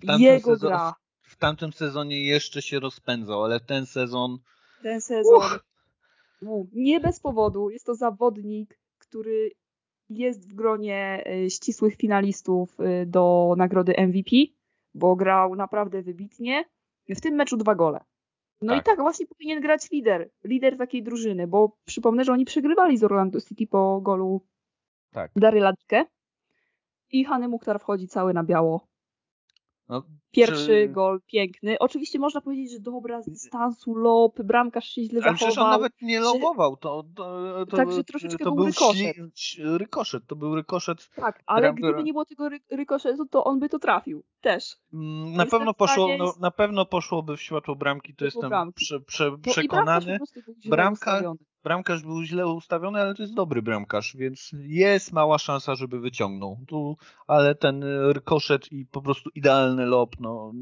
W 0.00 0.20
jego 0.20 0.50
sezon, 0.50 0.68
gra. 0.68 0.94
W 1.22 1.36
tamtym 1.36 1.72
sezonie 1.72 2.24
jeszcze 2.26 2.62
się 2.62 2.80
rozpędzał, 2.80 3.44
ale 3.44 3.60
ten 3.60 3.86
sezon... 3.86 4.38
Ten 4.82 5.00
sezon... 5.00 5.42
Uh. 6.42 6.66
Nie 6.72 7.00
bez 7.00 7.20
powodu. 7.20 7.70
Jest 7.70 7.86
to 7.86 7.94
zawodnik, 7.94 8.78
który 8.98 9.50
jest 10.10 10.50
w 10.50 10.54
gronie 10.54 11.24
e, 11.26 11.50
ścisłych 11.50 11.96
finalistów 11.96 12.80
e, 12.80 13.06
do 13.06 13.54
nagrody 13.56 13.94
MVP, 14.06 14.30
bo 14.94 15.16
grał 15.16 15.56
naprawdę 15.56 16.02
wybitnie. 16.02 16.64
W 17.08 17.20
tym 17.20 17.34
meczu 17.34 17.56
dwa 17.56 17.74
gole. 17.74 18.04
No 18.62 18.72
tak. 18.72 18.82
i 18.82 18.84
tak 18.84 19.00
właśnie 19.00 19.26
powinien 19.26 19.60
grać 19.60 19.90
lider, 19.90 20.30
lider 20.44 20.76
takiej 20.76 21.02
drużyny, 21.02 21.46
bo 21.46 21.76
przypomnę, 21.84 22.24
że 22.24 22.32
oni 22.32 22.44
przegrywali 22.44 22.98
z 22.98 23.04
Orlando 23.04 23.40
City 23.40 23.66
po 23.66 24.00
golu 24.00 24.46
tak. 25.10 25.30
Daryla 25.36 25.72
i 27.10 27.24
Hany 27.24 27.48
Mukhtar 27.48 27.80
wchodzi 27.80 28.08
cały 28.08 28.34
na 28.34 28.44
biało. 28.44 28.86
No, 29.88 30.02
Pierwszy 30.32 30.66
czy... 30.66 30.88
gol 30.88 31.20
piękny. 31.26 31.78
Oczywiście 31.78 32.18
można 32.18 32.40
powiedzieć, 32.40 32.72
że 32.72 32.80
dobra 32.80 33.22
z 33.22 33.30
dystansu, 33.30 33.94
lob, 33.94 34.42
bramkarz 34.42 34.88
się 34.88 35.02
źle 35.02 35.20
zachował. 35.20 35.28
Ale 35.28 35.36
przecież 35.36 35.58
on 35.58 35.70
nawet 35.70 35.92
nie 36.02 36.20
lobował. 36.20 36.76
To, 36.76 37.04
to, 37.14 37.66
to, 37.70 37.76
Także 37.76 38.04
troszeczkę 38.04 38.44
to 38.44 38.52
był 38.52 38.66
rykoszet. 38.66 39.16
rykoszet. 39.58 40.26
To 40.26 40.36
był 40.36 40.54
rykoszet. 40.54 41.10
Tak, 41.16 41.42
ale 41.46 41.74
gdyby 41.74 42.02
nie 42.02 42.12
było 42.12 42.24
tego 42.24 42.48
ry 42.48 42.60
rykoszetu, 42.70 43.26
to 43.26 43.44
on 43.44 43.58
by 43.58 43.68
to 43.68 43.78
trafił. 43.78 44.22
Też. 44.40 44.76
Mm, 44.92 45.32
na 45.32 45.46
pewno, 45.46 45.74
poszło, 45.74 46.08
no, 46.18 46.34
na 46.40 46.50
pewno 46.50 46.86
poszłoby 46.86 47.36
w 47.36 47.42
światło 47.42 47.76
bramki, 47.76 48.14
to 48.14 48.24
jestem 48.24 48.72
prze, 48.74 49.00
prze, 49.00 49.38
przekonany. 49.38 50.18
Bramka, 50.64 51.22
bramkarz 51.64 52.02
był 52.02 52.22
źle 52.22 52.46
ustawiony, 52.46 53.00
ale 53.00 53.14
to 53.14 53.22
jest 53.22 53.34
dobry 53.34 53.62
bramkarz, 53.62 54.16
więc 54.16 54.50
jest 54.58 55.12
mała 55.12 55.38
szansa, 55.38 55.74
żeby 55.74 56.00
wyciągnął. 56.00 56.58
Tu, 56.68 56.96
ale 57.26 57.54
ten 57.54 57.84
rykoszet 58.12 58.72
i 58.72 58.86
po 58.86 59.02
prostu 59.02 59.30
idealny 59.34 59.86
lob, 59.86 60.20
no, 60.22 60.52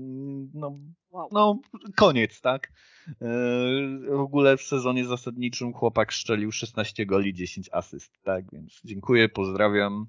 no, 0.54 0.78
wow. 1.10 1.28
no 1.32 1.60
koniec, 1.96 2.40
tak? 2.40 2.72
E, 3.08 3.14
w 4.08 4.20
ogóle 4.20 4.56
w 4.56 4.62
sezonie 4.62 5.04
zasadniczym 5.04 5.72
chłopak 5.72 6.12
szczelił 6.12 6.52
16 6.52 7.06
goli, 7.06 7.34
10 7.34 7.68
asyst, 7.72 8.22
tak? 8.22 8.44
Więc 8.52 8.80
dziękuję, 8.84 9.28
pozdrawiam. 9.28 10.06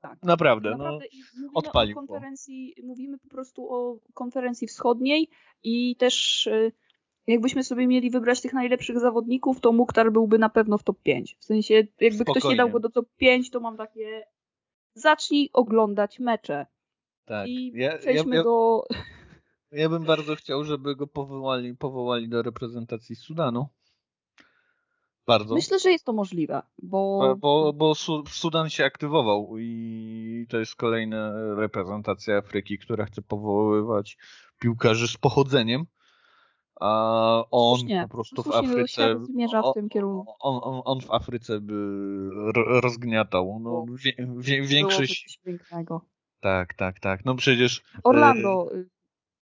Tak, 0.00 0.22
naprawdę, 0.22 0.70
naprawdę 0.70 1.04
no, 1.42 1.50
odpalił. 1.54 1.94
Konferencji, 1.94 2.74
mówimy 2.82 3.18
po 3.18 3.28
prostu 3.28 3.74
o 3.74 3.98
konferencji 4.14 4.68
wschodniej 4.68 5.28
i 5.62 5.96
też 5.96 6.46
e, 6.46 6.70
jakbyśmy 7.26 7.64
sobie 7.64 7.86
mieli 7.86 8.10
wybrać 8.10 8.40
tych 8.40 8.52
najlepszych 8.52 8.98
zawodników, 8.98 9.60
to 9.60 9.72
Muktar 9.72 10.12
byłby 10.12 10.38
na 10.38 10.48
pewno 10.48 10.78
w 10.78 10.82
top 10.82 11.02
5. 11.02 11.36
W 11.40 11.44
sensie, 11.44 11.74
jakby 11.74 12.16
Spokojnie. 12.16 12.40
ktoś 12.40 12.50
nie 12.50 12.56
dał 12.56 12.70
go 12.70 12.80
do 12.80 12.90
top 12.90 13.06
5, 13.16 13.50
to 13.50 13.60
mam 13.60 13.76
takie 13.76 14.26
zacznij 14.94 15.50
oglądać 15.52 16.18
mecze. 16.18 16.66
Tak. 17.24 17.48
I 17.48 17.72
ja, 17.74 17.98
przejdźmy 17.98 18.30
ja, 18.30 18.36
ja, 18.36 18.44
do... 18.44 18.84
Ja 19.72 19.88
bym 19.88 20.04
bardzo 20.04 20.36
chciał, 20.40 20.64
żeby 20.64 20.96
go 20.96 21.06
powołali, 21.06 21.76
powołali 21.76 22.28
do 22.28 22.42
reprezentacji 22.42 23.16
Sudanu. 23.16 23.68
Bardzo. 25.26 25.54
Myślę, 25.54 25.78
że 25.78 25.90
jest 25.90 26.04
to 26.04 26.12
możliwe, 26.12 26.62
bo... 26.82 27.34
Bo, 27.38 27.72
bo, 27.72 27.94
Sudan 28.28 28.70
się 28.70 28.84
aktywował 28.84 29.58
i 29.58 30.46
to 30.48 30.58
jest 30.58 30.76
kolejna 30.76 31.32
reprezentacja 31.54 32.36
Afryki, 32.36 32.78
która 32.78 33.04
chce 33.04 33.22
powoływać 33.22 34.16
piłkarzy 34.58 35.08
z 35.08 35.16
pochodzeniem 35.16 35.86
a 36.80 37.44
on 37.50 37.78
Słusznie. 37.78 38.02
po 38.02 38.08
prostu 38.08 38.42
w 38.42 38.54
Afryce 38.54 39.24
zmierza 39.24 39.62
w 39.62 39.74
tym 39.74 39.88
kierunku. 39.88 40.34
On, 40.40 40.60
on, 40.62 40.82
on 40.84 41.00
w 41.00 41.10
Afryce 41.10 41.60
by 41.60 41.74
rozgniatał. 42.54 43.60
No, 43.62 43.84
wie, 43.94 44.12
wie, 44.38 44.62
większość. 44.62 45.40
Tak, 46.44 46.74
tak, 46.74 47.00
tak. 47.00 47.24
No 47.24 47.34
przecież. 47.34 47.82
Orlando. 48.02 48.74
Y, 48.74 48.88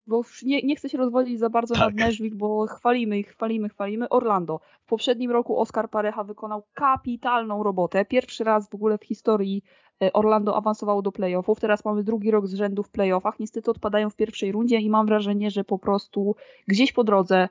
bo 0.07 0.17
już 0.17 0.43
nie, 0.43 0.61
nie 0.61 0.75
chcę 0.75 0.89
się 0.89 0.97
rozwodzić 0.97 1.39
za 1.39 1.49
bardzo 1.49 1.75
Tak. 1.75 1.83
nad 1.83 1.95
Nashville, 1.95 2.35
bo 2.35 2.67
chwalimy 2.67 3.19
ich, 3.19 3.27
chwalimy, 3.27 3.69
chwalimy. 3.69 4.09
Orlando. 4.09 4.59
W 4.81 4.85
poprzednim 4.85 5.31
roku 5.31 5.59
Oscar 5.59 5.89
Parecha 5.89 6.23
wykonał 6.23 6.63
kapitalną 6.73 7.63
robotę. 7.63 8.05
Pierwszy 8.05 8.43
raz 8.43 8.69
w 8.69 8.75
ogóle 8.75 8.97
w 8.97 9.03
historii 9.03 9.63
e, 10.01 10.13
Orlando 10.13 10.55
awansowało 10.55 11.01
do 11.01 11.11
playoffów. 11.11 11.59
Teraz 11.59 11.85
mamy 11.85 12.03
drugi 12.03 12.31
rok 12.31 12.47
z 12.47 12.53
rzędu 12.53 12.83
w 12.83 12.89
playoffach. 12.89 13.39
Niestety 13.39 13.71
odpadają 13.71 14.09
w 14.09 14.15
pierwszej 14.15 14.51
rundzie 14.51 14.77
i 14.77 14.89
mam 14.89 15.05
wrażenie, 15.05 15.51
że 15.51 15.63
po 15.63 15.79
prostu 15.79 16.35
gdzieś 16.67 16.91
po 16.93 17.03
drodze 17.03 17.49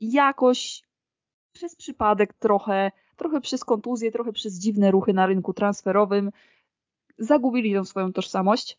jakoś 0.00 0.82
przez 1.52 1.76
przypadek 1.76 2.32
trochę, 2.32 2.90
trochę 3.16 3.40
przez 3.40 3.64
kontuzję, 3.64 4.12
trochę 4.12 4.32
przez 4.32 4.58
dziwne 4.58 4.90
ruchy 4.90 5.12
na 5.12 5.26
rynku 5.26 5.54
transferowym 5.54 6.30
zagubili 7.24 7.74
tą 7.74 7.84
swoją 7.84 8.12
tożsamość 8.12 8.78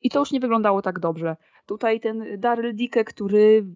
i 0.00 0.10
to 0.10 0.18
już 0.18 0.32
nie 0.32 0.40
wyglądało 0.40 0.82
tak 0.82 0.98
dobrze. 0.98 1.36
Tutaj 1.66 2.00
ten 2.00 2.40
Daryl 2.40 2.74
Dike, 2.74 3.04
który 3.04 3.66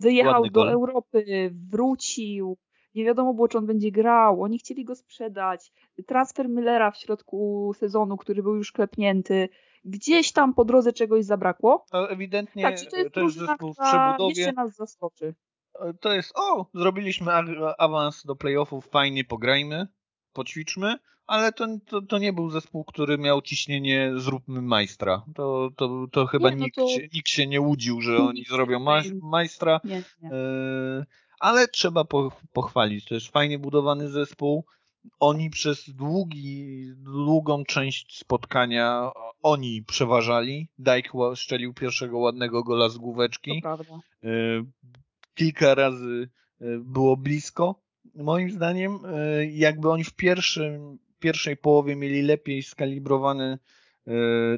wyjechał 0.00 0.48
do. 0.48 0.70
Europy, 0.70 1.50
wrócił, 1.70 2.58
nie 2.94 3.04
wiadomo 3.04 3.34
było, 3.34 3.48
czy 3.48 3.58
on 3.58 3.66
będzie 3.66 3.90
grał, 3.90 4.42
oni 4.42 4.58
chcieli 4.58 4.84
go 4.84 4.94
sprzedać. 4.94 5.72
Transfer 6.06 6.48
Millera 6.48 6.90
w 6.90 6.96
środku 6.96 7.72
sezonu, 7.76 8.16
który 8.16 8.42
był 8.42 8.56
już 8.56 8.72
klepnięty, 8.72 9.48
gdzieś 9.84 10.32
tam 10.32 10.54
po 10.54 10.64
drodze 10.64 10.92
czegoś 10.92 11.24
zabrakło. 11.24 11.84
To 11.90 12.10
ewidentnie 12.10 12.62
Tak, 12.62 12.76
to 13.12 13.20
jest 13.20 13.36
zespół 13.36 13.74
w 13.74 13.76
przebudowie. 13.76 14.34
jeszcze 14.36 14.52
nas 14.52 14.76
zaskoczy. 14.76 15.34
To 16.00 16.12
jest, 16.12 16.32
o, 16.34 16.66
zrobiliśmy 16.74 17.32
awans 17.78 18.24
do 18.24 18.36
playoffów, 18.36 18.86
fajnie, 18.86 19.24
pograjmy, 19.24 19.86
poćwiczmy, 20.32 20.98
ale 21.26 21.52
to, 21.52 21.66
to, 21.86 22.02
to 22.02 22.18
nie 22.18 22.32
był 22.32 22.50
zespół, 22.50 22.84
który 22.84 23.18
miał 23.18 23.42
ciśnienie 23.42 24.12
zróbmy 24.16 24.62
majstra. 24.62 25.24
To, 25.34 25.70
to, 25.76 26.06
to 26.12 26.26
chyba 26.26 26.50
Nie, 26.50 26.56
no 26.56 26.64
nikt, 26.64 26.76
to- 26.76 26.88
się- 26.88 27.08
nikt 27.14 27.28
się 27.28 27.46
nie 27.46 27.60
łudził, 27.60 28.00
że 28.00 28.16
oni 28.18 28.44
zrobią 28.44 28.78
ma 28.80 29.02
majstra. 29.22 29.80
Nie, 29.84 30.02
nie. 30.22 30.30
E, 30.30 31.04
ale 31.40 31.68
trzeba 31.68 32.04
po, 32.04 32.32
pochwalić. 32.52 33.04
To 33.04 33.14
jest 33.14 33.28
fajnie 33.28 33.58
budowany 33.58 34.08
zespół. 34.08 34.64
Oni 35.20 35.50
przez 35.50 35.90
długi, 35.90 36.84
długą 36.96 37.64
część 37.64 38.18
spotkania 38.18 39.10
oni 39.42 39.82
przeważali. 39.82 40.68
Dijk 40.78 41.14
ła- 41.14 41.36
strzelił 41.36 41.74
pierwszego 41.74 42.18
ładnego 42.18 42.62
gola 42.64 42.88
z 42.88 42.98
główeczki. 42.98 43.50
E, 44.24 44.28
Kilka 45.34 45.74
razy 45.74 46.28
e, 46.60 46.64
było 46.78 47.16
blisko. 47.16 47.80
Moim 48.14 48.50
zdaniem, 48.50 48.98
jakby 49.50 49.90
oni 49.90 50.04
w 50.04 50.12
pierwszym, 50.14 50.98
pierwszej 51.24 51.56
połowie 51.56 51.96
mieli 51.96 52.22
lepiej 52.22 52.62
skalibrowany 52.62 53.58
e, 54.06 54.12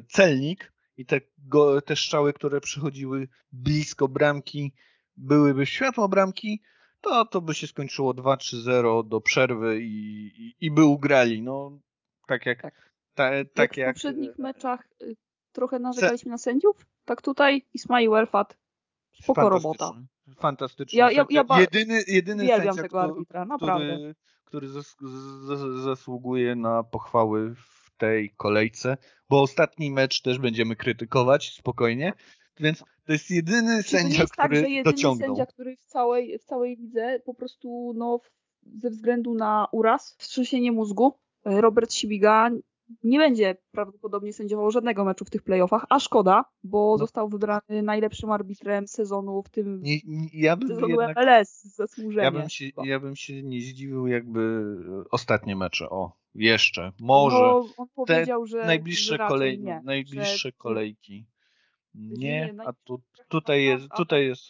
celnik 0.07 0.73
i 0.97 1.05
te, 1.05 1.21
go, 1.37 1.81
te 1.81 1.95
strzały, 1.95 2.33
które 2.33 2.61
przychodziły 2.61 3.27
blisko 3.51 4.07
bramki, 4.07 4.73
byłyby 5.17 5.65
w 5.65 5.69
światło 5.69 6.09
bramki, 6.09 6.61
to, 7.01 7.25
to 7.25 7.41
by 7.41 7.53
się 7.53 7.67
skończyło 7.67 8.13
2-3-0 8.13 9.07
do 9.07 9.21
przerwy 9.21 9.81
i, 9.81 10.25
i, 10.37 10.55
i 10.65 10.71
by 10.71 10.83
ugrali. 10.85 11.41
No, 11.41 11.79
tak 12.27 12.45
jak, 12.45 12.61
Tak. 12.61 12.91
ta, 13.13 13.33
Jak 13.33 13.47
tak 13.53 13.73
w 13.73 13.77
jak 13.77 13.95
poprzednich 13.95 14.37
meczach 14.37 14.87
y, 15.01 15.15
trochę 15.51 15.79
narzekaliśmy 15.79 16.31
na 16.31 16.37
sędziów, 16.37 16.85
tak 17.05 17.21
tutaj 17.21 17.65
Ismail 17.73 18.15
Elfat 18.15 18.57
spoko 19.23 19.49
robota. 19.49 19.91
Fantastyczny. 20.39 20.99
Ja- 20.99 21.11
ja- 21.11 21.25
ja 21.29 21.43
jedyny 21.59 22.03
jedyny 22.07 22.47
sędzia, 22.47 22.73
tego 22.73 23.01
arbitra, 23.01 23.45
naprawdę. 23.45 23.93
który, 23.93 24.15
który 24.47 24.67
zas, 24.67 24.95
zas, 25.45 25.59
zasługuje 25.83 26.55
na 26.55 26.83
pochwały 26.83 27.55
w 27.55 27.91
tej 27.97 28.29
kolejce, 28.29 28.97
bo 29.29 29.41
ostatni 29.41 29.91
mecz 29.91 30.21
też 30.21 30.39
będziemy 30.39 30.75
krytykować 30.75 31.53
spokojnie, 31.53 32.13
więc 32.59 32.83
to 33.05 33.13
jest 33.13 33.31
jedyny 33.31 33.83
Czy 33.83 33.91
to 33.91 33.97
nie 33.97 34.03
sędzia, 34.03 34.21
jest 34.21 34.35
tak, 34.35 34.45
który 34.45 34.61
że 34.61 34.69
jedyny 34.69 34.95
dociągnął. 34.95 35.27
sędzia, 35.27 35.45
który 35.45 35.77
w 35.77 35.85
całej, 35.85 36.39
w 36.39 36.43
całej 36.43 36.75
lidze 36.75 37.19
po 37.25 37.33
prostu 37.33 37.93
no, 37.95 38.19
ze 38.63 38.89
względu 38.89 39.33
na 39.33 39.67
uraz, 39.71 40.15
wstrząsienie 40.17 40.71
mózgu, 40.71 41.13
Robert 41.45 41.93
Sibiga 41.93 42.49
nie 43.03 43.17
będzie 43.19 43.57
prawdopodobnie 43.71 44.33
sędziował 44.33 44.71
żadnego 44.71 45.05
meczu 45.05 45.25
w 45.25 45.29
tych 45.29 45.43
playoffach, 45.43 45.85
a 45.89 45.99
szkoda, 45.99 46.45
bo 46.63 46.91
No. 46.91 46.97
został 46.97 47.29
wybrany 47.29 47.83
najlepszym 47.83 48.31
arbitrem 48.31 48.87
sezonu 48.87 49.43
w 49.43 49.49
tym 49.49 49.81
Nie, 49.81 49.97
nie, 50.05 50.27
ja 50.33 50.57
bym 50.57 50.67
sezonu 50.67 50.87
jednak, 50.89 51.17
MLS 51.17 51.63
zasłużenie. 51.75 52.23
ja 52.25 52.31
bym, 52.31 52.49
się, 52.49 52.65
ja 52.83 52.99
bym 52.99 53.15
się 53.15 53.43
nie 53.43 53.61
zdziwił, 53.61 54.07
jakby 54.07 54.63
ostatnie 55.11 55.55
mecze, 55.55 55.89
o, 55.89 56.11
jeszcze, 56.35 56.91
może, 56.99 57.37
No, 57.37 57.65
on 57.77 57.87
powiedział, 57.95 58.45
że 58.45 58.65
najbliższe, 58.65 59.17
że 59.17 59.27
kolej, 59.27 59.59
nie, 59.59 59.81
najbliższe 59.83 60.49
że- 60.49 60.51
kolejki. 60.51 61.25
Nie, 61.95 62.55
a 62.65 62.73
tu, 62.83 63.01
tutaj 63.27 63.63
jest, 63.63 63.87
tutaj 63.97 64.25
jest 64.25 64.43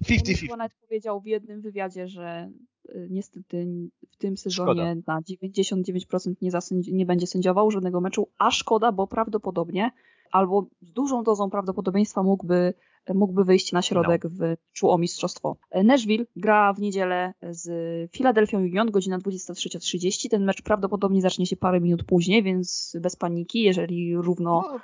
On 0.00 0.04
50-50. 0.16 0.40
chyba 0.40 0.56
nawet 0.56 0.72
powiedział 0.88 1.20
w 1.20 1.26
jednym 1.26 1.60
wywiadzie, 1.60 2.08
że 2.08 2.50
y, 2.50 2.66
niestety 3.10 3.66
w 4.10 4.16
tym 4.16 4.36
Szkoda. 4.36 4.50
sezonie 4.50 4.96
na 5.06 5.20
99% 5.22 6.34
nie, 6.42 6.50
zasędzi- 6.50 6.92
nie 6.92 7.06
będzie 7.06 7.26
sędziował 7.26 7.70
żadnego 7.70 8.00
meczu, 8.00 8.28
a 8.38 8.50
szkoda, 8.50 8.92
bo 8.92 9.06
prawdopodobnie 9.06 9.90
albo 10.32 10.66
z 10.82 10.92
dużą 10.92 11.22
dozą 11.22 11.50
prawdopodobieństwa 11.50 12.22
mógłby, 12.22 12.74
mógłby 13.14 13.44
wyjść 13.44 13.72
na 13.72 13.82
środek 13.82 14.26
w 14.26 14.38
meczu 14.40 14.90
o 14.90 14.98
mistrzostwo. 14.98 15.56
Nashville 15.84 16.24
gra 16.36 16.72
w 16.72 16.80
niedzielę 16.80 17.34
z 17.50 17.68
Philadelphia 18.12 18.58
Union, 18.58 18.90
godzina 18.90 19.18
23.30. 19.18 20.28
Ten 20.28 20.44
mecz 20.44 20.62
prawdopodobnie 20.62 21.20
zacznie 21.22 21.46
się 21.46 21.56
parę 21.56 21.80
minut 21.80 22.04
później, 22.04 22.42
więc 22.42 22.96
bez 23.00 23.16
paniki, 23.16 23.62
jeżeli 23.62 24.16
równo 24.16 24.62
No, 24.72 24.80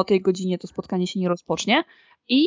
o 0.00 0.04
tej 0.04 0.20
godzinie 0.20 0.58
to 0.58 0.66
spotkanie 0.66 1.06
się 1.06 1.20
nie 1.20 1.28
rozpocznie. 1.28 1.84
I 2.28 2.46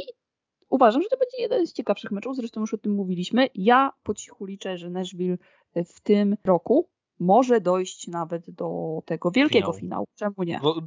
uważam, 0.73 1.01
że 1.01 1.09
to 1.09 1.17
będzie 1.17 1.41
jeden 1.41 1.67
z 1.67 1.73
ciekawszych 1.73 2.11
meczów, 2.11 2.35
zresztą 2.35 2.61
już 2.61 2.73
o 2.73 2.77
tym 2.77 2.91
mówiliśmy. 2.91 3.47
Ja 3.55 3.91
po 4.03 4.13
cichu 4.13 4.45
liczę, 4.45 4.77
że 4.77 4.89
Nashville 4.89 5.37
w 5.75 6.01
tym 6.01 6.37
roku 6.43 6.89
może 7.19 7.61
dojść 7.61 8.07
nawet 8.07 8.49
do 8.49 8.99
tego 9.05 9.31
wielkiego 9.31 9.73
Finału. 9.73 9.79
finału. 9.79 10.07
Czemu 10.15 10.43
nie? 10.43 10.59
Bo 10.63 10.81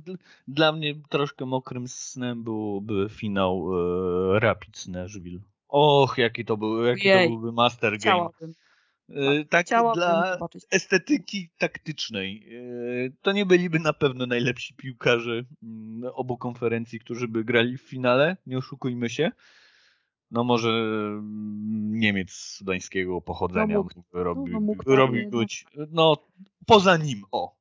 dla 0.48 0.72
mnie 0.72 0.94
troszkę 1.08 1.46
mokrym 1.46 1.88
snem 1.88 2.44
byłby 2.44 3.08
finał 3.10 3.68
e, 4.36 4.40
Rapids 4.40 4.88
Nashville. 4.88 5.40
Och, 5.68 6.18
jaki 6.18 6.44
to 6.44 6.56
był, 6.56 6.84
jaki 6.84 7.08
to 7.12 7.28
byłby 7.28 7.52
master 7.52 7.98
game. 7.98 8.28
E, 9.08 9.44
tak 9.44 9.66
Chciałabym 9.66 10.00
dla 10.00 10.34
zobaczyć. 10.34 10.64
estetyki 10.70 11.50
taktycznej. 11.58 12.48
E, 13.06 13.10
to 13.22 13.32
nie 13.32 13.46
byliby 13.46 13.78
na 13.78 13.92
pewno 13.92 14.26
najlepsi 14.26 14.74
piłkarze 14.74 15.44
mm, 15.62 16.10
obu 16.14 16.36
konferencji, 16.36 17.00
którzy 17.00 17.28
by 17.28 17.44
grali 17.44 17.78
w 17.78 17.82
finale, 17.82 18.36
nie 18.46 18.58
oszukujmy 18.58 19.10
się. 19.10 19.30
No 20.36 20.44
może 20.44 20.68
mm, 20.68 21.98
Niemiec 21.98 22.30
sudańskiego 22.32 23.20
pochodzenia 23.20 23.74
No 23.74 23.82
mógł- 23.82 24.02
robi, 24.12 24.52
no 24.52 24.60
mógł 24.60 24.82
tak 24.84 24.94
robi 24.94 25.26
być, 25.26 25.66
no 25.90 26.16
poza 26.66 26.96
nim, 26.96 27.22
o, 27.32 27.56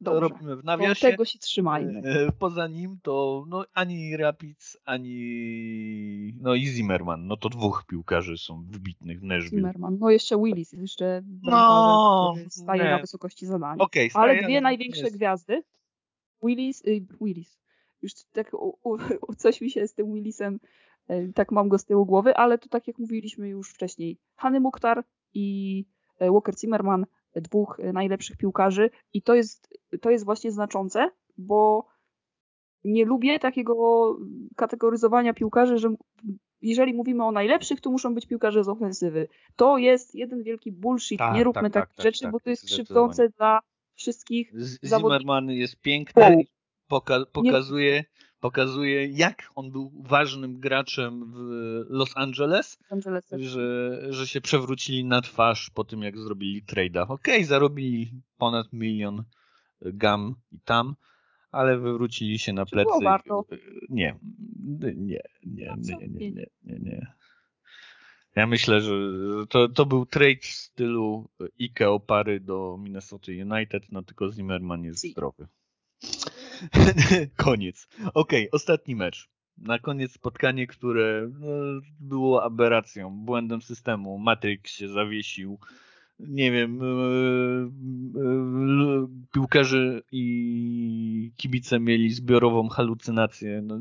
Dobrze. 0.00 0.20
robimy 0.20 0.56
w 0.56 0.64
nawiasie. 0.64 1.10
tego 1.10 1.24
się 1.24 1.38
trzymajmy. 1.38 2.00
E, 2.04 2.32
Poza 2.32 2.66
nim 2.68 2.98
to 3.02 3.44
no, 3.48 3.64
ani 3.74 4.16
Rapids, 4.16 4.76
ani 4.84 6.34
no 6.40 6.54
i 6.54 6.66
Zimmerman. 6.66 7.26
No 7.26 7.36
to 7.36 7.48
dwóch 7.48 7.84
piłkarzy 7.88 8.38
są 8.38 8.64
wybitnych 8.70 9.20
w 9.20 9.22
Nashville. 9.24 9.50
Zimmerman. 9.58 9.98
No 10.00 10.10
jeszcze 10.10 10.36
Willis, 10.42 10.72
jeszcze 10.72 11.22
No, 11.42 11.50
no, 11.50 12.32
który 12.36 12.50
staje 12.50 12.82
nie. 12.84 12.90
na 12.90 12.98
wysokości 12.98 13.46
zadania. 13.46 13.82
Okej, 13.84 14.10
Ale 14.14 14.42
dwie 14.42 14.60
największe 14.60 15.02
jest- 15.02 15.16
gwiazdy. 15.16 15.62
Willis, 16.42 16.84
y, 16.86 17.06
Willis. 17.20 17.58
Już 18.02 18.12
tak 18.32 18.54
u, 18.54 18.78
u, 19.28 19.34
coś 19.34 19.60
mi 19.60 19.70
się 19.70 19.86
z 19.86 19.94
tym 19.94 20.14
Willisem, 20.14 20.60
tak 21.34 21.52
mam 21.52 21.68
go 21.68 21.78
z 21.78 21.84
tyłu 21.84 22.06
głowy, 22.06 22.34
ale 22.34 22.58
to 22.58 22.68
tak 22.68 22.86
jak 22.88 22.98
mówiliśmy 22.98 23.48
już 23.48 23.70
wcześniej. 23.70 24.18
Hany 24.36 24.60
Mukhtar 24.60 25.04
i 25.34 25.84
y, 26.22 26.30
Walker 26.30 26.58
Zimmerman, 26.58 27.06
dwóch 27.34 27.80
y, 27.80 27.92
najlepszych 27.92 28.36
piłkarzy 28.36 28.90
i 29.12 29.22
to 29.22 29.34
jest, 29.34 29.78
to 30.00 30.10
jest 30.10 30.24
właśnie 30.24 30.52
znaczące, 30.52 31.10
bo 31.38 31.86
nie 32.84 33.04
lubię 33.04 33.38
takiego 33.38 34.16
kategoryzowania 34.56 35.34
piłkarzy, 35.34 35.78
że 35.78 35.94
jeżeli 36.62 36.94
mówimy 36.94 37.24
o 37.24 37.32
najlepszych, 37.32 37.80
to 37.80 37.90
muszą 37.90 38.14
być 38.14 38.26
piłkarze 38.26 38.64
z 38.64 38.68
ofensywy. 38.68 39.28
To 39.56 39.78
jest 39.78 40.14
jeden 40.14 40.42
wielki 40.42 40.72
bullshit. 40.72 41.18
Tak, 41.18 41.34
nie 41.34 41.44
róbmy 41.44 41.62
tak, 41.62 41.72
tak, 41.72 41.82
takich 41.82 41.96
tak, 41.96 42.04
rzeczy, 42.04 42.22
tak, 42.22 42.32
bo 42.32 42.40
to 42.40 42.50
jest 42.50 42.66
krzywdzące 42.66 43.28
dla 43.28 43.60
wszystkich. 43.94 44.60
Z- 44.60 44.78
zawodników. 44.82 45.20
Zimmerman 45.20 45.50
jest 45.50 45.80
piękny, 45.80 46.22
Wow. 46.22 46.42
poka 46.88 47.18
pokazuje, 47.32 48.04
pokazuje 48.42 49.06
jak 49.06 49.50
on 49.54 49.70
był 49.70 49.92
ważnym 50.04 50.60
graczem 50.60 51.32
w 51.32 51.38
Los 51.88 52.16
Angeles, 52.16 52.78
Angeles 52.90 53.24
że, 53.32 53.98
że 54.10 54.26
się 54.26 54.40
przewrócili 54.40 55.04
na 55.04 55.20
twarz 55.20 55.70
po 55.70 55.84
tym, 55.84 56.02
jak 56.02 56.18
zrobili 56.18 56.62
trade'a. 56.62 57.06
Okej, 57.08 57.44
zarobili 57.44 58.12
ponad 58.38 58.72
milion 58.72 59.24
gam 59.80 60.34
i 60.52 60.60
tam, 60.60 60.94
ale 61.50 61.78
wywrócili 61.78 62.38
się 62.38 62.52
na 62.52 62.66
plecy. 62.66 62.90
było 62.90 63.00
warto? 63.00 63.44
Nie, 63.88 64.18
nie, 64.80 64.92
nie, 64.96 65.22
nie, 65.44 65.74
nie, 65.76 66.08
nie, 66.08 66.30
nie, 66.30 66.46
nie, 66.64 66.78
nie. 66.78 67.06
Ja 68.36 68.46
myślę, 68.46 68.80
że 68.80 68.94
to, 69.48 69.68
to 69.68 69.86
był 69.86 70.06
trade 70.06 70.40
w 70.40 70.46
stylu 70.46 71.28
Ike 71.58 71.90
Opary 71.90 72.40
do 72.40 72.76
Minnesota 72.80 73.32
United, 73.32 73.82
no 73.92 74.02
tylko 74.02 74.32
Zimmerman 74.32 74.84
jest 74.84 75.10
zdrowy. 75.10 75.46
Koniec. 77.36 77.88
Okej, 78.14 78.50
ostatni 78.50 78.96
mecz. 78.96 79.28
Na 79.58 79.78
koniec 79.78 80.12
spotkanie, 80.12 80.66
które 80.66 81.30
no, 81.40 81.46
było 82.00 82.44
aberracją, 82.44 83.10
błędem 83.10 83.62
systemu. 83.62 84.18
Matrix 84.18 84.72
się 84.72 84.88
zawiesił. 84.88 85.58
Nie 86.18 86.52
wiem, 86.52 86.80
yy, 86.80 87.70
yy, 88.20 89.08
piłkarze 89.32 90.02
i 90.12 91.32
kibice 91.36 91.80
mieli 91.80 92.10
zbiorową 92.10 92.68
halucynację. 92.68 93.62
No, 93.62 93.80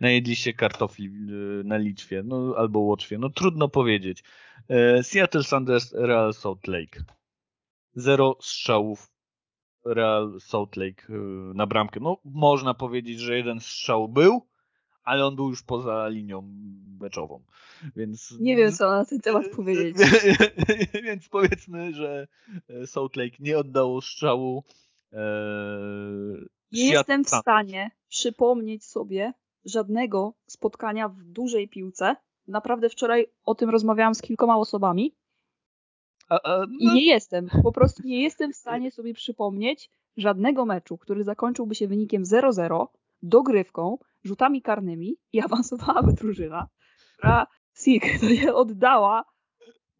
najedli 0.00 0.36
się 0.36 0.52
kartofli 0.52 1.04
yy, 1.04 1.62
na 1.64 1.76
Litwie 1.76 2.22
no, 2.22 2.54
albo 2.56 2.78
Łoczwie. 2.78 3.18
No 3.18 3.30
trudno 3.30 3.68
powiedzieć. 3.68 4.24
Seattle 5.02 5.42
Sanders, 5.42 5.92
Real 5.92 6.34
Salt 6.34 6.66
Lake. 6.66 7.04
Zero 7.94 8.36
strzałów 8.40 9.10
Real 9.84 10.40
Salt 10.40 10.76
Lake 10.76 11.06
na 11.54 11.66
bramkę. 11.66 12.00
No 12.00 12.18
można 12.24 12.74
powiedzieć, 12.74 13.20
że 13.20 13.36
jeden 13.36 13.60
strzał 13.60 14.08
był, 14.08 14.46
ale 15.04 15.26
on 15.26 15.36
był 15.36 15.50
już 15.50 15.62
poza 15.62 16.08
linią 16.08 16.54
meczową. 17.00 17.44
Więc... 17.96 18.36
Nie 18.40 18.56
wiem, 18.56 18.72
co 18.72 18.90
na 18.90 19.04
ten 19.04 19.20
temat 19.20 19.48
powiedzieć. 19.56 19.96
Więc 21.04 21.28
powiedzmy, 21.28 21.94
że 21.94 22.28
Salt 22.86 23.16
Lake 23.16 23.36
nie 23.40 23.58
oddało 23.58 24.00
strzału. 24.00 24.64
Nie 26.72 26.88
jestem 26.88 27.24
w 27.24 27.28
stanie 27.28 27.90
przypomnieć 28.08 28.84
sobie 28.84 29.32
żadnego 29.64 30.34
spotkania 30.46 31.08
w 31.08 31.24
dużej 31.24 31.68
piłce. 31.68 32.16
Naprawdę 32.46 32.88
wczoraj 32.88 33.26
o 33.44 33.54
tym 33.54 33.70
rozmawiałam 33.70 34.14
z 34.14 34.22
kilkoma 34.22 34.56
osobami. 34.56 35.14
A, 36.28 36.40
a, 36.42 36.58
no... 36.58 36.92
I 36.92 36.94
nie 36.94 37.06
jestem, 37.06 37.48
po 37.62 37.72
prostu 37.72 38.02
nie 38.04 38.22
jestem 38.22 38.52
w 38.52 38.56
stanie 38.56 38.90
sobie 38.90 39.14
przypomnieć 39.14 39.90
żadnego 40.16 40.66
meczu, 40.66 40.98
który 40.98 41.24
zakończyłby 41.24 41.74
się 41.74 41.88
wynikiem 41.88 42.22
0-0, 42.24 42.86
dogrywką, 43.22 43.98
rzutami 44.24 44.62
karnymi 44.62 45.16
i 45.32 45.40
awansowałaby 45.44 46.12
drużyna, 46.12 46.68
która 47.12 47.46
Sik 47.74 48.20
to 48.20 48.26
nie 48.26 48.54
oddała 48.54 49.24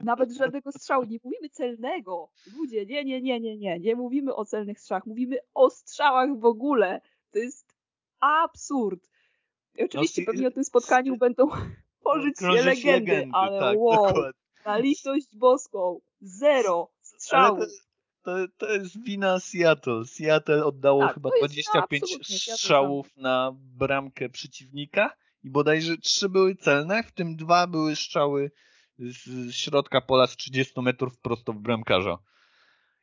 nawet 0.01 0.33
żadnego 0.33 0.73
strzału. 0.73 1.05
Nie 1.05 1.19
mówimy 1.25 1.49
celnego. 1.49 2.31
Ludzie, 2.59 2.87
nie, 2.87 3.05
nie, 3.05 3.23
nie, 3.23 3.41
nie, 3.41 3.57
nie. 3.57 3.79
Nie 3.79 3.97
mówimy 3.97 4.35
o 4.35 4.45
celnych 4.45 4.81
strzałach. 4.81 5.07
Mówimy 5.07 5.39
o 5.55 5.71
strzałach 5.71 6.39
w 6.39 6.45
ogóle. 6.45 7.01
To 7.31 7.39
jest 7.39 7.75
absurd. 8.21 9.09
I 9.79 9.85
oczywiście 9.85 10.23
no, 10.23 10.27
pewnie 10.27 10.49
o 10.49 10.51
tym 10.51 10.65
spotkaniu 10.65 11.17
będą 11.17 11.49
pożyć 12.05 12.39
się 12.39 12.47
legendy, 12.47 12.91
legendy, 12.91 13.31
ale 13.33 13.61
tak, 13.61 13.79
wow, 13.79 14.07
dokładnie. 14.07 14.33
na 14.67 14.79
litość 14.79 15.37
boską, 15.37 16.01
zero 16.21 16.91
strzałów 17.03 17.69
to, 18.29 18.49
to 18.57 18.73
jest 18.73 19.05
wina 19.05 19.41
Seattle. 19.41 20.05
Seattle 20.05 20.65
oddało 20.65 21.03
tak, 21.03 21.15
chyba 21.15 21.31
25 21.39 22.27
strzałów 22.27 23.17
na 23.17 23.53
bramkę 23.55 24.29
przeciwnika 24.29 25.17
i 25.43 25.51
bodajże 25.51 25.99
trzy 25.99 26.29
były 26.29 26.57
celne, 26.57 27.03
w 27.03 27.13
tym 27.13 27.37
dwa 27.37 27.67
były 27.67 27.97
strzały 27.97 28.51
z 28.99 29.53
środka 29.55 30.01
pola 30.01 30.27
z 30.27 30.37
30 30.37 30.81
metrów 30.81 31.19
prosto 31.19 31.53
w 31.53 31.59
bramkarza. 31.59 32.19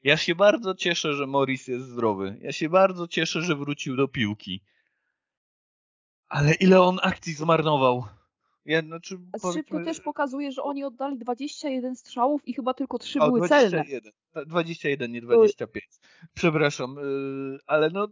Ja 0.04 0.18
się 0.18 0.36
bardzo 0.36 0.76
cieszę, 0.76 1.14
że 1.14 1.28
Morris 1.28 1.68
jest 1.68 1.86
zdrowy. 1.86 2.38
Ja 2.42 2.52
się 2.52 2.70
bardzo 2.70 3.08
cieszę, 3.08 3.42
że 3.42 3.56
wrócił 3.56 3.96
do 3.96 4.08
piłki. 4.08 4.64
Ale 6.28 6.54
ile 6.54 6.82
on 6.82 7.00
akcji 7.04 7.34
zmarnował? 7.34 8.06
Ja, 8.66 8.82
znaczy, 8.82 9.18
Szybko 9.54 9.84
też 9.84 10.00
pokazuje, 10.00 10.52
że 10.52 10.64
oni 10.64 10.84
oddali 10.84 11.18
21 11.18 11.96
strzałów 11.96 12.48
i 12.48 12.54
chyba 12.54 12.74
tylko 12.74 13.00
3 13.00 13.20
o, 13.20 13.28
były 13.28 13.40
21. 13.40 13.86
celne. 13.86 14.46
21, 14.46 15.12
nie 15.12 15.22
25. 15.22 15.86
Przepraszam, 16.34 16.96
yy, 16.96 17.60
ale 17.68 17.90
no 17.90 18.08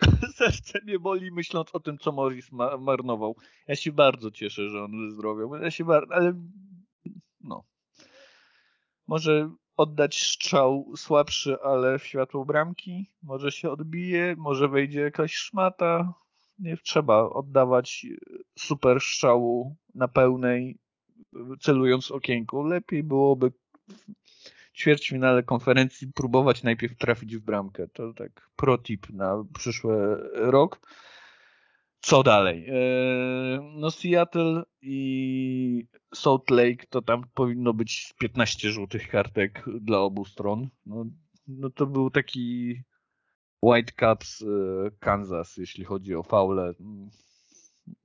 serce 0.38 0.78
mnie 0.84 0.98
boli 0.98 1.32
myśląc 1.32 1.74
o 1.74 1.80
tym, 1.80 1.98
co 1.98 2.12
Morris 2.12 2.52
ma 2.52 2.76
marnował. 2.76 3.36
Ja 3.68 3.76
się 3.76 3.92
bardzo 3.92 4.30
cieszę, 4.30 4.68
że 4.68 4.84
on 4.84 5.06
wyzdrowiał. 5.06 5.54
Ja 5.54 5.70
się 5.70 5.84
bardzo, 5.84 6.14
ale 6.14 6.32
no. 7.40 7.64
Może 9.06 9.50
oddać 9.76 10.22
strzał 10.22 10.92
słabszy, 10.96 11.56
ale 11.62 11.98
w 11.98 12.06
światło 12.06 12.44
bramki. 12.44 13.10
Może 13.22 13.52
się 13.52 13.70
odbije, 13.70 14.34
może 14.38 14.68
wejdzie 14.68 15.00
jakaś 15.00 15.34
szmata 15.34 16.14
nie 16.62 16.76
trzeba 16.76 17.30
oddawać 17.30 18.06
super 18.58 19.00
strzału 19.00 19.76
na 19.94 20.08
pełnej, 20.08 20.78
celując 21.60 22.10
okienku. 22.10 22.62
Lepiej 22.62 23.02
byłoby 23.02 23.50
w 23.50 24.06
ćwierćfinale 24.76 25.42
konferencji 25.42 26.12
próbować 26.12 26.62
najpierw 26.62 26.96
trafić 26.96 27.36
w 27.36 27.40
bramkę. 27.40 27.88
To 27.88 28.12
tak 28.12 28.50
pro 28.56 28.78
tip 28.78 29.10
na 29.10 29.44
przyszły 29.54 30.16
rok. 30.34 30.80
Co 32.00 32.22
dalej? 32.22 32.66
E, 32.68 32.74
no 33.74 33.90
Seattle 33.90 34.62
i 34.80 35.86
Salt 36.14 36.50
Lake 36.50 36.86
to 36.90 37.02
tam 37.02 37.24
powinno 37.34 37.74
być 37.74 38.14
15 38.18 38.70
żółtych 38.70 39.08
kartek 39.08 39.64
dla 39.80 39.98
obu 39.98 40.24
stron. 40.24 40.68
No, 40.86 41.04
no 41.46 41.70
to 41.70 41.86
był 41.86 42.10
taki 42.10 42.76
Whitecaps 43.62 44.40
y, 44.40 44.46
Kansas, 45.00 45.56
jeśli 45.56 45.84
chodzi 45.84 46.14
o 46.14 46.22
faule. 46.22 46.74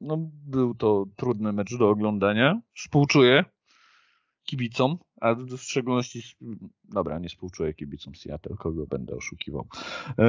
No, 0.02 0.18
był 0.48 0.76
to 0.76 1.06
trudny 1.16 1.54
mecz 1.54 1.78
do 1.78 1.90
oglądania. 1.90 2.62
Współczuję 2.76 3.46
kibicom, 4.44 4.98
a 5.22 5.36
w 5.36 5.58
szczególności, 5.58 6.24
dobra, 6.84 7.20
nie 7.20 7.30
współczuję 7.30 7.74
kibicom 7.74 8.16
Seattle, 8.16 8.56
kogo 8.58 8.88
będę 8.88 9.16
oszukiwał. 9.16 9.68
E, 10.20 10.26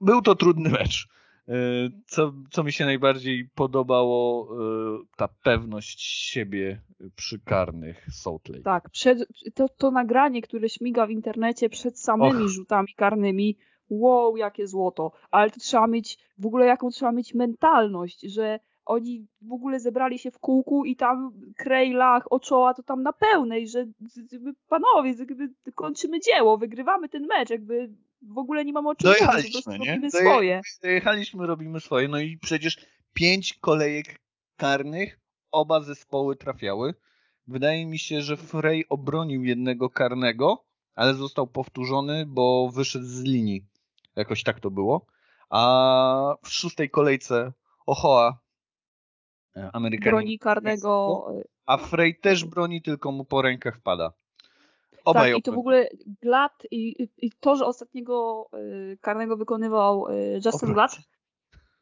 był 0.00 0.22
to 0.22 0.34
trudny 0.34 0.70
mecz. 0.70 1.08
E, 1.48 1.54
co, 2.06 2.32
co 2.50 2.64
mi 2.64 2.72
się 2.72 2.84
najbardziej 2.84 3.48
podobało, 3.54 4.48
e, 4.48 5.04
ta 5.16 5.28
pewność 5.28 6.02
siebie 6.02 6.80
przy 7.16 7.40
karnych 7.40 8.06
Salt 8.12 8.48
Lake. 8.48 8.62
Tak, 8.62 8.90
przed, 8.90 9.28
to, 9.54 9.68
to 9.68 9.90
nagranie, 9.90 10.42
które 10.42 10.68
śmiga 10.68 11.06
w 11.06 11.10
internecie 11.10 11.68
przed 11.68 12.00
samymi 12.00 12.44
Och. 12.44 12.48
rzutami 12.48 12.94
karnymi, 12.96 13.56
wow, 13.90 14.36
jakie 14.36 14.66
złoto, 14.66 15.12
ale 15.30 15.50
to 15.50 15.60
trzeba 15.60 15.86
mieć, 15.86 16.18
w 16.38 16.46
ogóle 16.46 16.66
jaką 16.66 16.90
trzeba 16.90 17.12
mieć 17.12 17.34
mentalność, 17.34 18.20
że 18.20 18.60
oni 18.84 19.26
w 19.42 19.52
ogóle 19.52 19.80
zebrali 19.80 20.18
się 20.18 20.30
w 20.30 20.38
kółku 20.38 20.84
i 20.84 20.96
tam 20.96 21.32
Krejlach, 21.56 22.32
Oczoła 22.32 22.74
to 22.74 22.82
tam 22.82 23.02
na 23.02 23.12
pełnej, 23.12 23.68
że 23.68 23.86
panowie, 24.68 25.14
kończymy 25.74 26.20
dzieło, 26.20 26.58
wygrywamy 26.58 27.08
ten 27.08 27.26
mecz, 27.26 27.50
jakby 27.50 27.90
w 28.28 28.38
ogóle 28.38 28.64
nie 28.64 28.72
mam 28.72 28.86
o 28.86 28.94
czym 28.94 29.10
Dojechaliśmy, 29.10 29.78
nie? 29.78 29.90
Robimy 29.90 30.10
swoje. 30.10 30.60
Dojechaliśmy, 30.82 31.46
robimy 31.46 31.80
swoje. 31.80 32.08
No 32.08 32.18
i 32.18 32.38
przecież 32.38 32.86
pięć 33.12 33.54
kolejek 33.54 34.20
karnych, 34.56 35.20
oba 35.50 35.80
zespoły 35.80 36.36
trafiały. 36.36 36.94
Wydaje 37.46 37.86
mi 37.86 37.98
się, 37.98 38.22
że 38.22 38.36
Frey 38.36 38.84
obronił 38.88 39.44
jednego 39.44 39.90
karnego, 39.90 40.64
ale 40.94 41.14
został 41.14 41.46
powtórzony, 41.46 42.26
bo 42.26 42.70
wyszedł 42.74 43.04
z 43.04 43.22
linii. 43.22 43.66
Jakoś 44.16 44.42
tak 44.42 44.60
to 44.60 44.70
było. 44.70 45.06
A 45.50 46.36
w 46.44 46.48
szóstej 46.48 46.90
kolejce 46.90 47.52
Ochoa 47.86 48.38
e, 49.56 49.70
Amerykanin. 49.72 50.10
Broni 50.10 50.38
karnego. 50.38 51.24
A 51.66 51.76
Frey 51.76 52.20
też 52.20 52.44
broni, 52.44 52.82
tylko 52.82 53.12
mu 53.12 53.24
po 53.24 53.42
rękach 53.42 53.80
pada. 53.80 54.12
Obaj 55.04 55.30
tak, 55.30 55.38
i 55.38 55.42
to 55.42 55.52
w 55.52 55.58
ogóle 55.58 55.88
Glad 56.22 56.52
i, 56.70 57.08
i 57.18 57.30
to, 57.40 57.56
że 57.56 57.66
ostatniego 57.66 58.48
y, 58.92 58.98
karnego 59.00 59.36
wykonywał 59.36 60.08
y, 60.08 60.40
Justin 60.44 60.72
Glad, 60.72 60.98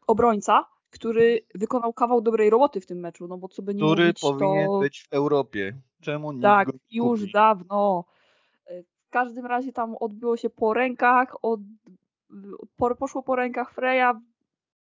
obrońca, 0.06 0.64
który 0.90 1.40
wykonał 1.54 1.92
kawał 1.92 2.20
dobrej 2.20 2.50
roboty 2.50 2.80
w 2.80 2.86
tym 2.86 2.98
meczu, 2.98 3.28
no 3.28 3.38
bo 3.38 3.48
co 3.48 3.62
by 3.62 3.74
nie 3.74 3.80
który 3.80 4.02
mówić, 4.02 4.20
powinien 4.20 4.66
to... 4.66 4.78
być 4.78 5.02
w 5.02 5.12
Europie. 5.12 5.76
Czemu 6.00 6.32
nie? 6.32 6.42
Tak, 6.42 6.68
już 6.90 7.32
dawno. 7.32 8.04
W 9.06 9.10
każdym 9.10 9.46
razie 9.46 9.72
tam 9.72 9.96
odbyło 9.96 10.36
się 10.36 10.50
po 10.50 10.74
rękach, 10.74 11.36
od, 11.42 11.60
po, 12.76 12.94
poszło 12.94 13.22
po 13.22 13.36
rękach 13.36 13.74
Freya, 13.74 14.20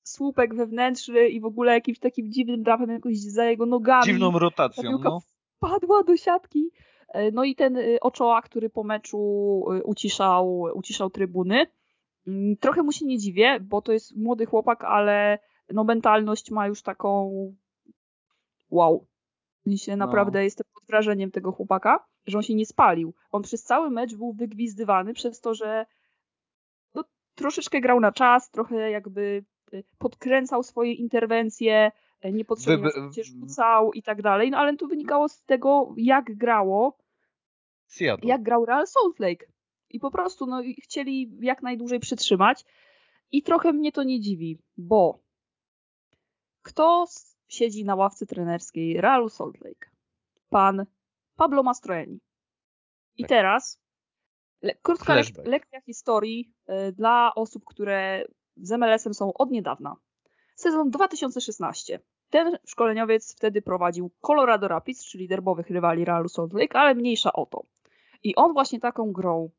słupek 0.02 0.54
wewnętrzny 0.54 1.28
i 1.28 1.40
w 1.40 1.44
ogóle 1.44 1.72
jakimś 1.72 1.98
takim 1.98 2.32
dziwnym 2.32 2.62
drapem 2.62 2.90
jakoś 2.90 3.18
za 3.18 3.44
jego 3.44 3.66
nogami. 3.66 4.04
Dziwną 4.04 4.38
rotacją, 4.38 4.98
no. 4.98 5.20
Wpadła 5.56 6.02
do 6.02 6.16
siatki 6.16 6.70
no 7.32 7.44
i 7.44 7.54
ten 7.54 7.76
y, 7.76 8.00
Ochoa, 8.00 8.42
który 8.42 8.70
po 8.70 8.84
meczu 8.84 9.18
y, 9.72 9.82
uciszał, 9.82 10.60
uciszał 10.74 11.10
trybuny. 11.10 11.66
Mm, 12.26 12.56
trochę 12.56 12.82
mu 12.82 12.92
się 12.92 13.06
nie 13.06 13.18
dziwię, 13.18 13.60
bo 13.60 13.82
to 13.82 13.92
jest 13.92 14.16
młody 14.16 14.46
chłopak, 14.46 14.84
ale 14.84 15.38
no 15.70 15.84
mentalność 15.84 16.50
ma 16.50 16.66
już 16.66 16.82
taką 16.82 17.30
wow. 18.70 19.06
się 19.76 19.96
no. 19.96 20.06
naprawdę 20.06 20.44
jestem 20.44 20.64
pod 20.74 20.84
wrażeniem 20.86 21.30
tego 21.30 21.52
chłopaka, 21.52 22.06
że 22.26 22.38
on 22.38 22.42
się 22.42 22.54
nie 22.54 22.66
spalił. 22.66 23.14
On 23.30 23.42
przez 23.42 23.62
cały 23.62 23.90
mecz 23.90 24.14
był 24.14 24.32
wygwizdywany 24.32 25.14
przez 25.14 25.40
to, 25.40 25.54
że 25.54 25.86
no, 26.94 27.04
troszeczkę 27.34 27.80
grał 27.80 28.00
na 28.00 28.12
czas, 28.12 28.50
trochę 28.50 28.90
jakby 28.90 29.44
y, 29.74 29.84
podkręcał 29.98 30.62
swoje 30.62 30.92
interwencje, 30.92 31.92
E, 31.92 31.92
niepotrzebnie 32.24 32.90
Wy... 33.16 33.24
rzucał 33.24 33.92
i 33.92 34.02
tak 34.02 34.22
dalej, 34.22 34.50
no 34.50 34.58
ale 34.58 34.76
to 34.76 34.86
wynikało 34.86 35.28
z 35.28 35.42
tego, 35.42 35.94
jak 35.96 36.36
grało, 36.36 36.98
Seattle. 37.86 38.28
jak 38.28 38.42
grał 38.42 38.66
Real 38.66 38.86
Salt 38.86 39.18
Lake. 39.18 39.46
I 39.90 40.00
po 40.00 40.10
prostu 40.10 40.46
no, 40.46 40.62
chcieli 40.82 41.38
jak 41.40 41.62
najdłużej 41.62 42.00
przytrzymać. 42.00 42.64
I 43.32 43.42
trochę 43.42 43.72
mnie 43.72 43.92
to 43.92 44.02
nie 44.02 44.20
dziwi, 44.20 44.58
bo 44.76 45.20
Kto 46.68 47.06
siedzi 47.48 47.84
na 47.84 47.94
ławce 47.94 48.26
trenerskiej 48.26 49.00
Realu 49.00 49.28
Salt 49.28 49.60
Lake? 49.60 49.90
Pan 50.48 50.86
Pablo 51.36 51.62
Mastroeni. 51.62 52.20
I 53.16 53.22
tak. 53.22 53.28
teraz 53.28 53.80
le 54.62 54.74
krótka 54.82 55.14
le 55.14 55.22
lekcja 55.44 55.80
historii 55.80 56.52
y, 56.68 56.92
dla 56.92 57.32
osób, 57.34 57.64
które 57.64 58.24
z 58.56 58.70
MLS-em 58.70 59.14
są 59.14 59.32
od 59.32 59.50
niedawna. 59.50 59.96
Sezon 60.58 60.90
2016. 60.90 62.00
Ten 62.30 62.58
szkoleniowiec 62.66 63.34
wtedy 63.36 63.62
prowadził 63.62 64.10
Colorado 64.20 64.68
Rapids, 64.68 65.04
czyli 65.04 65.28
derbowych 65.28 65.70
rywali 65.70 66.04
Realu 66.04 66.28
Salt 66.28 66.52
Lake, 66.52 66.78
ale 66.78 66.94
mniejsza 66.94 67.32
o 67.32 67.46
to. 67.46 67.64
I 68.22 68.34
on 68.34 68.52
właśnie 68.52 68.80
taką 68.80 69.12
grą 69.12 69.50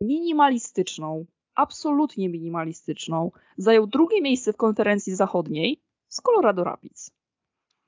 minimalistyczną, 0.00 1.26
absolutnie 1.54 2.28
minimalistyczną, 2.28 3.30
zajął 3.56 3.86
drugie 3.86 4.22
miejsce 4.22 4.52
w 4.52 4.56
konferencji 4.56 5.14
zachodniej 5.14 5.82
z 6.08 6.20
Colorado 6.20 6.64
Rapids. 6.64 7.10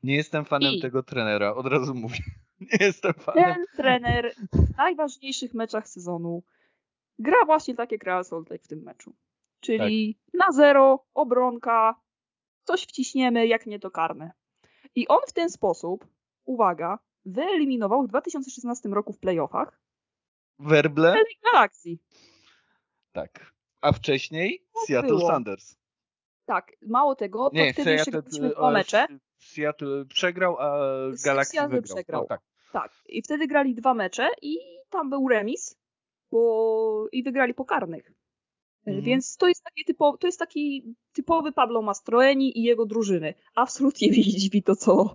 Nie 0.02 0.16
jestem 0.16 0.44
fanem 0.44 0.72
I 0.74 0.80
tego 0.80 1.02
trenera, 1.02 1.54
od 1.54 1.66
razu 1.66 1.94
mówię. 1.94 2.18
Nie 2.72 2.86
jestem 2.86 3.14
fanem. 3.14 3.54
Ten 3.54 3.64
trener 3.76 4.34
w 4.52 4.76
najważniejszych 4.76 5.54
meczach 5.54 5.88
sezonu 5.88 6.42
gra 7.18 7.44
właśnie 7.46 7.74
tak 7.74 7.92
jak 7.92 8.04
Real 8.04 8.24
Salt 8.24 8.50
Lake 8.50 8.64
w 8.64 8.68
tym 8.68 8.82
meczu. 8.82 9.14
Czyli 9.60 10.14
tak. 10.14 10.40
na 10.46 10.52
zero, 10.52 11.04
obronka, 11.14 11.94
coś 12.68 12.82
wciśniemy, 12.82 13.46
jak 13.46 13.66
nie 13.66 13.78
to 13.78 13.90
karne. 13.90 14.32
I 14.94 15.08
on 15.08 15.18
w 15.28 15.32
ten 15.32 15.50
sposób, 15.50 16.06
uwaga, 16.44 16.98
wyeliminował 17.24 18.02
w 18.02 18.08
2016 18.08 18.88
roku 18.88 19.12
w 19.12 19.18
playoffach 19.18 19.80
Werble 20.58 21.16
Galaxy. 21.44 21.98
Tak. 23.12 23.52
A 23.80 23.92
wcześniej 23.92 24.60
tak 24.74 24.82
Seattle 24.86 25.16
było. 25.16 25.28
Sanders. 25.28 25.76
Tak, 26.46 26.72
mało 26.82 27.14
tego, 27.14 27.50
to 27.50 27.56
nie, 27.56 27.72
wtedy 27.72 27.92
jeszcze 27.92 28.10
graliśmy 28.10 28.48
dwa 28.50 28.70
mecze. 28.70 29.06
Seattle 29.38 30.04
przegrał, 30.04 30.58
a 30.58 30.68
Galaxy 31.24 31.52
Seattle 31.52 31.80
wygrał. 31.80 31.96
przegrał. 31.96 32.22
No, 32.22 32.26
tak. 32.28 32.40
tak. 32.72 32.92
I 33.06 33.22
wtedy 33.22 33.46
grali 33.46 33.74
dwa 33.74 33.94
mecze 33.94 34.30
i 34.42 34.58
tam 34.90 35.10
był 35.10 35.28
remis, 35.28 35.76
bo 36.30 37.06
i 37.12 37.22
wygrali 37.22 37.54
po 37.54 37.64
karnych. 37.64 38.12
Mhm. 38.88 39.04
Więc 39.04 39.36
to 39.36 39.48
jest, 39.48 39.64
taki 39.64 39.84
typo, 39.84 40.16
to 40.16 40.26
jest 40.26 40.38
taki 40.38 40.94
typowy 41.12 41.52
Pablo 41.52 41.82
Mastroeni 41.82 42.58
i 42.58 42.62
jego 42.62 42.86
drużyny. 42.86 43.34
Absolutnie 43.54 44.10
dziwi 44.40 44.62
to, 44.62 44.76
co, 44.76 45.14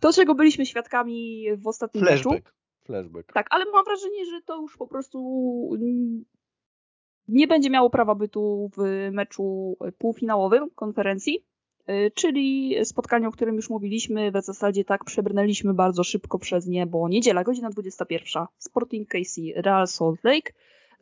to, 0.00 0.12
czego 0.12 0.34
byliśmy 0.34 0.66
świadkami 0.66 1.44
w 1.56 1.66
ostatnim 1.66 2.04
Flashback. 2.04 2.34
meczu. 2.34 2.48
Flashback. 2.84 3.32
Tak, 3.32 3.46
ale 3.50 3.64
mam 3.72 3.84
wrażenie, 3.84 4.26
że 4.26 4.42
to 4.42 4.60
już 4.60 4.76
po 4.76 4.86
prostu 4.86 5.18
nie 7.28 7.46
będzie 7.46 7.70
miało 7.70 7.90
prawa 7.90 8.14
bytu 8.14 8.70
w 8.76 9.08
meczu 9.12 9.76
półfinałowym 9.98 10.70
konferencji, 10.70 11.44
y, 11.88 12.10
czyli 12.14 12.76
spotkanie, 12.84 13.28
o 13.28 13.32
którym 13.32 13.56
już 13.56 13.70
mówiliśmy. 13.70 14.30
W 14.30 14.44
zasadzie 14.44 14.84
tak 14.84 15.04
przebrnęliśmy 15.04 15.74
bardzo 15.74 16.04
szybko 16.04 16.38
przez 16.38 16.66
nie, 16.66 16.86
bo 16.86 17.08
niedziela, 17.08 17.44
godzina 17.44 17.70
21. 17.70 18.46
Sporting 18.58 19.08
KC, 19.08 19.40
Real 19.56 19.86
Salt 19.86 20.24
Lake. 20.24 20.52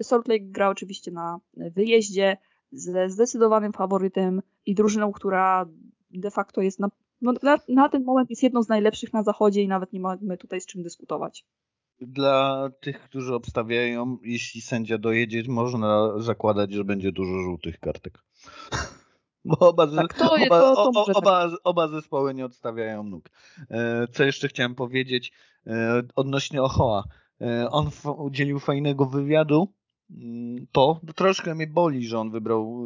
Salt 0.03 0.29
Lake 0.29 0.45
gra 0.45 0.69
oczywiście 0.69 1.11
na 1.11 1.41
wyjeździe 1.55 2.37
ze 2.73 3.11
zdecydowanym 3.11 3.73
faworytem 3.73 4.43
i 4.67 4.75
drużyną, 4.75 5.13
która 5.13 5.67
de 6.11 6.31
facto 6.31 6.61
jest 6.61 6.79
na, 6.79 6.89
no, 7.21 7.33
na, 7.43 7.59
na, 7.69 7.89
ten 7.89 8.05
moment 8.05 8.31
jest 8.31 8.43
jedną 8.43 8.63
z 8.63 8.69
najlepszych 8.69 9.13
na 9.13 9.23
zachodzie 9.23 9.63
i 9.63 9.69
nawet 9.69 9.93
nie 9.93 10.01
mamy 10.01 10.39
tutaj 10.39 10.61
z 10.61 10.67
czym 10.67 10.83
dyskutować. 10.83 11.45
Dla 12.01 12.71
tych, 12.81 13.01
którzy 13.01 13.35
obstawiają, 13.35 14.19
jeśli 14.23 14.61
sędzia 14.61 14.99
dojedzie, 14.99 15.43
można 15.49 16.19
zakładać, 16.19 16.73
że 16.73 16.85
będzie 16.85 17.13
dużo 17.13 17.39
żółtych 17.39 17.81
kartek. 17.81 18.19
Bo 19.45 19.59
oba, 19.59 19.87
tak, 19.87 20.15
to, 20.15 20.33
oba, 20.33 20.61
to, 20.61 20.75
to 20.75 21.05
o, 21.05 21.07
oba, 21.15 21.51
tak. 21.51 21.61
oba 21.65 21.89
zespoły 21.89 22.35
nie 22.35 22.45
odstawiają 22.45 23.03
nóg. 23.03 23.31
E, 23.71 24.07
co 24.13 24.25
jeszcze 24.25 24.49
chciałem 24.49 24.75
powiedzieć 24.75 25.33
e, 25.67 26.03
odnośnie 26.17 26.63
Ochoa. 26.63 27.05
E, 27.41 27.71
on 27.71 27.91
udzielił 28.19 28.59
fajnego 28.59 29.07
wywiadu 29.07 29.73
to 30.73 31.01
troszkę 31.17 31.55
mnie 31.55 31.67
boli, 31.67 32.07
że 32.07 32.19
on 32.19 32.31
wybrał 32.31 32.85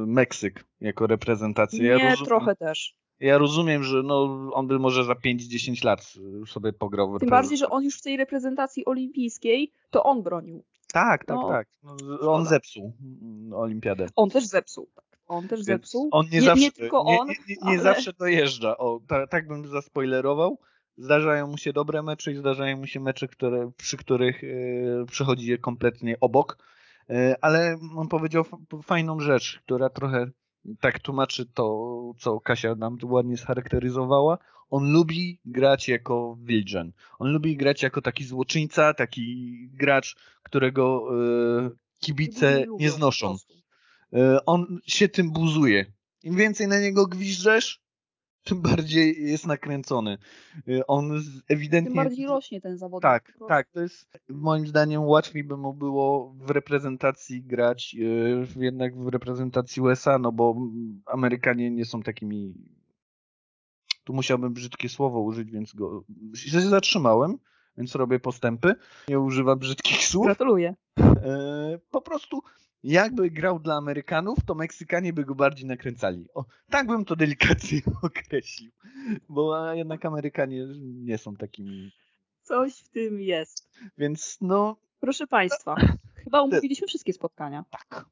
yy, 0.00 0.06
Meksyk 0.06 0.64
jako 0.80 1.06
reprezentację. 1.06 1.86
Ja 1.86 1.96
Nie, 1.96 2.10
rozumiem, 2.10 2.26
trochę 2.26 2.56
też. 2.56 2.96
Ja 3.20 3.38
rozumiem, 3.38 3.84
że 3.84 4.02
no, 4.02 4.24
on 4.52 4.66
by 4.66 4.78
może 4.78 5.04
za 5.04 5.12
5-10 5.12 5.84
lat 5.84 6.14
sobie 6.46 6.72
pograł. 6.72 7.18
Tym 7.18 7.28
bardziej, 7.28 7.58
że 7.58 7.68
on 7.68 7.84
już 7.84 7.98
w 7.98 8.02
tej 8.02 8.16
reprezentacji 8.16 8.84
olimpijskiej 8.84 9.72
to 9.90 10.04
on 10.04 10.22
bronił. 10.22 10.64
Tak, 10.92 11.24
tak, 11.24 11.36
no, 11.36 11.48
tak. 11.48 11.68
No, 11.82 12.34
on 12.34 12.46
zepsuł 12.46 12.92
mm, 13.00 13.52
olimpiadę. 13.52 14.06
On 14.16 14.30
też 14.30 14.46
zepsuł. 14.46 14.88
Tak. 14.94 15.04
On 15.26 15.48
też 15.48 15.58
Więc 15.58 15.66
zepsuł. 15.66 16.08
On 16.12 16.26
nie, 16.26 16.38
nie 16.38 16.42
zawsze, 16.42 16.64
nie 16.64 16.72
tylko 16.72 17.02
on. 17.04 17.28
Nie, 17.28 17.34
nie, 17.48 17.56
nie 17.62 17.70
ale... 17.70 17.78
zawsze 17.78 18.12
dojeżdża. 18.12 18.76
O, 18.76 19.00
ta, 19.08 19.26
tak 19.26 19.48
bym 19.48 19.66
zaspoilerował. 19.66 20.58
Zdarzają 20.98 21.46
mu 21.46 21.58
się 21.58 21.72
dobre 21.72 22.02
mecze 22.02 22.32
i 22.32 22.36
zdarzają 22.36 22.76
mu 22.76 22.86
się 22.86 23.00
mecze, 23.00 23.28
które, 23.28 23.70
przy 23.76 23.96
których 23.96 24.42
yy, 24.42 25.04
przychodzi 25.10 25.46
je 25.46 25.58
kompletnie 25.58 26.20
obok. 26.20 26.58
Yy, 27.08 27.34
ale 27.40 27.78
on 27.96 28.08
powiedział 28.08 28.44
fajną 28.82 29.20
rzecz, 29.20 29.60
która 29.64 29.90
trochę 29.90 30.30
tak 30.80 31.00
tłumaczy 31.00 31.46
to, 31.46 32.12
co 32.18 32.40
Kasia 32.40 32.74
nam 32.74 32.98
tu 32.98 33.08
ładnie 33.08 33.36
scharakteryzowała. 33.36 34.38
On 34.70 34.92
lubi 34.92 35.40
grać 35.44 35.88
jako 35.88 36.36
wilżen. 36.40 36.92
On 37.18 37.32
lubi 37.32 37.56
grać 37.56 37.82
jako 37.82 38.02
taki 38.02 38.24
złoczyńca, 38.24 38.94
taki 38.94 39.54
gracz, 39.72 40.16
którego 40.42 41.08
yy, 41.12 41.70
kibice 41.98 42.64
nie 42.78 42.90
znoszą. 42.90 43.36
On 44.46 44.78
się 44.86 45.08
tym 45.08 45.30
buzuje. 45.30 45.86
Im 46.22 46.36
więcej 46.36 46.68
na 46.68 46.80
niego 46.80 47.06
gwizdżesz, 47.06 47.85
tym 48.46 48.60
bardziej 48.62 49.30
jest 49.30 49.46
nakręcony. 49.46 50.18
Y, 50.68 50.86
on 50.86 51.22
ewidentnie... 51.48 51.94
Tym 51.94 52.04
bardziej 52.04 52.26
rośnie 52.26 52.60
ten 52.60 52.78
zawodnik. 52.78 53.02
Tak, 53.02 53.32
tak. 53.48 53.70
To 53.70 53.80
jest 53.80 54.08
moim 54.28 54.66
zdaniem 54.66 55.02
łatwiej 55.02 55.44
by 55.44 55.56
mu 55.56 55.74
było 55.74 56.34
w 56.38 56.50
reprezentacji 56.50 57.42
grać, 57.42 57.96
y, 57.98 58.64
jednak 58.64 58.96
w 58.96 59.08
reprezentacji 59.08 59.82
USA, 59.82 60.18
no 60.18 60.32
bo 60.32 60.56
Amerykanie 61.06 61.70
nie 61.70 61.84
są 61.84 62.02
takimi... 62.02 62.54
Tu 64.04 64.12
musiałbym 64.12 64.52
brzydkie 64.52 64.88
słowo 64.88 65.20
użyć, 65.20 65.50
więc 65.50 65.74
go 65.74 66.04
się 66.34 66.60
zatrzymałem, 66.60 67.38
więc 67.78 67.94
robię 67.94 68.20
postępy. 68.20 68.74
Nie 69.08 69.20
używam 69.20 69.58
brzydkich 69.58 70.04
słów. 70.04 70.26
Gratuluję. 70.26 70.74
Y, 71.00 71.04
po 71.90 72.00
prostu 72.00 72.42
jakby 72.86 73.30
grał 73.30 73.58
dla 73.58 73.76
Amerykanów, 73.76 74.38
to 74.46 74.54
Meksykanie 74.54 75.12
by 75.12 75.24
go 75.24 75.34
bardziej 75.34 75.66
nakręcali. 75.66 76.26
O, 76.34 76.44
tak 76.70 76.86
bym 76.86 77.04
to 77.04 77.16
delikatnie 77.16 77.80
określił. 78.02 78.70
Bo 79.28 79.72
jednak 79.72 80.04
Amerykanie 80.04 80.66
nie 80.80 81.18
są 81.18 81.36
takimi. 81.36 81.92
Coś 82.42 82.74
w 82.74 82.88
tym 82.88 83.20
jest. 83.20 83.68
Więc 83.98 84.38
no. 84.40 84.76
Proszę 85.00 85.26
Państwa, 85.26 85.74
chyba 86.24 86.40
omówiliśmy 86.40 86.86
wszystkie 86.86 87.12
spotkania. 87.12 87.64
Tak. 87.70 87.86
tak. 87.88 88.04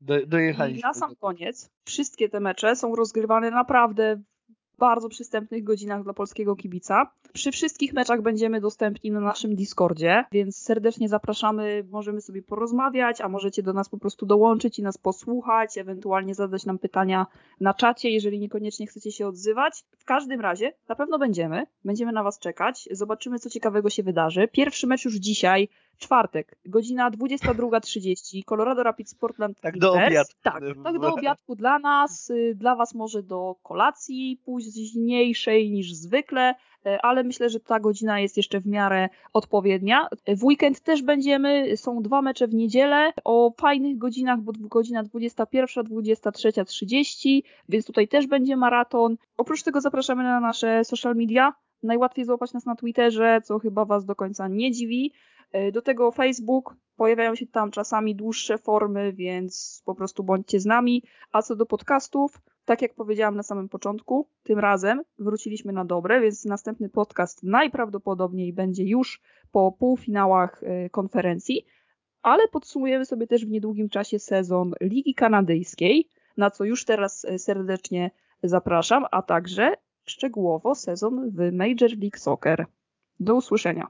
Do, 0.00 0.26
dojechaliśmy. 0.26 0.80
I 0.80 0.82
na 0.82 0.94
sam 0.94 1.16
koniec, 1.16 1.70
wszystkie 1.84 2.28
te 2.28 2.40
mecze 2.40 2.76
są 2.76 2.96
rozgrywane 2.96 3.50
naprawdę 3.50 4.22
bardzo 4.78 5.08
przystępnych 5.08 5.64
godzinach 5.64 6.04
dla 6.04 6.12
polskiego 6.12 6.56
kibica. 6.56 7.10
Przy 7.32 7.52
wszystkich 7.52 7.92
meczach 7.92 8.22
będziemy 8.22 8.60
dostępni 8.60 9.10
na 9.10 9.20
naszym 9.20 9.54
Discordzie, 9.54 10.24
więc 10.32 10.56
serdecznie 10.56 11.08
zapraszamy, 11.08 11.84
możemy 11.90 12.20
sobie 12.20 12.42
porozmawiać, 12.42 13.20
a 13.20 13.28
możecie 13.28 13.62
do 13.62 13.72
nas 13.72 13.88
po 13.88 13.98
prostu 13.98 14.26
dołączyć 14.26 14.78
i 14.78 14.82
nas 14.82 14.98
posłuchać, 14.98 15.78
ewentualnie 15.78 16.34
zadać 16.34 16.66
nam 16.66 16.78
pytania 16.78 17.26
na 17.60 17.74
czacie, 17.74 18.10
jeżeli 18.10 18.38
niekoniecznie 18.38 18.86
chcecie 18.86 19.12
się 19.12 19.26
odzywać. 19.26 19.84
W 19.98 20.04
każdym 20.04 20.40
razie 20.40 20.72
na 20.88 20.94
pewno 20.94 21.18
będziemy, 21.18 21.66
będziemy 21.84 22.12
na 22.12 22.22
Was 22.22 22.38
czekać, 22.38 22.88
zobaczymy 22.90 23.38
co 23.38 23.50
ciekawego 23.50 23.90
się 23.90 24.02
wydarzy. 24.02 24.48
Pierwszy 24.52 24.86
mecz 24.86 25.04
już 25.04 25.14
dzisiaj, 25.14 25.68
czwartek, 25.98 26.56
godzina 26.66 27.10
22.30, 27.10 28.44
Colorado 28.44 28.82
Rapids 28.82 29.14
Portland 29.14 29.60
Tak 29.60 29.78
do 29.78 29.92
obiadku. 29.92 30.34
Tak, 30.42 30.62
tak 30.84 30.98
do 30.98 31.14
obiadku 31.14 31.56
dla 31.56 31.78
nas, 31.78 32.30
y, 32.30 32.54
dla 32.54 32.76
Was 32.76 32.94
może 32.94 33.22
do 33.22 33.56
kolacji 33.62 34.40
późniejszej 34.44 35.70
niż 35.70 35.94
zwykle, 35.94 36.54
y, 36.86 37.00
ale 37.02 37.24
myślę, 37.24 37.50
że 37.50 37.60
ta 37.60 37.80
godzina 37.80 38.20
jest 38.20 38.36
jeszcze 38.36 38.60
w 38.60 38.66
miarę 38.66 39.08
odpowiednia. 39.32 40.08
W 40.28 40.44
weekend 40.44 40.80
też 40.80 41.02
będziemy, 41.02 41.76
są 41.76 42.02
dwa 42.02 42.22
mecze 42.22 42.48
w 42.48 42.54
niedzielę 42.54 43.12
o 43.24 43.52
fajnych 43.60 43.98
godzinach, 43.98 44.40
bo 44.40 44.52
godzina 44.60 45.02
21, 45.02 45.84
23.30, 45.84 47.42
więc 47.68 47.86
tutaj 47.86 48.08
też 48.08 48.26
będzie 48.26 48.56
maraton. 48.56 49.16
Oprócz 49.36 49.62
tego 49.62 49.80
zapraszamy 49.80 50.22
na 50.22 50.40
nasze 50.40 50.84
social 50.84 51.14
media. 51.14 51.52
Najłatwiej 51.82 52.24
złapać 52.24 52.52
nas 52.52 52.66
na 52.66 52.76
Twitterze, 52.76 53.40
co 53.44 53.58
chyba 53.58 53.84
Was 53.84 54.04
do 54.04 54.14
końca 54.14 54.48
nie 54.48 54.72
dziwi. 54.72 55.12
E, 55.54 55.72
do 55.72 55.82
tego 55.82 56.10
Facebook, 56.10 56.76
pojawiają 56.96 57.34
się 57.34 57.46
tam 57.46 57.70
czasami 57.70 58.16
dłuższe 58.16 58.58
formy, 58.58 59.12
więc 59.12 59.82
po 59.84 59.94
prostu 59.94 60.24
bądźcie 60.24 60.60
z 60.60 60.66
nami. 60.66 61.02
A 61.32 61.42
co 61.42 61.56
do 61.56 61.66
podcastów, 61.66 62.40
tak 62.64 62.82
jak 62.82 62.94
powiedziałam 62.94 63.36
na 63.36 63.42
samym 63.42 63.68
początku, 63.68 64.28
tym 64.42 64.58
razem 64.58 65.02
wróciliśmy 65.18 65.72
na 65.72 65.84
dobre, 65.84 66.20
więc 66.20 66.44
następny 66.44 66.88
podcast 66.88 67.42
najprawdopodobniej 67.42 68.52
będzie 68.52 68.84
już 68.84 69.20
po 69.52 69.72
półfinałach 69.72 70.62
e, 70.62 70.90
konferencji, 70.90 71.66
ale 72.22 72.48
podsumujemy 72.48 73.04
sobie 73.04 73.26
też 73.26 73.46
w 73.46 73.50
niedługim 73.50 73.88
czasie 73.88 74.18
sezon 74.18 74.72
Ligi 74.80 75.14
Kanadyjskiej, 75.14 76.08
na 76.36 76.50
co 76.50 76.64
już 76.64 76.84
teraz 76.84 77.24
e, 77.24 77.38
serdecznie 77.38 78.10
zapraszam, 78.42 79.04
a 79.10 79.22
także 79.22 79.74
szczegółowo 80.04 80.74
sezon 80.74 81.30
w 81.30 81.52
Major 81.52 81.90
League 81.90 82.18
Soccer. 82.18 82.66
Do 83.20 83.34
usłyszenia. 83.34 83.88